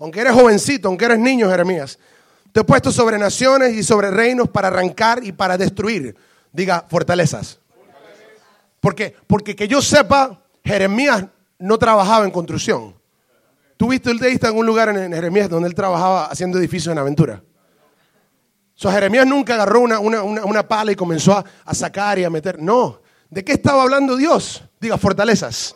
Aunque 0.00 0.20
eres 0.20 0.32
jovencito, 0.32 0.88
aunque 0.88 1.04
eres 1.04 1.18
niño, 1.18 1.50
Jeremías. 1.50 1.98
Te 2.52 2.60
he 2.60 2.64
puesto 2.64 2.90
sobre 2.90 3.18
naciones 3.18 3.74
y 3.74 3.82
sobre 3.82 4.10
reinos 4.10 4.48
para 4.48 4.68
arrancar 4.68 5.22
y 5.22 5.32
para 5.32 5.56
destruir. 5.56 6.16
Diga, 6.52 6.84
fortalezas. 6.88 7.60
Porque, 8.80 9.14
porque 9.26 9.54
que 9.54 9.68
yo 9.68 9.82
sepa, 9.82 10.40
Jeremías 10.64 11.24
no 11.58 11.78
trabajaba 11.78 12.24
en 12.24 12.30
construcción. 12.30 12.94
¿Tú 13.76 13.88
viste 13.88 14.10
el 14.10 14.20
en 14.22 14.56
un 14.56 14.66
lugar 14.66 14.88
en 14.88 15.12
Jeremías 15.12 15.48
donde 15.48 15.68
él 15.68 15.74
trabajaba 15.74 16.26
haciendo 16.26 16.58
edificios 16.58 16.92
en 16.92 16.98
aventura? 16.98 17.42
So, 18.74 18.90
Jeremías 18.90 19.26
nunca 19.26 19.54
agarró 19.54 19.80
una, 19.80 19.98
una, 19.98 20.68
pala 20.68 20.92
y 20.92 20.96
comenzó 20.96 21.32
a, 21.32 21.44
a, 21.64 21.74
sacar 21.74 22.18
y 22.18 22.24
a 22.24 22.30
meter. 22.30 22.60
No. 22.62 23.00
¿De 23.28 23.44
qué 23.44 23.52
estaba 23.52 23.82
hablando 23.82 24.16
Dios? 24.16 24.62
Diga, 24.80 24.96
fortalezas. 24.96 25.74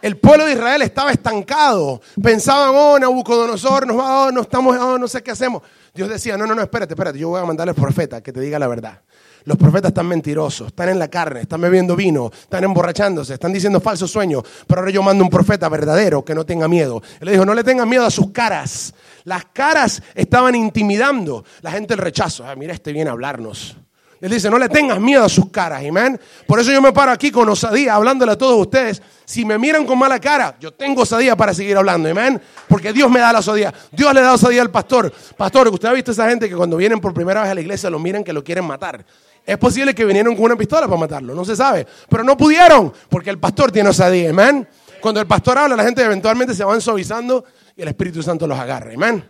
El 0.00 0.16
pueblo 0.16 0.44
de 0.44 0.52
Israel 0.52 0.82
estaba 0.82 1.10
estancado. 1.10 2.00
Pensaban, 2.22 2.70
oh, 2.74 2.98
Nabucodonosor, 2.98 3.86
nos 3.86 3.98
va, 3.98 4.26
oh, 4.26 4.30
no 4.30 4.42
estamos, 4.42 4.76
oh, 4.78 4.98
no 4.98 5.08
sé 5.08 5.22
qué 5.22 5.32
hacemos. 5.32 5.62
Dios 5.98 6.10
decía, 6.10 6.36
no, 6.36 6.46
no, 6.46 6.54
no, 6.54 6.62
espérate, 6.62 6.94
espérate, 6.94 7.18
yo 7.18 7.30
voy 7.30 7.40
a 7.40 7.44
mandarle 7.44 7.70
al 7.70 7.74
profeta 7.74 8.20
que 8.22 8.32
te 8.32 8.38
diga 8.38 8.56
la 8.56 8.68
verdad. 8.68 9.00
Los 9.42 9.56
profetas 9.56 9.88
están 9.88 10.06
mentirosos, 10.06 10.68
están 10.68 10.90
en 10.90 10.98
la 11.00 11.08
carne, 11.08 11.40
están 11.40 11.60
bebiendo 11.60 11.96
vino, 11.96 12.30
están 12.32 12.62
emborrachándose, 12.62 13.34
están 13.34 13.52
diciendo 13.52 13.80
falsos 13.80 14.08
sueños. 14.08 14.44
Pero 14.68 14.80
ahora 14.80 14.92
yo 14.92 15.02
mando 15.02 15.24
un 15.24 15.30
profeta 15.30 15.68
verdadero 15.68 16.24
que 16.24 16.36
no 16.36 16.46
tenga 16.46 16.68
miedo. 16.68 17.02
Él 17.18 17.26
le 17.26 17.32
dijo, 17.32 17.44
no 17.44 17.52
le 17.52 17.64
tengas 17.64 17.84
miedo 17.84 18.06
a 18.06 18.12
sus 18.12 18.30
caras. 18.30 18.94
Las 19.24 19.46
caras 19.46 20.00
estaban 20.14 20.54
intimidando. 20.54 21.44
La 21.62 21.72
gente 21.72 21.94
el 21.94 21.98
rechazo. 21.98 22.46
Ah, 22.46 22.54
mira, 22.54 22.74
este 22.74 22.92
viene 22.92 23.10
a 23.10 23.14
hablarnos. 23.14 23.76
Él 24.20 24.30
dice, 24.30 24.50
no 24.50 24.58
le 24.58 24.68
tengas 24.68 24.98
miedo 25.00 25.24
a 25.24 25.28
sus 25.28 25.48
caras, 25.50 25.82
amén. 25.88 26.18
Por 26.46 26.58
eso 26.58 26.72
yo 26.72 26.82
me 26.82 26.92
paro 26.92 27.12
aquí 27.12 27.30
con 27.30 27.48
osadía, 27.48 27.94
hablándole 27.94 28.32
a 28.32 28.38
todos 28.38 28.58
ustedes. 28.58 29.00
Si 29.24 29.44
me 29.44 29.58
miran 29.58 29.86
con 29.86 29.96
mala 29.98 30.18
cara, 30.18 30.56
yo 30.58 30.72
tengo 30.72 31.02
osadía 31.02 31.36
para 31.36 31.54
seguir 31.54 31.76
hablando, 31.76 32.10
amén. 32.10 32.40
Porque 32.66 32.92
Dios 32.92 33.08
me 33.10 33.20
da 33.20 33.32
la 33.32 33.38
osadía. 33.38 33.72
Dios 33.92 34.12
le 34.12 34.20
da 34.20 34.34
osadía 34.34 34.62
al 34.62 34.70
pastor. 34.70 35.12
Pastor, 35.36 35.68
usted 35.68 35.88
ha 35.88 35.92
visto 35.92 36.10
a 36.10 36.14
esa 36.14 36.28
gente 36.28 36.48
que 36.48 36.56
cuando 36.56 36.76
vienen 36.76 37.00
por 37.00 37.14
primera 37.14 37.42
vez 37.42 37.50
a 37.50 37.54
la 37.54 37.60
iglesia 37.60 37.90
lo 37.90 38.00
miran 38.00 38.24
que 38.24 38.32
lo 38.32 38.42
quieren 38.42 38.64
matar. 38.64 39.04
Es 39.46 39.56
posible 39.56 39.94
que 39.94 40.04
vinieron 40.04 40.34
con 40.34 40.46
una 40.46 40.56
pistola 40.56 40.86
para 40.86 40.98
matarlo, 40.98 41.34
no 41.34 41.44
se 41.44 41.54
sabe. 41.54 41.86
Pero 42.08 42.24
no 42.24 42.36
pudieron, 42.36 42.92
porque 43.08 43.30
el 43.30 43.38
pastor 43.38 43.70
tiene 43.70 43.88
osadía, 43.90 44.30
amén. 44.30 44.66
Cuando 45.00 45.20
el 45.20 45.28
pastor 45.28 45.58
habla, 45.58 45.76
la 45.76 45.84
gente 45.84 46.02
eventualmente 46.02 46.54
se 46.54 46.64
van 46.64 46.80
suavizando 46.80 47.44
y 47.76 47.82
el 47.82 47.88
Espíritu 47.88 48.22
Santo 48.22 48.48
los 48.48 48.58
agarra, 48.58 48.92
amén. 48.92 49.24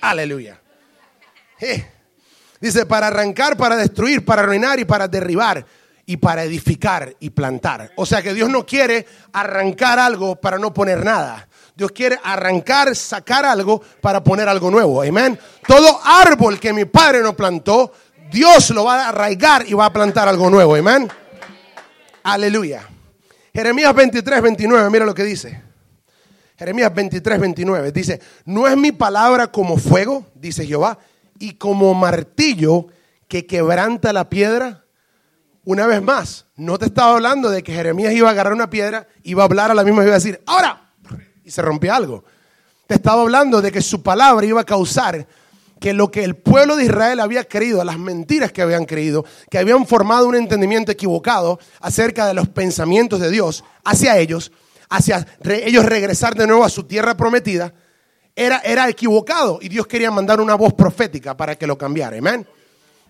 Aleluya. 0.00 0.58
Eh. 1.60 1.97
Dice, 2.60 2.86
para 2.86 3.08
arrancar, 3.08 3.56
para 3.56 3.76
destruir, 3.76 4.24
para 4.24 4.42
arruinar 4.42 4.80
y 4.80 4.84
para 4.84 5.06
derribar 5.06 5.64
y 6.06 6.16
para 6.16 6.42
edificar 6.44 7.14
y 7.20 7.30
plantar. 7.30 7.92
O 7.96 8.06
sea 8.06 8.22
que 8.22 8.32
Dios 8.32 8.48
no 8.48 8.64
quiere 8.64 9.06
arrancar 9.32 9.98
algo 9.98 10.36
para 10.36 10.58
no 10.58 10.72
poner 10.72 11.04
nada. 11.04 11.46
Dios 11.76 11.92
quiere 11.92 12.18
arrancar, 12.24 12.96
sacar 12.96 13.44
algo 13.44 13.80
para 14.00 14.24
poner 14.24 14.48
algo 14.48 14.70
nuevo. 14.70 15.02
Amén. 15.02 15.38
Todo 15.66 16.00
árbol 16.02 16.58
que 16.58 16.72
mi 16.72 16.86
padre 16.86 17.20
no 17.20 17.36
plantó, 17.36 17.92
Dios 18.32 18.70
lo 18.70 18.84
va 18.84 19.04
a 19.04 19.08
arraigar 19.10 19.68
y 19.68 19.74
va 19.74 19.84
a 19.84 19.92
plantar 19.92 20.28
algo 20.28 20.50
nuevo. 20.50 20.74
Amén. 20.74 21.08
Aleluya. 22.24 22.88
Jeremías 23.54 23.94
23, 23.94 24.42
29, 24.42 24.90
mira 24.90 25.04
lo 25.04 25.14
que 25.14 25.24
dice. 25.24 25.62
Jeremías 26.58 26.92
23, 26.92 27.38
29. 27.38 27.92
Dice, 27.92 28.20
no 28.44 28.66
es 28.66 28.76
mi 28.76 28.92
palabra 28.92 29.46
como 29.46 29.76
fuego, 29.76 30.26
dice 30.34 30.66
Jehová, 30.66 30.98
y 31.38 31.54
como 31.54 31.94
martillo 31.94 32.86
que 33.28 33.46
quebranta 33.46 34.12
la 34.12 34.28
piedra. 34.28 34.84
Una 35.64 35.86
vez 35.86 36.02
más, 36.02 36.46
no 36.56 36.78
te 36.78 36.86
estaba 36.86 37.12
hablando 37.12 37.50
de 37.50 37.62
que 37.62 37.74
Jeremías 37.74 38.14
iba 38.14 38.28
a 38.28 38.32
agarrar 38.32 38.52
una 38.52 38.70
piedra, 38.70 39.06
iba 39.22 39.42
a 39.42 39.46
hablar 39.46 39.70
a 39.70 39.74
la 39.74 39.84
misma 39.84 40.02
y 40.02 40.06
iba 40.06 40.14
a 40.14 40.18
decir, 40.18 40.40
ahora, 40.46 40.92
y 41.44 41.50
se 41.50 41.62
rompía 41.62 41.96
algo. 41.96 42.24
Te 42.86 42.94
estaba 42.94 43.22
hablando 43.22 43.60
de 43.60 43.70
que 43.70 43.82
su 43.82 44.02
palabra 44.02 44.46
iba 44.46 44.62
a 44.62 44.64
causar 44.64 45.26
que 45.78 45.92
lo 45.92 46.10
que 46.10 46.24
el 46.24 46.36
pueblo 46.36 46.76
de 46.76 46.86
Israel 46.86 47.20
había 47.20 47.44
creído, 47.44 47.84
las 47.84 47.98
mentiras 47.98 48.50
que 48.50 48.62
habían 48.62 48.84
creído, 48.84 49.24
que 49.50 49.58
habían 49.58 49.86
formado 49.86 50.26
un 50.26 50.34
entendimiento 50.34 50.90
equivocado 50.90 51.58
acerca 51.80 52.26
de 52.26 52.34
los 52.34 52.48
pensamientos 52.48 53.20
de 53.20 53.30
Dios 53.30 53.64
hacia 53.84 54.18
ellos, 54.18 54.52
hacia 54.88 55.26
ellos 55.44 55.84
regresar 55.84 56.34
de 56.34 56.46
nuevo 56.46 56.64
a 56.64 56.68
su 56.68 56.84
tierra 56.84 57.16
prometida, 57.16 57.74
era, 58.38 58.58
era 58.58 58.88
equivocado 58.88 59.58
y 59.60 59.68
Dios 59.68 59.86
quería 59.88 60.12
mandar 60.12 60.40
una 60.40 60.54
voz 60.54 60.72
profética 60.72 61.36
para 61.36 61.56
que 61.56 61.66
lo 61.66 61.76
cambiara. 61.76 62.16
Amén. 62.16 62.46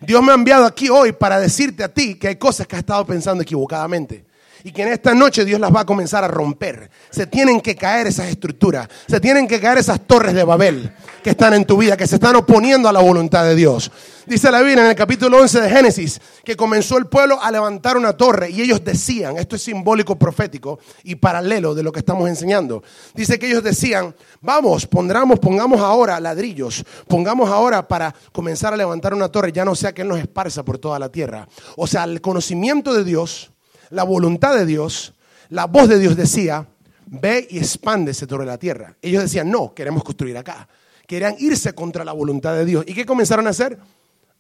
Dios 0.01 0.23
me 0.23 0.33
ha 0.33 0.35
enviado 0.35 0.65
aquí 0.65 0.89
hoy 0.89 1.13
para 1.13 1.39
decirte 1.39 1.85
a 1.85 1.93
ti 1.93 2.15
que 2.15 2.29
hay 2.29 2.37
cosas 2.37 2.67
que 2.67 2.77
has 2.77 2.81
estado 2.81 3.05
pensando 3.05 3.43
equivocadamente 3.43 4.25
y 4.65 4.73
que 4.73 4.83
en 4.83 4.89
esta 4.89 5.15
noche 5.15 5.45
Dios 5.45 5.61
las 5.61 5.75
va 5.75 5.81
a 5.81 5.87
comenzar 5.87 6.25
a 6.25 6.29
romper. 6.29 6.91
Se 7.11 7.27
tienen 7.27 7.61
que 7.61 7.77
caer 7.77 8.07
esas 8.07 8.29
estructuras, 8.29 8.89
se 9.07 9.21
tienen 9.21 9.47
que 9.47 9.61
caer 9.61 9.79
esas 9.79 10.01
torres 10.07 10.35
de 10.35 10.45
Babel 10.45 10.93
que 11.23 11.31
están 11.31 11.55
en 11.55 11.65
tu 11.65 11.77
vida, 11.77 11.97
que 11.97 12.07
se 12.07 12.17
están 12.17 12.37
oponiendo 12.37 12.89
a 12.89 12.93
la 12.93 13.01
voluntad 13.01 13.45
de 13.45 13.55
Dios. 13.55 13.91
Dice 14.29 14.51
la 14.51 14.61
Biblia 14.61 14.85
en 14.85 14.91
el 14.91 14.95
capítulo 14.95 15.39
11 15.39 15.63
de 15.63 15.71
Génesis 15.71 16.21
que 16.45 16.55
comenzó 16.55 16.99
el 16.99 17.07
pueblo 17.07 17.43
a 17.43 17.51
levantar 17.51 17.97
una 17.97 18.13
torre 18.13 18.51
y 18.51 18.61
ellos 18.61 18.85
decían, 18.85 19.39
esto 19.39 19.57
es 19.57 19.63
simbólico 19.63 20.19
profético 20.19 20.79
y 21.03 21.15
paralelo 21.15 21.75
de 21.75 21.83
lo 21.83 21.91
que 21.93 22.01
estamos 22.01 22.29
enseñando. 22.29 22.83
Dice 23.15 23.39
que 23.39 23.47
ellos 23.47 23.63
decían, 23.63 24.15
vamos, 24.43 24.87
pondramos, 24.87 25.39
pongamos 25.39 25.81
ahora 25.81 26.21
ladrillos, 26.21 26.85
pongamos 27.07 27.49
ahora 27.49 27.89
para 27.89 28.15
comenzar 28.31 28.75
a 28.75 28.77
levantar 28.77 29.15
una 29.15 29.31
torre, 29.31 29.51
ya 29.51 29.65
no 29.65 29.75
sea 29.75 29.95
que 29.95 30.03
Él 30.03 30.09
nos 30.09 30.19
esparza 30.19 30.63
por 30.63 30.79
toda 30.79 30.99
la 30.99 31.09
tierra. 31.09 31.49
O 31.77 31.87
sea, 31.87 32.05
el 32.05 32.21
conocimiento 32.21 32.93
de 32.93 33.05
Dios 33.05 33.51
la 33.91 34.05
voluntad 34.05 34.55
de 34.55 34.67
Dios, 34.67 35.15
la 35.49 35.67
voz 35.67 35.89
de 35.89 35.99
Dios 35.99 36.17
decía, 36.17 36.67
ve 37.07 37.47
y 37.51 37.59
expándese 37.59 38.27
sobre 38.27 38.47
la 38.47 38.59
tierra. 38.59 38.97
Ellos 39.03 39.23
decían, 39.23 39.51
no, 39.51 39.75
queremos 39.75 40.05
construir 40.05 40.37
acá. 40.37 40.69
Querían 41.07 41.37
irse 41.39 41.73
contra 41.75 42.05
la 42.05 42.13
voluntad 42.13 42.55
de 42.55 42.65
Dios. 42.65 42.85
¿Y 42.87 42.95
qué 42.95 43.07
comenzaron 43.07 43.47
a 43.47 43.51
hacer? 43.51 43.79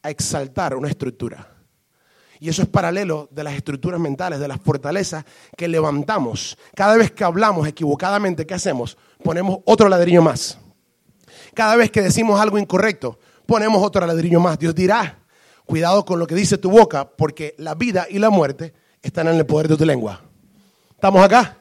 A 0.02 0.10
exaltar 0.10 0.74
una 0.74 0.88
estructura. 0.88 1.54
Y 2.40 2.48
eso 2.48 2.62
es 2.62 2.68
paralelo 2.68 3.28
de 3.32 3.42
las 3.42 3.54
estructuras 3.54 3.98
mentales, 3.98 4.38
de 4.38 4.46
las 4.46 4.60
fortalezas 4.60 5.24
que 5.56 5.66
levantamos. 5.66 6.56
Cada 6.74 6.96
vez 6.96 7.10
que 7.10 7.24
hablamos 7.24 7.66
equivocadamente, 7.66 8.46
¿qué 8.46 8.54
hacemos? 8.54 8.96
Ponemos 9.22 9.58
otro 9.64 9.88
ladrillo 9.88 10.22
más. 10.22 10.58
cada 11.54 11.74
vez 11.74 11.90
que 11.90 12.02
decimos 12.02 12.40
algo 12.40 12.58
incorrecto, 12.58 13.18
ponemos 13.46 13.82
otro 13.82 14.06
ladrillo 14.06 14.38
más. 14.38 14.58
Dios 14.58 14.74
dirá, 14.74 15.18
cuidado 15.64 16.04
con 16.04 16.18
lo 16.20 16.26
que 16.26 16.34
dice 16.36 16.58
tu 16.58 16.70
boca, 16.70 17.08
porque 17.08 17.54
la 17.58 17.74
vida 17.74 18.06
y 18.08 18.18
la 18.18 18.30
muerte 18.30 18.74
están 19.02 19.28
en 19.28 19.36
el 19.36 19.46
poder 19.46 19.68
de 19.68 19.76
tu 19.76 19.84
lengua. 19.84 20.20
¿Estamos 20.90 21.22
acá? 21.22 21.56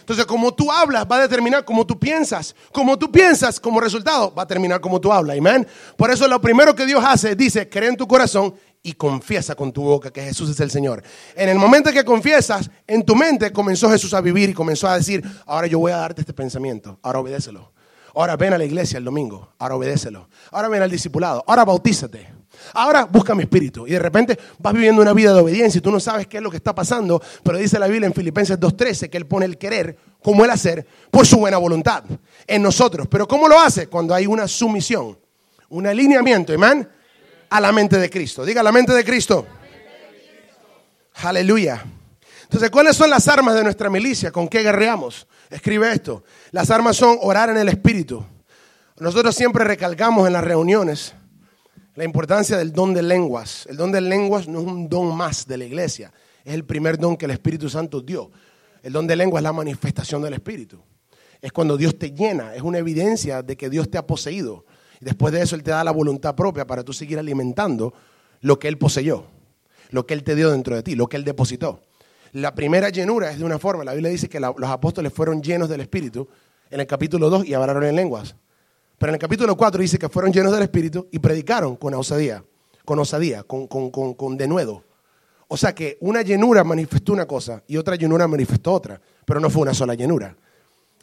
Entonces, 0.00 0.26
como 0.26 0.52
tú 0.52 0.72
hablas, 0.72 1.06
va 1.08 1.16
a 1.16 1.22
determinar 1.22 1.64
cómo 1.64 1.86
tú 1.86 1.96
piensas. 1.96 2.56
Como 2.72 2.98
tú 2.98 3.12
piensas, 3.12 3.60
como 3.60 3.80
resultado, 3.80 4.34
va 4.34 4.42
a 4.42 4.46
terminar 4.46 4.80
como 4.80 5.00
tú 5.00 5.12
hablas. 5.12 5.38
Amén. 5.38 5.64
Por 5.96 6.10
eso 6.10 6.26
lo 6.26 6.40
primero 6.40 6.74
que 6.74 6.84
Dios 6.84 7.04
hace, 7.06 7.36
dice, 7.36 7.68
cree 7.68 7.90
en 7.90 7.96
tu 7.96 8.08
corazón 8.08 8.54
y 8.82 8.94
confiesa 8.94 9.54
con 9.54 9.72
tu 9.72 9.82
boca 9.82 10.10
que 10.10 10.22
Jesús 10.22 10.50
es 10.50 10.58
el 10.58 10.70
Señor. 10.70 11.02
En 11.36 11.48
el 11.48 11.58
momento 11.58 11.92
que 11.92 12.04
confiesas, 12.04 12.70
en 12.86 13.04
tu 13.04 13.14
mente 13.14 13.52
comenzó 13.52 13.88
Jesús 13.88 14.12
a 14.14 14.20
vivir 14.20 14.50
y 14.50 14.52
comenzó 14.52 14.88
a 14.88 14.96
decir, 14.96 15.22
ahora 15.46 15.66
yo 15.66 15.78
voy 15.78 15.92
a 15.92 15.98
darte 15.98 16.22
este 16.22 16.32
pensamiento, 16.32 16.98
ahora 17.02 17.20
obedécelo. 17.20 17.72
Ahora 18.14 18.36
ven 18.36 18.52
a 18.52 18.58
la 18.58 18.64
iglesia 18.64 18.98
el 18.98 19.04
domingo, 19.04 19.52
ahora 19.58 19.76
obedécelo. 19.76 20.28
Ahora 20.50 20.68
ven 20.68 20.82
al 20.82 20.90
discipulado, 20.90 21.44
ahora 21.46 21.64
bautízate. 21.64 22.39
Ahora 22.74 23.04
busca 23.04 23.34
mi 23.34 23.42
espíritu. 23.42 23.86
Y 23.86 23.92
de 23.92 23.98
repente 23.98 24.38
vas 24.58 24.72
viviendo 24.72 25.02
una 25.02 25.12
vida 25.12 25.32
de 25.32 25.40
obediencia 25.40 25.78
y 25.78 25.82
tú 25.82 25.90
no 25.90 26.00
sabes 26.00 26.26
qué 26.26 26.38
es 26.38 26.42
lo 26.42 26.50
que 26.50 26.56
está 26.56 26.74
pasando, 26.74 27.22
pero 27.42 27.58
dice 27.58 27.78
la 27.78 27.86
Biblia 27.86 28.06
en 28.06 28.14
Filipenses 28.14 28.58
2.13 28.58 29.10
que 29.10 29.16
Él 29.16 29.26
pone 29.26 29.46
el 29.46 29.58
querer 29.58 29.96
como 30.22 30.44
el 30.44 30.50
hacer 30.50 30.86
por 31.10 31.26
su 31.26 31.38
buena 31.38 31.58
voluntad 31.58 32.04
en 32.46 32.62
nosotros. 32.62 33.06
Pero 33.08 33.26
¿cómo 33.26 33.48
lo 33.48 33.58
hace? 33.58 33.86
Cuando 33.86 34.14
hay 34.14 34.26
una 34.26 34.46
sumisión, 34.46 35.18
un 35.68 35.86
alineamiento, 35.86 36.52
amén, 36.52 36.88
a 37.48 37.60
la 37.60 37.72
mente 37.72 37.98
de 37.98 38.08
Cristo. 38.08 38.44
Diga 38.44 38.62
la 38.62 38.72
mente 38.72 38.92
de 38.92 39.04
Cristo. 39.04 39.46
Aleluya. 41.14 41.84
Entonces, 42.44 42.70
¿cuáles 42.70 42.96
son 42.96 43.10
las 43.10 43.28
armas 43.28 43.54
de 43.54 43.62
nuestra 43.62 43.90
milicia? 43.90 44.32
¿Con 44.32 44.48
qué 44.48 44.62
guerreamos? 44.62 45.26
Escribe 45.50 45.92
esto. 45.92 46.24
Las 46.50 46.70
armas 46.70 46.96
son 46.96 47.18
orar 47.22 47.50
en 47.50 47.58
el 47.58 47.68
Espíritu. 47.68 48.24
Nosotros 48.98 49.34
siempre 49.34 49.64
recalcamos 49.64 50.26
en 50.26 50.32
las 50.32 50.44
reuniones 50.44 51.14
la 52.00 52.06
importancia 52.06 52.56
del 52.56 52.72
don 52.72 52.94
de 52.94 53.02
lenguas. 53.02 53.66
El 53.68 53.76
don 53.76 53.92
de 53.92 54.00
lenguas 54.00 54.48
no 54.48 54.60
es 54.60 54.66
un 54.66 54.88
don 54.88 55.14
más 55.14 55.46
de 55.46 55.58
la 55.58 55.66
iglesia, 55.66 56.10
es 56.42 56.54
el 56.54 56.64
primer 56.64 56.96
don 56.96 57.14
que 57.14 57.26
el 57.26 57.30
Espíritu 57.30 57.68
Santo 57.68 58.00
dio. 58.00 58.30
El 58.82 58.94
don 58.94 59.06
de 59.06 59.14
lenguas 59.16 59.42
es 59.42 59.44
la 59.44 59.52
manifestación 59.52 60.22
del 60.22 60.32
Espíritu. 60.32 60.80
Es 61.42 61.52
cuando 61.52 61.76
Dios 61.76 61.98
te 61.98 62.12
llena, 62.12 62.54
es 62.54 62.62
una 62.62 62.78
evidencia 62.78 63.42
de 63.42 63.54
que 63.54 63.68
Dios 63.68 63.90
te 63.90 63.98
ha 63.98 64.06
poseído. 64.06 64.64
Y 64.98 65.04
después 65.04 65.30
de 65.34 65.42
eso 65.42 65.54
Él 65.56 65.62
te 65.62 65.72
da 65.72 65.84
la 65.84 65.90
voluntad 65.90 66.34
propia 66.34 66.66
para 66.66 66.82
tú 66.82 66.94
seguir 66.94 67.18
alimentando 67.18 67.92
lo 68.40 68.58
que 68.58 68.68
Él 68.68 68.78
poseyó, 68.78 69.26
lo 69.90 70.06
que 70.06 70.14
Él 70.14 70.24
te 70.24 70.34
dio 70.34 70.50
dentro 70.50 70.76
de 70.76 70.82
ti, 70.82 70.94
lo 70.94 71.06
que 71.06 71.18
Él 71.18 71.24
depositó. 71.24 71.82
La 72.32 72.54
primera 72.54 72.88
llenura 72.88 73.30
es 73.30 73.40
de 73.40 73.44
una 73.44 73.58
forma, 73.58 73.84
la 73.84 73.92
Biblia 73.92 74.10
dice 74.10 74.26
que 74.26 74.40
los 74.40 74.70
apóstoles 74.70 75.12
fueron 75.12 75.42
llenos 75.42 75.68
del 75.68 75.82
Espíritu 75.82 76.26
en 76.70 76.80
el 76.80 76.86
capítulo 76.86 77.28
2 77.28 77.44
y 77.44 77.52
hablaron 77.52 77.84
en 77.84 77.94
lenguas. 77.94 78.36
Pero 79.00 79.12
en 79.12 79.14
el 79.14 79.20
capítulo 79.20 79.56
4 79.56 79.80
dice 79.80 79.98
que 79.98 80.10
fueron 80.10 80.30
llenos 80.30 80.52
del 80.52 80.62
Espíritu 80.62 81.08
y 81.10 81.18
predicaron 81.18 81.76
con 81.76 81.94
osadía, 81.94 82.44
con 82.84 82.98
osadía, 82.98 83.44
con, 83.44 83.66
con, 83.66 83.90
con, 83.90 84.12
con 84.12 84.36
denuedo. 84.36 84.84
O 85.48 85.56
sea 85.56 85.74
que 85.74 85.96
una 86.02 86.20
llenura 86.20 86.64
manifestó 86.64 87.14
una 87.14 87.24
cosa 87.24 87.62
y 87.66 87.78
otra 87.78 87.96
llenura 87.96 88.28
manifestó 88.28 88.74
otra, 88.74 89.00
pero 89.24 89.40
no 89.40 89.48
fue 89.48 89.62
una 89.62 89.72
sola 89.72 89.94
llenura. 89.94 90.36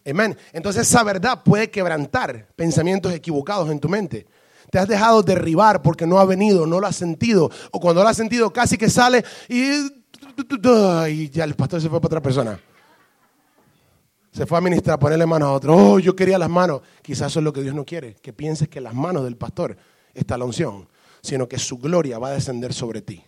Amén. 0.08 0.38
Entonces 0.54 0.88
esa 0.88 1.04
verdad 1.04 1.42
puede 1.44 1.72
quebrantar 1.72 2.50
pensamientos 2.56 3.12
equivocados 3.14 3.72
en 3.72 3.80
tu 3.80 3.90
mente. 3.90 4.28
Te 4.70 4.78
has 4.78 4.88
dejado 4.88 5.24
derribar 5.24 5.82
porque 5.82 6.06
no 6.06 6.20
ha 6.20 6.26
venido, 6.26 6.68
no 6.68 6.80
lo 6.80 6.86
has 6.86 6.98
sentido. 6.98 7.50
O 7.72 7.80
cuando 7.80 8.04
lo 8.04 8.10
has 8.10 8.18
sentido 8.18 8.54
casi 8.54 8.78
que 8.78 8.92
sale 8.92 9.26
y, 9.50 9.72
y 11.10 11.30
ya 11.32 11.46
el 11.46 11.56
pastor 11.56 11.82
se 11.82 11.90
fue 11.90 12.00
para 12.00 12.10
otra 12.10 12.22
persona 12.22 12.60
se 14.38 14.46
fue 14.46 14.60
a 14.60 14.62
ministrar, 14.62 15.00
ponerle 15.00 15.26
manos 15.26 15.48
a 15.48 15.52
otro. 15.52 15.76
Oh, 15.76 15.98
yo 15.98 16.16
quería 16.16 16.38
las 16.38 16.50
manos. 16.50 16.82
Quizás 17.02 17.32
eso 17.32 17.40
es 17.40 17.44
lo 17.44 17.52
que 17.52 17.64
Dios 17.64 17.74
no 17.74 17.84
quiere, 17.84 18.14
que 18.22 18.34
pienses 18.34 18.68
que 18.68 18.80
las 18.80 18.94
manos 18.94 19.24
del 19.24 19.36
pastor 19.36 19.76
está 20.14 20.38
la 20.38 20.46
unción, 20.46 20.88
sino 21.24 21.48
que 21.50 21.58
su 21.58 21.80
gloria 21.80 22.20
va 22.20 22.28
a 22.28 22.32
descender 22.34 22.72
sobre 22.72 23.02
ti. 23.02 23.24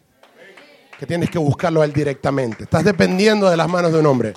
Que 0.99 1.07
tienes 1.07 1.31
que 1.31 1.39
buscarlo 1.39 1.81
a 1.81 1.85
él 1.85 1.93
directamente. 1.93 2.65
Estás 2.65 2.83
dependiendo 2.83 3.49
de 3.49 3.57
las 3.57 3.67
manos 3.67 3.91
de 3.91 3.97
un 3.97 4.05
hombre. 4.05 4.35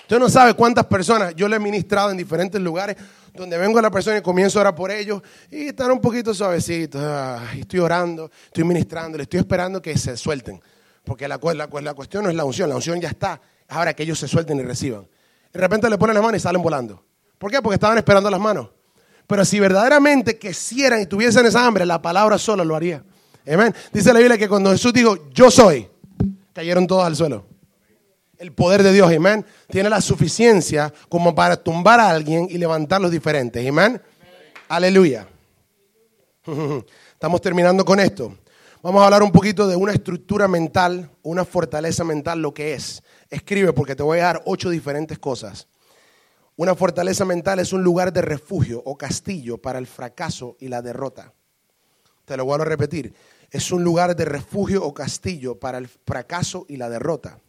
Usted 0.00 0.18
no 0.18 0.30
sabe 0.30 0.54
cuántas 0.54 0.86
personas 0.86 1.34
yo 1.34 1.46
le 1.46 1.56
he 1.56 1.60
ministrado 1.60 2.10
en 2.10 2.16
diferentes 2.16 2.58
lugares 2.58 2.96
donde 3.34 3.58
vengo 3.58 3.78
a 3.78 3.82
la 3.82 3.90
persona 3.90 4.16
y 4.16 4.22
comienzo 4.22 4.58
a 4.58 4.62
orar 4.62 4.74
por 4.74 4.90
ellos 4.90 5.20
y 5.50 5.66
están 5.66 5.90
un 5.90 6.00
poquito 6.00 6.32
suavecitos. 6.32 7.02
estoy 7.54 7.80
orando, 7.80 8.30
estoy 8.46 8.64
ministrando, 8.64 9.18
le 9.18 9.24
estoy 9.24 9.40
esperando 9.40 9.82
que 9.82 9.98
se 9.98 10.16
suelten. 10.16 10.58
Porque 11.04 11.28
la, 11.28 11.38
la, 11.54 11.68
la 11.82 11.92
cuestión 11.92 12.24
no 12.24 12.30
es 12.30 12.34
la 12.34 12.46
unción, 12.46 12.70
la 12.70 12.76
unción 12.76 12.98
ya 12.98 13.10
está. 13.10 13.38
Ahora 13.68 13.92
que 13.92 14.04
ellos 14.04 14.18
se 14.18 14.26
suelten 14.26 14.58
y 14.58 14.62
reciban 14.62 15.06
de 15.54 15.60
repente 15.60 15.88
le 15.88 15.96
ponen 15.96 16.14
las 16.14 16.22
manos 16.22 16.40
y 16.40 16.42
salen 16.42 16.60
volando. 16.60 17.00
¿Por 17.38 17.50
qué? 17.50 17.62
Porque 17.62 17.74
estaban 17.74 17.96
esperando 17.96 18.28
las 18.28 18.40
manos. 18.40 18.70
Pero 19.26 19.44
si 19.44 19.60
verdaderamente 19.60 20.36
quisieran 20.36 21.00
y 21.00 21.06
tuviesen 21.06 21.46
esa 21.46 21.64
hambre, 21.64 21.86
la 21.86 22.02
palabra 22.02 22.38
sola 22.38 22.64
lo 22.64 22.74
haría. 22.74 23.04
Amén. 23.46 23.72
Dice 23.92 24.12
la 24.12 24.18
Biblia 24.18 24.36
que 24.36 24.48
cuando 24.48 24.72
Jesús 24.72 24.92
dijo, 24.92 25.30
yo 25.30 25.50
soy, 25.52 25.88
cayeron 26.52 26.88
todos 26.88 27.04
al 27.04 27.14
suelo. 27.14 27.46
El 28.36 28.52
poder 28.52 28.82
de 28.82 28.92
Dios, 28.92 29.10
amén, 29.12 29.46
tiene 29.68 29.88
la 29.88 30.00
suficiencia 30.00 30.92
como 31.08 31.34
para 31.36 31.56
tumbar 31.56 32.00
a 32.00 32.10
alguien 32.10 32.48
y 32.50 32.58
levantar 32.58 33.00
los 33.00 33.12
diferentes. 33.12 33.66
Amén. 33.66 34.02
Aleluya. 34.68 35.28
Estamos 37.12 37.40
terminando 37.40 37.84
con 37.84 38.00
esto. 38.00 38.36
Vamos 38.82 39.00
a 39.00 39.04
hablar 39.04 39.22
un 39.22 39.30
poquito 39.30 39.68
de 39.68 39.76
una 39.76 39.92
estructura 39.92 40.48
mental, 40.48 41.10
una 41.22 41.44
fortaleza 41.44 42.02
mental, 42.02 42.42
lo 42.42 42.52
que 42.52 42.74
es. 42.74 43.02
Escribe 43.34 43.72
porque 43.72 43.96
te 43.96 44.04
voy 44.04 44.20
a 44.20 44.26
dar 44.26 44.42
ocho 44.46 44.70
diferentes 44.70 45.18
cosas. 45.18 45.66
Una 46.54 46.76
fortaleza 46.76 47.24
mental 47.24 47.58
es 47.58 47.72
un 47.72 47.82
lugar 47.82 48.12
de 48.12 48.22
refugio 48.22 48.80
o 48.84 48.96
castillo 48.96 49.58
para 49.58 49.80
el 49.80 49.88
fracaso 49.88 50.56
y 50.60 50.68
la 50.68 50.82
derrota. 50.82 51.32
Te 52.26 52.36
lo 52.36 52.44
vuelvo 52.44 52.62
a 52.62 52.68
repetir. 52.68 53.12
Es 53.50 53.72
un 53.72 53.82
lugar 53.82 54.14
de 54.14 54.24
refugio 54.24 54.84
o 54.84 54.94
castillo 54.94 55.58
para 55.58 55.78
el 55.78 55.88
fracaso 55.88 56.64
y 56.68 56.76
la 56.76 56.88
derrota. 56.88 57.40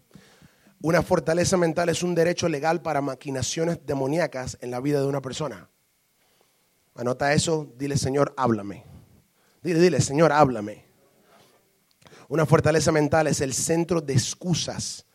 Una 0.82 1.04
fortaleza 1.04 1.56
mental 1.56 1.90
es 1.90 2.02
un 2.02 2.16
derecho 2.16 2.50
legal 2.50 2.82
para 2.82 3.02
maquinaciones 3.02 3.86
demoníacas 3.86 4.58
en 4.62 4.72
la 4.72 4.80
vida 4.80 5.02
de 5.02 5.06
una 5.06 5.22
persona. 5.22 5.70
Anota 6.96 7.32
eso, 7.34 7.72
dile 7.78 7.96
Señor, 7.96 8.34
háblame. 8.38 8.86
Dile, 9.62 9.80
dile, 9.80 10.02
Señor, 10.02 10.32
háblame. 10.32 10.84
Una 12.28 12.48
fortaleza 12.48 12.92
mental 12.92 13.28
es 13.28 13.40
el 13.40 13.54
centro 13.54 14.02
de 14.02 14.14
excusas 14.14 15.06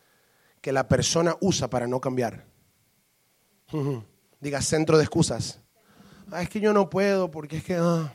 que 0.60 0.72
la 0.72 0.88
persona 0.88 1.36
usa 1.40 1.68
para 1.68 1.86
no 1.86 2.00
cambiar. 2.00 2.46
Diga 4.40 4.60
centro 4.62 4.98
de 4.98 5.04
excusas. 5.04 5.60
Ah, 6.30 6.42
es 6.42 6.48
que 6.48 6.60
yo 6.60 6.72
no 6.72 6.88
puedo 6.88 7.30
porque 7.30 7.58
es 7.58 7.64
que, 7.64 7.76
ah, 7.76 8.12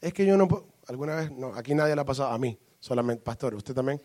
es 0.00 0.12
que 0.12 0.24
yo 0.24 0.36
no 0.36 0.48
puedo. 0.48 0.66
¿Alguna 0.86 1.16
vez? 1.16 1.30
No, 1.30 1.54
aquí 1.54 1.74
nadie 1.74 1.94
le 1.94 2.00
ha 2.00 2.04
pasado. 2.04 2.30
A 2.30 2.38
mí, 2.38 2.58
solamente, 2.80 3.22
pastor, 3.22 3.54
¿usted 3.54 3.74
también? 3.74 4.00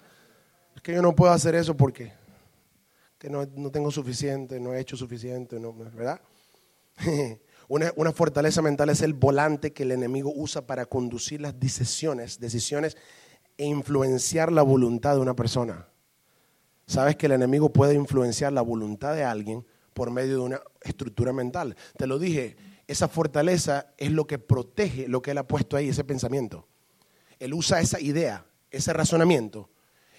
Es 0.76 0.82
que 0.82 0.94
yo 0.94 1.02
no 1.02 1.16
puedo 1.16 1.32
hacer 1.32 1.56
eso 1.56 1.76
porque 1.78 2.12
que 3.18 3.30
no, 3.30 3.48
tengo 3.72 3.89
suficiente, 3.89 4.60
no 4.60 4.74
he 4.74 4.82
hecho 4.82 4.98
suficiente, 4.98 5.58
no, 5.58 5.74
¿verdad? 5.74 6.20
Una, 7.70 7.94
una, 7.96 8.12
fortaleza 8.12 8.62
mental 8.62 8.89
es 8.89 9.02
el 9.02 9.13
volante 9.13 9.72
que 9.72 9.84
el 9.84 9.94
enemigo 9.94 10.34
usa 10.36 10.68
para 10.68 10.86
conducir 10.86 11.39
las 11.39 11.58
decisiones, 11.58 12.38
decisiones 12.38 12.98
e 13.58 13.63
influenciar 13.63 14.52
la 14.52 14.62
voluntad 14.62 15.16
de 15.16 15.22
una 15.22 15.34
persona. 15.34 15.88
Sabes 16.86 17.15
que 17.15 17.28
el 17.28 17.32
enemigo 17.34 17.72
puede 17.72 17.96
influenciar 17.96 18.54
la 18.54 18.62
voluntad 18.62 19.15
de 19.15 19.24
alguien 19.24 19.65
por 19.93 20.12
medio 20.12 20.36
de 20.36 20.41
una 20.41 20.62
estructura 20.82 21.32
mental. 21.34 21.76
Te 21.98 22.08
lo 22.08 22.19
dije, 22.19 22.58
esa 22.88 23.08
fortaleza 23.08 23.88
es 23.98 24.12
lo 24.12 24.28
que 24.28 24.39
protege 24.39 25.08
lo 25.08 25.22
que 25.22 25.32
él 25.32 25.38
ha 25.38 25.48
puesto 25.48 25.78
ahí, 25.78 25.89
ese 25.89 26.04
pensamiento. 26.04 26.67
Él 27.39 27.54
usa 27.54 27.80
esa 27.80 28.00
idea, 28.00 28.46
ese 28.72 28.93
razonamiento, 28.93 29.69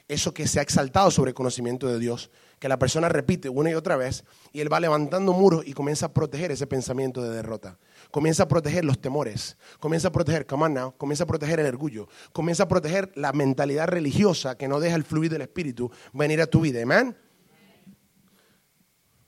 eso 0.08 0.32
que 0.32 0.46
se 0.46 0.58
ha 0.58 0.62
exaltado 0.62 1.10
sobre 1.10 1.30
el 1.30 1.34
conocimiento 1.34 1.86
de 1.86 1.98
Dios, 1.98 2.30
que 2.64 2.68
la 2.70 2.78
persona 2.78 3.10
repite 3.10 3.50
una 3.50 3.70
y 3.70 3.74
otra 3.74 3.94
vez, 3.98 4.24
y 4.50 4.62
él 4.62 4.72
va 4.72 4.80
levantando 4.80 5.34
muros 5.34 5.66
y 5.66 5.74
comienza 5.74 6.06
a 6.06 6.14
proteger 6.14 6.50
ese 6.50 6.66
pensamiento 6.66 7.22
de 7.22 7.28
derrota 7.28 7.78
comienza 8.10 8.44
a 8.44 8.48
proteger 8.48 8.86
los 8.86 8.98
temores, 9.02 9.58
comienza 9.78 10.08
a 10.08 10.12
proteger, 10.12 10.46
come 10.46 10.72
comienza 10.96 11.24
a 11.24 11.26
proteger 11.26 11.60
el 11.60 11.66
orgullo, 11.66 12.08
comienza 12.32 12.62
a 12.62 12.68
proteger 12.68 13.12
la 13.16 13.34
mentalidad 13.34 13.88
religiosa 13.88 14.56
que 14.56 14.66
no 14.66 14.80
deja 14.80 14.96
el 14.96 15.04
fluir 15.04 15.30
del 15.30 15.42
Espíritu 15.42 15.90
venir 16.14 16.40
a 16.40 16.46
tu 16.46 16.62
vida. 16.62 16.82
Amén. 16.82 17.14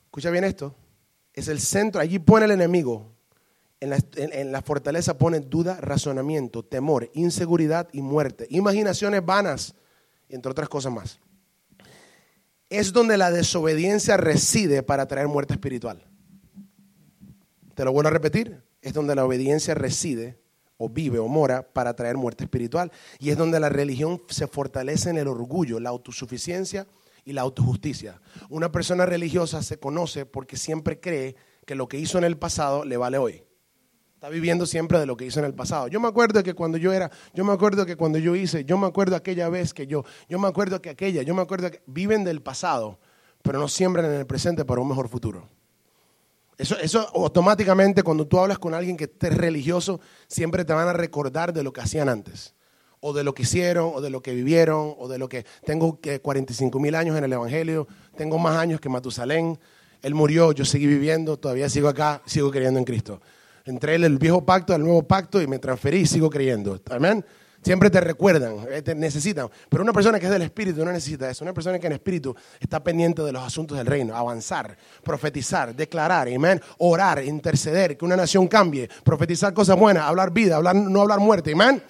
Escucha 0.07 0.31
bien 0.31 0.45
esto. 0.45 0.75
Es 1.35 1.49
el 1.49 1.61
centro, 1.61 2.01
allí 2.01 2.19
pone 2.19 2.47
el 2.47 2.53
enemigo. 2.53 3.13
En 3.81 3.91
la, 3.91 3.99
en 4.17 4.51
la 4.51 4.63
fortaleza 4.63 5.19
pone 5.19 5.41
duda, 5.41 5.79
razonamiento, 5.83 6.63
temor, 6.63 7.11
inseguridad 7.13 7.91
y 7.93 8.01
muerte. 8.01 8.47
Imaginaciones 8.49 9.23
vanas, 9.23 9.75
entre 10.31 10.51
otras 10.51 10.71
cosas 10.71 10.91
más. 10.91 11.21
Es 12.71 12.93
donde 12.93 13.17
la 13.17 13.31
desobediencia 13.31 14.17
reside 14.17 14.83
para 14.83 15.07
traer 15.07 15.29
muerte 15.29 15.55
espiritual. 15.55 16.07
Te 17.75 17.85
lo 17.85 17.93
vuelvo 17.93 18.09
a 18.09 18.13
repetir 18.13 18.67
es 18.87 18.93
donde 18.93 19.17
la 19.17 19.25
obediencia 19.25 19.75
reside 19.75 20.39
o 20.77 20.89
vive 20.89 21.19
o 21.19 21.27
mora 21.27 21.73
para 21.73 21.97
traer 21.97 22.17
muerte 22.17 22.45
espiritual. 22.45 22.93
Y 23.19 23.31
es 23.31 23.37
donde 23.37 23.59
la 23.59 23.69
religión 23.69 24.23
se 24.29 24.47
fortalece 24.47 25.11
en 25.11 25.19
el 25.19 25.27
orgullo, 25.27 25.81
la 25.81 25.91
autosuficiencia 25.91 26.87
y 27.25 27.33
la 27.33 27.41
autojusticia. 27.41 28.21
Una 28.49 28.71
persona 28.71 29.05
religiosa 29.05 29.65
se 29.65 29.81
conoce 29.81 30.25
porque 30.25 30.57
siempre 30.57 31.01
cree 31.01 31.35
que 31.67 31.75
lo 31.75 31.89
que 31.89 31.99
hizo 31.99 32.17
en 32.17 32.23
el 32.23 32.39
pasado 32.39 32.85
le 32.85 32.97
vale 32.97 33.19
hoy. 33.19 33.43
Viviendo 34.31 34.67
siempre 34.67 34.99
de 34.99 35.07
lo 35.07 35.17
que 35.17 35.27
hizo 35.27 35.39
en 35.39 35.47
el 35.47 35.55
pasado. 35.55 35.89
Yo 35.89 36.01
me 36.01 36.09
acuerdo 36.09 36.43
que 36.43 36.55
cuando 36.55 36.79
yo 36.79 36.93
era, 36.93 37.11
yo 37.35 37.45
me 37.45 37.53
acuerdo 37.53 37.87
que 37.87 37.97
cuando 37.97 38.19
yo 38.19 38.35
hice, 38.35 38.65
yo 38.65 38.77
me 38.77 38.87
acuerdo 38.87 39.15
aquella 39.17 39.49
vez 39.49 39.73
que 39.73 39.87
yo, 39.87 40.05
yo 40.29 40.39
me 40.39 40.49
acuerdo 40.49 40.83
que 40.83 40.91
aquella, 40.91 41.23
yo 41.23 41.35
me 41.35 41.43
acuerdo 41.43 41.71
que 41.71 41.83
viven 41.87 42.25
del 42.25 42.43
pasado, 42.43 42.99
pero 43.43 43.59
no 43.59 43.69
siembran 43.69 44.07
en 44.07 44.15
el 44.15 44.27
presente 44.27 44.65
para 44.65 44.81
un 44.81 44.89
mejor 44.89 45.09
futuro. 45.09 45.49
Eso, 46.59 46.79
eso 46.79 47.09
automáticamente 47.15 48.03
cuando 48.03 48.27
tú 48.27 48.39
hablas 48.39 48.59
con 48.59 48.75
alguien 48.75 48.97
que 48.97 49.05
esté 49.05 49.31
religioso, 49.31 50.01
siempre 50.27 50.65
te 50.65 50.73
van 50.73 50.89
a 50.89 50.93
recordar 50.93 51.53
de 51.53 51.63
lo 51.63 51.73
que 51.73 51.83
hacían 51.83 52.09
antes, 52.09 52.55
o 53.01 53.13
de 53.13 53.23
lo 53.23 53.35
que 53.35 53.43
hicieron, 53.43 53.93
o 53.95 54.01
de 54.01 54.11
lo 54.11 54.23
que 54.23 54.35
vivieron, 54.35 54.95
o 54.99 55.07
de 55.07 55.19
lo 55.19 55.29
que 55.29 55.45
tengo 55.65 56.01
que 56.01 56.21
45 56.21 56.81
mil 56.81 56.95
años 56.95 57.17
en 57.17 57.25
el 57.25 57.33
Evangelio, 57.33 57.87
tengo 58.17 58.39
más 58.39 58.57
años 58.57 58.81
que 58.81 58.89
Matusalén, 58.89 59.59
él 60.03 60.15
murió, 60.15 60.53
yo 60.53 60.65
seguí 60.65 60.87
viviendo, 60.87 61.39
todavía 61.39 61.69
sigo 61.69 61.89
acá, 61.89 62.23
sigo 62.27 62.51
creyendo 62.51 62.79
en 62.79 62.85
Cristo. 62.85 63.21
Entré 63.67 63.97
en 63.97 64.05
el 64.05 64.19
viejo 64.19 64.45
pacto 64.45 64.75
al 64.75 64.83
nuevo 64.83 65.03
pacto 65.03 65.43
y 65.43 65.47
me 65.47 65.59
transferí 65.59 65.99
y 65.99 66.07
sigo 66.07 66.31
creyendo. 66.31 66.81
Amén. 66.89 67.25
Siempre 67.63 67.91
te 67.91 68.01
recuerdan, 68.01 68.59
eh, 68.71 68.81
te 68.81 68.95
necesitan. 68.95 69.49
Pero 69.69 69.83
una 69.83 69.93
persona 69.93 70.21
que 70.21 70.27
es 70.27 70.31
del 70.31 70.43
Espíritu 70.43 70.85
no 70.85 70.93
necesita 70.93 71.29
eso. 71.29 71.43
Una 71.43 71.53
persona 71.53 71.81
que 71.81 71.89
en 71.89 71.95
Espíritu 71.95 72.33
está 72.61 72.81
pendiente 72.81 73.23
de 73.23 73.33
los 73.33 73.43
asuntos 73.43 73.77
del 73.77 73.89
reino, 73.89 74.15
avanzar, 74.15 74.77
profetizar, 75.03 75.75
declarar, 75.75 76.29
amén, 76.29 76.61
orar, 76.79 77.25
interceder, 77.25 77.97
que 77.97 78.05
una 78.05 78.15
nación 78.15 78.47
cambie, 78.47 78.89
profetizar 79.03 79.53
cosas 79.53 79.77
buenas, 79.77 80.05
hablar 80.05 80.31
vida, 80.33 80.55
hablar, 80.55 80.77
no 80.77 81.01
hablar 81.01 81.19
muerte, 81.19 81.55
amén. 81.55 81.83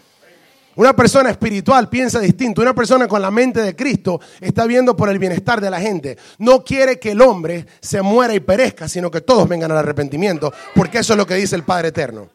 Una 0.77 0.95
persona 0.95 1.31
espiritual 1.31 1.89
piensa 1.89 2.21
distinto. 2.21 2.61
Una 2.61 2.75
persona 2.75 3.09
con 3.09 3.23
la 3.23 3.31
mente 3.31 3.63
de 3.63 3.75
Cristo 3.75 4.21
está 4.41 4.67
viendo 4.67 4.95
por 4.95 5.09
el 5.09 5.19
bienestar 5.19 5.61
de 5.61 5.71
la 5.71 5.81
gente. 5.81 6.19
No 6.39 6.63
quiere 6.63 6.99
que 7.01 7.13
el 7.13 7.23
hombre 7.23 7.67
se 7.81 8.03
muera 8.03 8.35
y 8.35 8.41
perezca, 8.41 8.87
sino 8.87 9.11
que 9.11 9.23
todos 9.23 9.49
vengan 9.49 9.73
al 9.73 9.79
arrepentimiento, 9.79 10.53
porque 10.75 10.99
eso 10.99 11.15
es 11.15 11.17
lo 11.17 11.27
que 11.27 11.35
dice 11.35 11.57
el 11.57 11.65
Padre 11.65 11.89
Eterno. 11.89 12.29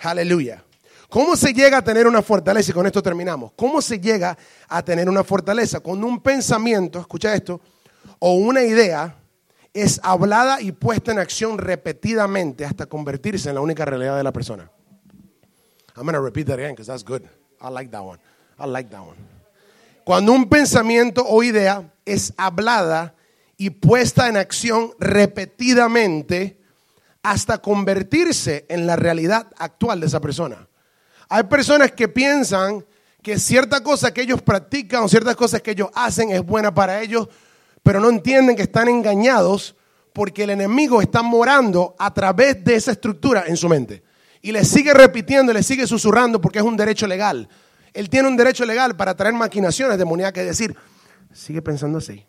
Aleluya. 0.00 0.64
¿Cómo 1.08 1.36
se 1.36 1.52
llega 1.52 1.78
a 1.78 1.82
tener 1.82 2.06
una 2.06 2.22
fortaleza? 2.22 2.70
Y 2.70 2.74
con 2.74 2.86
esto 2.86 3.02
terminamos. 3.02 3.52
¿Cómo 3.56 3.82
se 3.82 3.98
llega 3.98 4.38
a 4.68 4.82
tener 4.82 5.08
una 5.08 5.24
fortaleza? 5.24 5.80
Cuando 5.80 6.06
un 6.06 6.20
pensamiento, 6.20 7.00
escucha 7.00 7.34
esto, 7.34 7.60
o 8.20 8.34
una 8.34 8.62
idea 8.62 9.16
es 9.72 10.00
hablada 10.04 10.60
y 10.60 10.70
puesta 10.70 11.10
en 11.10 11.18
acción 11.18 11.58
repetidamente 11.58 12.64
hasta 12.64 12.86
convertirse 12.86 13.48
en 13.48 13.56
la 13.56 13.60
única 13.60 13.84
realidad 13.84 14.16
de 14.16 14.22
la 14.22 14.32
persona. 14.32 14.70
I'm 15.96 16.04
going 16.04 16.14
to 16.14 16.20
repeat 16.20 16.46
that 16.46 16.58
again 16.58 16.72
because 16.72 16.86
that's 16.86 17.04
good. 17.04 17.22
I 17.64 17.70
like 17.70 17.90
that 17.90 18.02
one. 18.02 18.18
I 18.58 18.66
like 18.66 18.90
that 18.90 19.00
one. 19.00 19.16
Cuando 20.04 20.32
un 20.32 20.48
pensamiento 20.48 21.24
o 21.26 21.42
idea 21.42 21.90
es 22.04 22.34
hablada 22.36 23.14
y 23.56 23.70
puesta 23.70 24.28
en 24.28 24.36
acción 24.36 24.92
repetidamente 24.98 26.58
hasta 27.22 27.58
convertirse 27.58 28.66
en 28.68 28.86
la 28.86 28.96
realidad 28.96 29.46
actual 29.56 30.00
de 30.00 30.06
esa 30.06 30.20
persona. 30.20 30.68
Hay 31.30 31.44
personas 31.44 31.92
que 31.92 32.06
piensan 32.06 32.84
que 33.22 33.38
cierta 33.38 33.82
cosa 33.82 34.12
que 34.12 34.20
ellos 34.20 34.42
practican 34.42 35.04
o 35.04 35.08
ciertas 35.08 35.34
cosas 35.34 35.62
que 35.62 35.70
ellos 35.70 35.88
hacen 35.94 36.30
es 36.30 36.44
buena 36.44 36.74
para 36.74 37.00
ellos, 37.00 37.28
pero 37.82 37.98
no 37.98 38.10
entienden 38.10 38.56
que 38.56 38.62
están 38.62 38.88
engañados 38.88 39.74
porque 40.12 40.44
el 40.44 40.50
enemigo 40.50 41.00
está 41.00 41.22
morando 41.22 41.96
a 41.98 42.12
través 42.12 42.62
de 42.62 42.74
esa 42.74 42.92
estructura 42.92 43.44
en 43.46 43.56
su 43.56 43.70
mente. 43.70 44.02
Y 44.44 44.52
le 44.52 44.62
sigue 44.62 44.92
repitiendo, 44.92 45.54
le 45.54 45.62
sigue 45.62 45.86
susurrando 45.86 46.38
porque 46.38 46.58
es 46.58 46.64
un 46.66 46.76
derecho 46.76 47.06
legal. 47.06 47.48
Él 47.94 48.10
tiene 48.10 48.28
un 48.28 48.36
derecho 48.36 48.66
legal 48.66 48.94
para 48.94 49.14
traer 49.14 49.32
maquinaciones 49.32 49.96
demoníacas 49.96 50.44
y 50.44 50.46
decir, 50.46 50.76
sigue 51.32 51.62
pensando 51.62 51.96
así. 51.96 52.26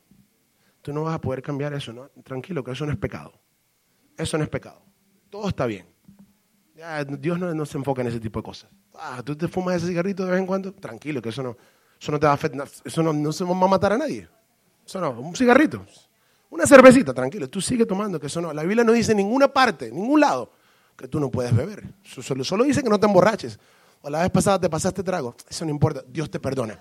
Tú 0.82 0.94
no 0.94 1.04
vas 1.04 1.16
a 1.16 1.20
poder 1.20 1.42
cambiar 1.42 1.74
eso, 1.74 1.92
¿no? 1.92 2.08
Tranquilo, 2.24 2.64
que 2.64 2.72
eso 2.72 2.86
no 2.86 2.94
es 2.94 2.98
pecado. 2.98 3.34
Eso 4.16 4.38
no 4.38 4.46
es 4.46 4.50
pecado. 4.50 4.82
Todo 5.30 5.50
está 5.50 5.66
bien. 5.66 5.88
Dios 7.20 7.38
no, 7.38 7.66
se 7.66 7.78
enfoca 7.78 8.02
en 8.02 8.08
ese 8.08 8.22
tipo 8.22 8.40
de 8.40 8.44
cosas. 8.44 8.72
Ah, 8.94 9.22
tú 9.22 9.36
te 9.36 9.50
fumas 9.50 9.76
ese 9.76 9.88
cigarrito 9.88 10.24
de 10.24 10.32
vez 10.32 10.40
en 10.40 10.48
cuando, 10.48 10.72
tranquilo, 10.72 11.22
que 11.22 11.28
eso 11.28 11.44
no, 11.44 11.58
eso 12.00 12.14
no 12.14 12.18
te 12.18 12.28
va 12.28 12.36
a 12.36 12.40
eso 12.86 13.04
no, 13.04 13.32
se 13.34 13.44
va 13.44 13.52
a 13.52 13.68
matar 13.68 13.92
a 13.92 13.98
nadie. 13.98 14.30
Eso 14.86 15.02
no, 15.02 15.12
un 15.20 15.36
cigarrito, 15.36 15.86
una 16.50 16.66
cervecita, 16.66 17.14
tranquilo, 17.14 17.50
tú 17.50 17.60
sigue 17.60 17.86
tomando, 17.86 18.22
que 18.22 18.28
eso 18.28 18.40
no. 18.40 18.54
La 18.54 18.62
Biblia 18.62 18.86
no 18.86 18.94
dice 18.94 19.12
en 19.12 19.18
ninguna 19.18 19.50
parte, 19.50 19.92
ningún 19.92 20.22
lado, 20.22 20.54
que 20.96 21.08
tú 21.08 21.20
no 21.20 21.30
puedes 21.30 21.56
beber. 21.56 21.84
Solo, 22.04 22.44
solo 22.44 22.64
dice 22.64 22.84
que 22.84 22.90
no 22.90 23.00
te 23.00 23.06
emborraches. 23.06 23.60
O 24.02 24.10
la 24.10 24.22
vez 24.22 24.30
pasada 24.30 24.60
te 24.60 24.70
pasaste 24.70 25.04
trago, 25.04 25.36
eso 25.50 25.66
no 25.66 25.72
importa, 25.72 26.04
Dios 26.08 26.30
te 26.30 26.40
perdona 26.40 26.80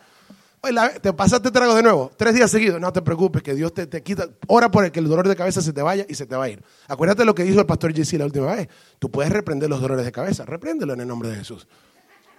te 1.01 1.13
pasaste 1.13 1.51
trago 1.51 1.75
de 1.75 1.83
nuevo, 1.83 2.11
tres 2.17 2.35
días 2.35 2.51
seguidos. 2.51 2.81
No 2.81 2.93
te 2.93 3.03
preocupes, 3.03 3.43
que 3.43 3.55
Dios 3.55 3.73
te, 3.75 4.03
quita. 4.03 4.29
Ora 4.47 4.71
por 4.71 4.85
el 4.85 4.93
que 4.93 5.01
el 5.01 5.09
dolor 5.09 5.29
de 5.29 5.37
cabeza 5.37 5.61
se 5.61 5.73
te 5.73 5.83
vaya 5.83 6.07
y 6.09 6.15
se 6.15 6.27
te 6.27 6.37
va 6.37 6.45
a 6.45 6.49
ir. 6.49 6.63
Acuérdate 6.89 7.25
lo 7.25 7.35
que 7.35 7.45
dijo 7.45 7.61
el 7.61 7.67
pastor 7.67 7.93
Jesse 7.95 8.15
la 8.15 8.25
última 8.25 8.55
vez. 8.55 8.69
Tú 8.99 9.11
puedes 9.11 9.33
reprender 9.33 9.69
los 9.69 9.81
dolores 9.81 10.05
de 10.05 10.13
cabeza. 10.13 10.45
Repréndelo 10.45 10.95
en 10.95 11.01
el 11.01 11.09
nombre 11.09 11.29
de 11.29 11.37
Jesús. 11.37 11.67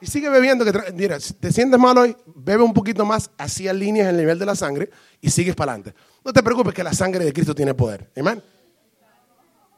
Y 0.02 0.08
sigue 0.08 0.30
bebiendo. 0.30 0.66
Que 0.66 0.94
mira, 0.94 1.20
si 1.20 1.34
te 1.34 1.52
sientes 1.52 1.80
mal 1.80 1.98
hoy, 1.98 2.16
bebe 2.36 2.64
un 2.64 2.74
poquito 2.74 3.06
más, 3.06 3.30
así 3.38 3.72
líneas 3.72 4.08
en 4.08 4.16
el 4.16 4.22
nivel 4.22 4.40
de 4.40 4.46
la 4.46 4.56
sangre 4.56 4.90
y 5.22 5.30
sigues 5.30 5.56
para 5.56 5.74
adelante. 5.74 6.00
No 6.24 6.34
te 6.34 6.42
preocupes 6.42 6.74
que 6.74 6.84
la 6.84 6.94
sangre 6.94 7.24
de 7.24 7.34
Cristo 7.34 7.54
tiene 7.54 7.74
poder. 7.74 8.10
Amén. 8.18 8.42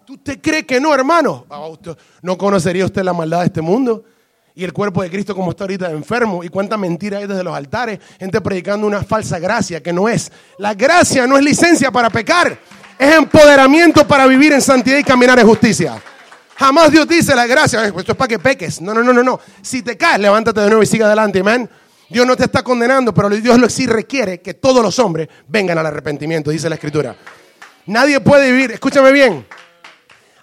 ¿Tú 0.07 0.17
te 0.17 0.39
crees 0.39 0.63
que 0.63 0.79
no, 0.79 0.93
hermano? 0.93 1.45
¿No 2.21 2.37
conocería 2.37 2.85
usted 2.85 3.03
la 3.03 3.11
maldad 3.11 3.41
de 3.41 3.47
este 3.47 3.61
mundo? 3.61 4.05
y 4.55 4.63
el 4.63 4.71
cuerpo 4.73 5.03
de 5.03 5.11
Cristo 5.11 5.35
como 5.35 5.51
está 5.51 5.65
ahorita 5.65 5.91
enfermo 5.91 6.43
y 6.43 6.49
cuánta 6.49 6.77
mentira 6.77 7.19
hay 7.19 7.27
desde 7.27 7.43
los 7.43 7.55
altares, 7.55 7.99
gente 8.17 8.41
predicando 8.41 8.87
una 8.87 9.03
falsa 9.03 9.37
gracia 9.37 9.83
que 9.83 9.93
no 9.93 10.09
es. 10.09 10.31
La 10.57 10.73
gracia 10.73 11.27
no 11.27 11.37
es 11.37 11.43
licencia 11.43 11.91
para 11.91 12.09
pecar, 12.09 12.57
es 12.97 13.15
empoderamiento 13.15 14.07
para 14.07 14.25
vivir 14.25 14.53
en 14.53 14.61
santidad 14.61 14.97
y 14.97 15.03
caminar 15.03 15.37
en 15.37 15.45
justicia. 15.45 16.01
Jamás 16.55 16.89
Dios 16.89 17.07
dice 17.07 17.35
la 17.35 17.45
gracia, 17.45 17.85
esto 17.85 18.13
es 18.13 18.17
para 18.17 18.29
que 18.29 18.39
peques. 18.39 18.81
No, 18.81 18.95
no, 18.95 19.03
no, 19.03 19.13
no, 19.13 19.21
no. 19.21 19.39
Si 19.61 19.83
te 19.83 19.95
caes, 19.95 20.21
levántate 20.21 20.61
de 20.61 20.67
nuevo 20.67 20.81
y 20.81 20.87
sigue 20.87 21.03
adelante, 21.03 21.41
amén. 21.41 21.69
Dios 22.09 22.25
no 22.25 22.35
te 22.35 22.45
está 22.45 22.63
condenando, 22.63 23.13
pero 23.13 23.29
Dios 23.29 23.59
sí 23.71 23.85
requiere 23.85 24.41
que 24.41 24.55
todos 24.55 24.81
los 24.81 24.97
hombres 24.99 25.27
vengan 25.49 25.77
al 25.77 25.85
arrepentimiento, 25.85 26.49
dice 26.49 26.69
la 26.69 26.75
Escritura. 26.75 27.15
Nadie 27.85 28.21
puede 28.21 28.51
vivir, 28.51 28.71
escúchame 28.71 29.11
bien, 29.11 29.45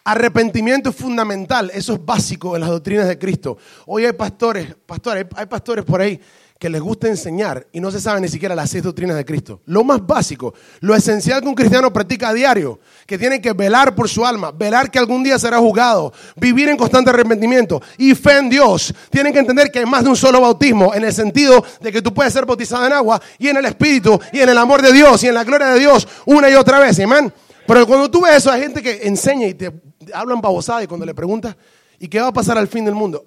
Arrepentimiento 0.06 0.90
es 0.90 0.96
fundamental, 0.96 1.70
eso 1.72 1.94
es 1.94 2.04
básico 2.04 2.54
en 2.54 2.60
las 2.60 2.68
doctrinas 2.68 3.08
de 3.08 3.18
Cristo. 3.18 3.56
Hoy 3.86 4.04
hay 4.04 4.12
pastores, 4.12 4.76
pastores, 4.84 5.24
hay 5.34 5.46
pastores 5.46 5.82
por 5.82 6.02
ahí 6.02 6.20
que 6.58 6.68
les 6.68 6.80
gusta 6.80 7.08
enseñar 7.08 7.66
y 7.72 7.80
no 7.80 7.90
se 7.90 8.00
saben 8.00 8.22
ni 8.22 8.28
siquiera 8.28 8.54
las 8.54 8.68
seis 8.68 8.82
doctrinas 8.82 9.16
de 9.16 9.24
Cristo. 9.24 9.62
Lo 9.64 9.82
más 9.82 10.06
básico, 10.06 10.52
lo 10.80 10.94
esencial 10.94 11.40
que 11.40 11.48
un 11.48 11.54
cristiano 11.54 11.90
practica 11.90 12.28
a 12.28 12.34
diario, 12.34 12.80
que 13.06 13.16
tiene 13.16 13.40
que 13.40 13.54
velar 13.54 13.94
por 13.94 14.06
su 14.06 14.26
alma, 14.26 14.52
velar 14.52 14.90
que 14.90 14.98
algún 14.98 15.22
día 15.22 15.38
será 15.38 15.58
juzgado, 15.58 16.12
vivir 16.36 16.68
en 16.68 16.76
constante 16.76 17.08
arrepentimiento 17.08 17.80
y 17.96 18.14
fe 18.14 18.36
en 18.36 18.50
Dios. 18.50 18.94
Tienen 19.08 19.32
que 19.32 19.38
entender 19.38 19.70
que 19.70 19.78
hay 19.78 19.86
más 19.86 20.04
de 20.04 20.10
un 20.10 20.16
solo 20.16 20.38
bautismo, 20.38 20.94
en 20.94 21.04
el 21.04 21.14
sentido 21.14 21.64
de 21.80 21.90
que 21.90 22.02
tú 22.02 22.12
puedes 22.12 22.32
ser 22.32 22.44
bautizado 22.44 22.86
en 22.86 22.92
agua 22.92 23.22
y 23.38 23.48
en 23.48 23.56
el 23.56 23.64
Espíritu 23.64 24.20
y 24.34 24.40
en 24.40 24.50
el 24.50 24.58
amor 24.58 24.82
de 24.82 24.92
Dios 24.92 25.24
y 25.24 25.28
en 25.28 25.34
la 25.34 25.44
gloria 25.44 25.68
de 25.68 25.78
Dios 25.78 26.06
una 26.26 26.50
y 26.50 26.54
otra 26.54 26.78
vez. 26.78 27.00
Amén. 27.00 27.32
Pero 27.66 27.86
cuando 27.86 28.10
tú 28.10 28.20
ves 28.20 28.36
eso, 28.36 28.50
hay 28.50 28.62
gente 28.62 28.82
que 28.82 29.06
enseña 29.06 29.46
y 29.46 29.54
te 29.54 29.72
hablan 30.14 30.40
babosada 30.40 30.82
y 30.82 30.86
cuando 30.86 31.04
le 31.04 31.14
preguntas, 31.14 31.56
¿y 31.98 32.08
qué 32.08 32.20
va 32.20 32.28
a 32.28 32.32
pasar 32.32 32.56
al 32.56 32.68
fin 32.68 32.84
del 32.84 32.94
mundo? 32.94 33.24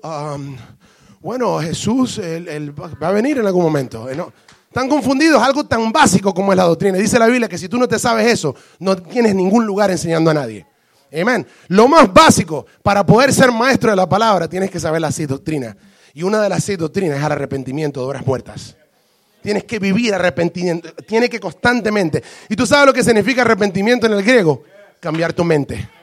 bueno, 1.22 1.60
Jesús 1.60 2.20
va 2.22 3.08
a 3.08 3.12
venir 3.12 3.38
en 3.38 3.46
algún 3.46 3.64
momento. 3.64 4.08
¿no? 4.16 4.32
Están 4.68 4.88
confundidos, 4.88 5.42
algo 5.42 5.66
tan 5.66 5.92
básico 5.92 6.34
como 6.34 6.54
es 6.54 6.58
la 6.58 6.64
doctrina. 6.64 6.98
Dice 6.98 7.20
la 7.20 7.28
Biblia 7.28 7.48
que 7.48 7.58
si 7.58 7.68
tú 7.68 7.78
no 7.78 7.88
te 7.88 8.00
sabes 8.00 8.28
eso, 8.28 8.56
no 8.80 8.96
tienes 8.96 9.36
ningún 9.36 9.66
lugar 9.66 9.92
enseñando 9.92 10.32
a 10.32 10.34
nadie. 10.34 10.66
Amén. 11.12 11.46
Lo 11.70 11.88
más 11.88 12.12
básico 12.14 12.66
para 12.84 13.06
poder 13.06 13.34
ser 13.34 13.52
maestro 13.52 13.90
de 13.90 13.96
la 13.96 14.08
palabra, 14.08 14.48
tienes 14.48 14.70
que 14.70 14.80
saber 14.80 15.02
las 15.02 15.16
seis 15.16 15.28
doctrinas. 15.28 15.76
Y 16.14 16.24
una 16.24 16.42
de 16.42 16.50
las 16.50 16.64
seis 16.64 16.78
doctrinas 16.78 17.18
es 17.20 17.26
el 17.26 17.32
arrepentimiento 17.32 18.00
de 18.00 18.06
obras 18.08 18.26
muertas. 18.26 18.76
Tienes 19.42 19.64
que 19.64 19.80
vivir 19.80 20.14
arrepentimiento, 20.14 20.92
tienes 21.08 21.30
que 21.30 21.40
constantemente. 21.40 22.24
¿Y 22.50 22.56
tú 22.56 22.66
sabes 22.66 22.88
lo 22.88 22.94
que 22.94 23.04
significa 23.04 23.44
arrepentimiento 23.44 24.08
en 24.08 24.14
el 24.14 24.24
griego? 24.24 24.64
Cambiar 25.00 25.32
tu 25.32 25.44
mente 25.44 25.97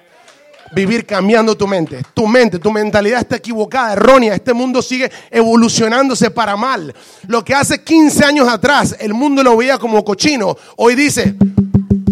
vivir 0.72 1.06
cambiando 1.06 1.56
tu 1.56 1.66
mente. 1.66 2.02
Tu 2.14 2.26
mente, 2.26 2.58
tu 2.58 2.70
mentalidad 2.70 3.20
está 3.20 3.36
equivocada, 3.36 3.92
errónea. 3.92 4.34
Este 4.34 4.52
mundo 4.52 4.82
sigue 4.82 5.10
evolucionándose 5.30 6.30
para 6.30 6.56
mal. 6.56 6.94
Lo 7.26 7.44
que 7.44 7.54
hace 7.54 7.82
15 7.82 8.24
años 8.24 8.48
atrás 8.48 8.96
el 8.98 9.14
mundo 9.14 9.42
lo 9.42 9.56
veía 9.56 9.78
como 9.78 10.04
cochino, 10.04 10.56
hoy 10.76 10.94
dice, 10.94 11.34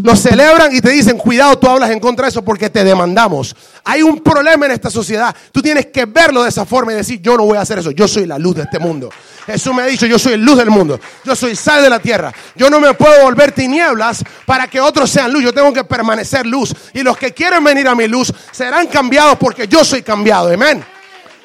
lo 0.02 0.16
celebran 0.16 0.74
y 0.74 0.80
te 0.80 0.90
dicen, 0.90 1.16
cuidado, 1.16 1.56
tú 1.58 1.68
hablas 1.68 1.90
en 1.90 2.00
contra 2.00 2.24
de 2.24 2.30
eso 2.30 2.42
porque 2.42 2.68
te 2.68 2.82
demandamos. 2.82 3.54
Hay 3.84 4.02
un 4.02 4.20
problema 4.20 4.66
en 4.66 4.72
esta 4.72 4.90
sociedad. 4.90 5.34
Tú 5.52 5.62
tienes 5.62 5.86
que 5.86 6.06
verlo 6.06 6.42
de 6.42 6.48
esa 6.48 6.64
forma 6.64 6.92
y 6.92 6.96
decir, 6.96 7.20
yo 7.20 7.36
no 7.36 7.44
voy 7.44 7.56
a 7.56 7.60
hacer 7.60 7.78
eso, 7.78 7.92
yo 7.92 8.08
soy 8.08 8.26
la 8.26 8.38
luz 8.38 8.56
de 8.56 8.62
este 8.62 8.78
mundo. 8.78 9.10
Jesús 9.46 9.74
me 9.74 9.82
ha 9.82 9.86
dicho, 9.86 10.06
yo 10.06 10.18
soy 10.18 10.36
luz 10.36 10.56
del 10.58 10.70
mundo, 10.70 10.98
yo 11.24 11.36
soy 11.36 11.54
sal 11.54 11.82
de 11.82 11.90
la 11.90 12.00
tierra. 12.00 12.32
Yo 12.56 12.68
no 12.68 12.80
me 12.80 12.94
puedo 12.94 13.22
volver 13.22 13.52
tinieblas 13.52 14.24
para 14.44 14.66
que 14.66 14.80
otros 14.80 15.08
sean 15.08 15.32
luz, 15.32 15.42
yo 15.42 15.52
tengo 15.52 15.72
que 15.72 15.84
permanecer 15.84 16.46
luz. 16.46 16.74
Y 16.94 17.02
los 17.02 17.16
que 17.16 17.32
quieren 17.32 17.62
venir 17.62 17.86
a 17.86 17.94
mi 17.94 18.08
luz 18.08 18.32
serán 18.50 18.88
cambiados 18.88 19.36
porque 19.38 19.68
yo 19.68 19.84
soy 19.84 20.02
cambiado. 20.02 20.52
Amén. 20.52 20.84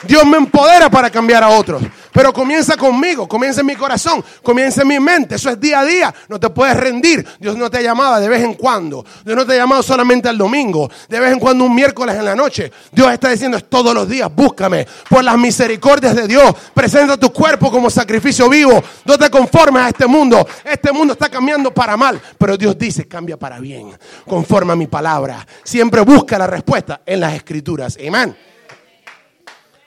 Dios 0.04 0.26
me 0.26 0.38
empodera 0.38 0.90
para 0.90 1.10
cambiar 1.10 1.44
a 1.44 1.50
otros. 1.50 1.82
Pero 2.18 2.34
comienza 2.34 2.76
conmigo, 2.76 3.28
comienza 3.28 3.62
en 3.62 3.68
mi 3.68 3.76
corazón, 3.76 4.26
comienza 4.42 4.82
en 4.82 4.88
mi 4.88 5.00
mente. 5.00 5.36
Eso 5.36 5.52
es 5.52 5.60
día 5.60 5.82
a 5.82 5.86
día. 5.86 6.16
No 6.30 6.40
te 6.40 6.50
puedes 6.50 6.76
rendir. 6.76 7.24
Dios 7.40 7.56
no 7.56 7.70
te 7.70 7.84
llamaba 7.84 8.20
de 8.20 8.28
vez 8.28 8.44
en 8.44 8.56
cuando. 8.56 9.06
Dios 9.24 9.38
no 9.38 9.46
te 9.46 9.54
ha 9.54 9.58
llamado 9.58 9.84
solamente 9.84 10.28
el 10.28 10.36
domingo, 10.36 10.90
de 11.08 11.20
vez 11.20 11.32
en 11.32 11.38
cuando 11.38 11.66
un 11.66 11.76
miércoles 11.76 12.16
en 12.16 12.26
la 12.26 12.36
noche. 12.36 12.72
Dios 12.92 13.12
está 13.12 13.30
diciendo 13.30 13.56
es 13.56 13.70
todos 13.70 13.94
los 13.94 14.10
días. 14.10 14.34
Búscame 14.34 14.88
por 15.08 15.24
las 15.24 15.38
misericordias 15.38 16.16
de 16.16 16.28
Dios. 16.28 16.56
Presenta 16.74 17.18
tu 17.18 17.32
cuerpo 17.32 17.70
como 17.70 17.88
sacrificio 17.88 18.50
vivo. 18.50 18.84
No 19.06 19.16
te 19.16 19.30
conformes 19.30 19.84
a 19.84 19.90
este 19.90 20.08
mundo. 20.08 20.44
Este 20.66 20.92
mundo 20.92 21.14
está 21.14 21.30
cambiando 21.30 21.72
para 21.72 21.96
mal. 21.98 22.20
Pero 22.36 22.58
Dios 22.58 22.76
dice 22.80 23.08
cambia 23.08 23.38
para 23.38 23.60
bien. 23.60 23.96
Conforme 24.28 24.74
a 24.74 24.76
mi 24.76 24.88
palabra. 24.88 25.46
Siempre 25.64 26.02
busca 26.02 26.40
la 26.40 26.48
respuesta 26.48 27.02
en 27.06 27.20
las 27.20 27.36
escrituras. 27.36 27.96
Amén. 28.08 28.36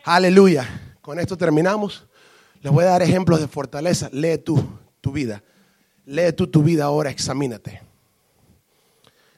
Aleluya. 0.04 0.94
Con 1.02 1.18
esto 1.18 1.36
terminamos. 1.36 2.06
Les 2.60 2.70
voy 2.70 2.84
a 2.84 2.88
dar 2.88 3.02
ejemplos 3.02 3.40
de 3.40 3.48
fortaleza. 3.48 4.10
Lee 4.12 4.38
tú 4.38 4.62
tu 5.00 5.12
vida. 5.12 5.42
Lee 6.04 6.32
tú 6.32 6.46
tu 6.46 6.62
vida 6.62 6.84
ahora, 6.84 7.10
examínate. 7.10 7.80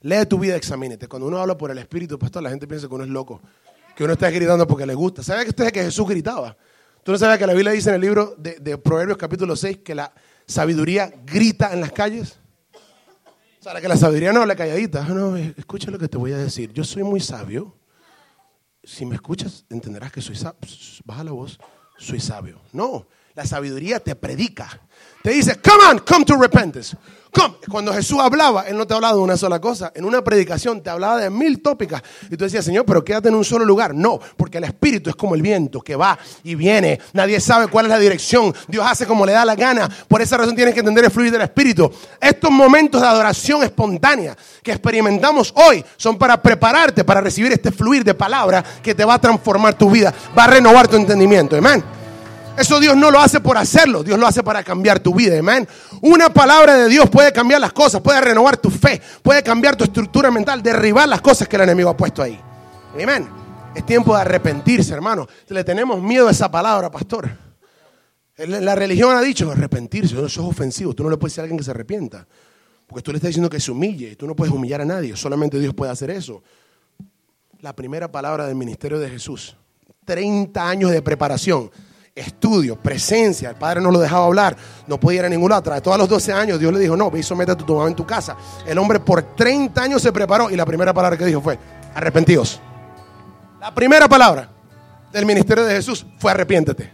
Lee 0.00 0.26
tu 0.28 0.38
vida, 0.38 0.56
examínate. 0.56 1.06
Cuando 1.06 1.28
uno 1.28 1.38
habla 1.38 1.56
por 1.56 1.70
el 1.70 1.78
Espíritu, 1.78 2.18
pastor, 2.18 2.42
la 2.42 2.50
gente 2.50 2.66
piensa 2.66 2.88
que 2.88 2.94
uno 2.94 3.04
es 3.04 3.10
loco. 3.10 3.40
Que 3.94 4.02
uno 4.02 4.14
está 4.14 4.28
gritando 4.30 4.66
porque 4.66 4.86
le 4.86 4.94
gusta. 4.94 5.22
¿Sabes 5.22 5.44
que 5.44 5.50
usted 5.50 5.70
que 5.70 5.84
Jesús 5.84 6.08
gritaba? 6.08 6.56
¿Tú 7.04 7.12
no 7.12 7.18
sabes 7.18 7.38
que 7.38 7.46
la 7.46 7.52
Biblia 7.52 7.72
dice 7.72 7.90
en 7.90 7.96
el 7.96 8.00
libro 8.00 8.34
de, 8.38 8.58
de 8.58 8.78
Proverbios 8.78 9.18
capítulo 9.18 9.54
6 9.54 9.78
que 9.78 9.94
la 9.94 10.12
sabiduría 10.46 11.12
grita 11.24 11.72
en 11.72 11.80
las 11.80 11.92
calles? 11.92 12.38
O 13.60 13.62
sea, 13.62 13.80
que 13.80 13.86
la 13.86 13.96
sabiduría 13.96 14.32
no 14.32 14.40
habla 14.40 14.56
calladita. 14.56 15.04
No, 15.04 15.36
escucha 15.36 15.92
lo 15.92 15.98
que 15.98 16.08
te 16.08 16.18
voy 16.18 16.32
a 16.32 16.38
decir. 16.38 16.72
Yo 16.72 16.82
soy 16.82 17.04
muy 17.04 17.20
sabio. 17.20 17.76
Si 18.82 19.06
me 19.06 19.14
escuchas, 19.14 19.64
entenderás 19.70 20.10
que 20.10 20.20
soy 20.20 20.34
sabio. 20.34 20.58
Baja 21.04 21.22
la 21.22 21.30
voz 21.30 21.60
soy 22.02 22.20
sabio. 22.20 22.60
No, 22.72 23.06
la 23.34 23.46
sabiduría 23.46 24.00
te 24.00 24.14
predica. 24.14 24.68
Te 25.22 25.30
dice, 25.30 25.60
come 25.60 25.84
on, 25.84 25.98
come 26.00 26.24
to 26.24 26.36
repentance. 26.36 26.96
Come. 27.32 27.54
Cuando 27.70 27.92
Jesús 27.94 28.18
hablaba, 28.20 28.64
Él 28.68 28.76
no 28.76 28.86
te 28.86 28.92
hablaba 28.92 29.14
de 29.14 29.20
una 29.20 29.36
sola 29.36 29.60
cosa. 29.60 29.92
En 29.94 30.04
una 30.04 30.22
predicación 30.22 30.82
te 30.82 30.90
hablaba 30.90 31.18
de 31.18 31.30
mil 31.30 31.62
tópicas. 31.62 32.02
Y 32.30 32.36
tú 32.36 32.44
decías, 32.44 32.64
Señor, 32.64 32.84
pero 32.84 33.04
quédate 33.04 33.28
en 33.28 33.34
un 33.34 33.44
solo 33.44 33.64
lugar. 33.64 33.94
No, 33.94 34.18
porque 34.36 34.58
el 34.58 34.64
Espíritu 34.64 35.08
es 35.08 35.16
como 35.16 35.34
el 35.34 35.42
viento 35.42 35.80
que 35.80 35.96
va 35.96 36.18
y 36.44 36.54
viene. 36.54 37.00
Nadie 37.12 37.40
sabe 37.40 37.68
cuál 37.68 37.86
es 37.86 37.90
la 37.90 37.98
dirección. 37.98 38.54
Dios 38.68 38.84
hace 38.86 39.06
como 39.06 39.24
le 39.24 39.32
da 39.32 39.44
la 39.44 39.54
gana. 39.54 39.88
Por 40.08 40.20
esa 40.20 40.36
razón 40.36 40.54
tienes 40.54 40.74
que 40.74 40.80
entender 40.80 41.04
el 41.04 41.10
fluir 41.10 41.30
del 41.30 41.42
Espíritu. 41.42 41.90
Estos 42.20 42.50
momentos 42.50 43.00
de 43.00 43.06
adoración 43.06 43.62
espontánea 43.62 44.36
que 44.62 44.72
experimentamos 44.72 45.54
hoy 45.56 45.84
son 45.96 46.18
para 46.18 46.40
prepararte 46.42 47.04
para 47.04 47.20
recibir 47.20 47.52
este 47.52 47.72
fluir 47.72 48.04
de 48.04 48.14
palabra 48.14 48.62
que 48.82 48.94
te 48.94 49.04
va 49.04 49.14
a 49.14 49.20
transformar 49.20 49.74
tu 49.74 49.90
vida, 49.90 50.12
va 50.36 50.44
a 50.44 50.48
renovar 50.48 50.88
tu 50.88 50.96
entendimiento. 50.96 51.56
Amén. 51.56 52.01
Eso 52.56 52.78
Dios 52.78 52.96
no 52.96 53.10
lo 53.10 53.18
hace 53.18 53.40
por 53.40 53.56
hacerlo, 53.56 54.04
Dios 54.04 54.18
lo 54.18 54.26
hace 54.26 54.42
para 54.42 54.62
cambiar 54.62 55.00
tu 55.00 55.14
vida, 55.14 55.38
amén. 55.38 55.66
Una 56.02 56.32
palabra 56.32 56.74
de 56.74 56.88
Dios 56.88 57.08
puede 57.08 57.32
cambiar 57.32 57.60
las 57.60 57.72
cosas, 57.72 58.02
puede 58.02 58.20
renovar 58.20 58.58
tu 58.58 58.70
fe, 58.70 59.00
puede 59.22 59.42
cambiar 59.42 59.74
tu 59.74 59.84
estructura 59.84 60.30
mental, 60.30 60.62
derribar 60.62 61.08
las 61.08 61.22
cosas 61.22 61.48
que 61.48 61.56
el 61.56 61.62
enemigo 61.62 61.88
ha 61.88 61.96
puesto 61.96 62.22
ahí. 62.22 62.38
Amén. 62.94 63.28
Es 63.74 63.86
tiempo 63.86 64.14
de 64.14 64.20
arrepentirse, 64.20 64.92
hermano. 64.92 65.26
Le 65.48 65.64
tenemos 65.64 66.00
miedo 66.02 66.28
a 66.28 66.30
esa 66.30 66.50
palabra, 66.50 66.90
pastor. 66.90 67.30
La 68.36 68.74
religión 68.74 69.16
ha 69.16 69.22
dicho 69.22 69.50
arrepentirse, 69.50 70.14
eso 70.14 70.26
es 70.26 70.38
ofensivo. 70.38 70.94
Tú 70.94 71.04
no 71.04 71.10
le 71.10 71.16
puedes 71.16 71.32
decir 71.32 71.40
a 71.40 71.44
alguien 71.44 71.58
que 71.58 71.64
se 71.64 71.70
arrepienta. 71.70 72.26
Porque 72.86 73.02
tú 73.02 73.12
le 73.12 73.16
estás 73.16 73.28
diciendo 73.28 73.48
que 73.48 73.60
se 73.60 73.70
humille. 73.70 74.16
Tú 74.16 74.26
no 74.26 74.36
puedes 74.36 74.52
humillar 74.52 74.82
a 74.82 74.84
nadie. 74.84 75.16
Solamente 75.16 75.58
Dios 75.58 75.72
puede 75.72 75.90
hacer 75.90 76.10
eso. 76.10 76.42
La 77.60 77.74
primera 77.74 78.12
palabra 78.12 78.46
del 78.46 78.56
ministerio 78.56 78.98
de 78.98 79.08
Jesús. 79.08 79.56
30 80.04 80.68
años 80.68 80.90
de 80.90 81.00
preparación 81.00 81.70
estudio, 82.14 82.76
presencia. 82.76 83.50
El 83.50 83.56
padre 83.56 83.80
no 83.80 83.90
lo 83.90 83.98
dejaba 83.98 84.26
hablar, 84.26 84.56
no 84.86 84.98
podía 84.98 85.20
ir 85.20 85.26
a 85.26 85.28
ningún 85.28 85.50
lado. 85.50 85.62
Tras 85.62 85.82
todos 85.82 85.98
los 85.98 86.08
12 86.08 86.32
años, 86.32 86.58
Dios 86.58 86.72
le 86.72 86.78
dijo: 86.78 86.96
No, 86.96 87.10
ve 87.10 87.20
y 87.20 87.22
somete 87.22 87.52
a 87.52 87.56
tu 87.56 87.74
mamá 87.74 87.88
en 87.88 87.94
tu 87.94 88.06
casa. 88.06 88.36
El 88.66 88.78
hombre 88.78 89.00
por 89.00 89.22
30 89.22 89.82
años 89.82 90.02
se 90.02 90.12
preparó 90.12 90.50
y 90.50 90.56
la 90.56 90.66
primera 90.66 90.92
palabra 90.92 91.16
que 91.16 91.24
dijo 91.24 91.40
fue: 91.40 91.58
Arrepentidos. 91.94 92.60
La 93.60 93.74
primera 93.74 94.08
palabra 94.08 94.48
del 95.12 95.26
ministerio 95.26 95.64
de 95.64 95.74
Jesús 95.74 96.06
fue: 96.18 96.30
Arrepiéntete. 96.30 96.90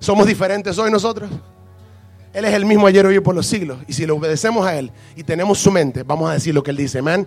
¿Somos 0.00 0.26
diferentes 0.26 0.78
hoy 0.78 0.90
nosotros? 0.90 1.28
Él 2.32 2.44
es 2.44 2.54
el 2.54 2.64
mismo 2.64 2.86
ayer, 2.86 3.04
hoy 3.04 3.18
por 3.20 3.34
los 3.34 3.46
siglos. 3.46 3.78
Y 3.88 3.92
si 3.92 4.06
le 4.06 4.12
obedecemos 4.12 4.64
a 4.64 4.76
Él 4.76 4.92
y 5.16 5.24
tenemos 5.24 5.58
su 5.58 5.72
mente, 5.72 6.02
vamos 6.02 6.30
a 6.30 6.34
decir 6.34 6.54
lo 6.54 6.62
que 6.62 6.70
Él 6.70 6.76
dice. 6.76 7.00
Amén. 7.00 7.26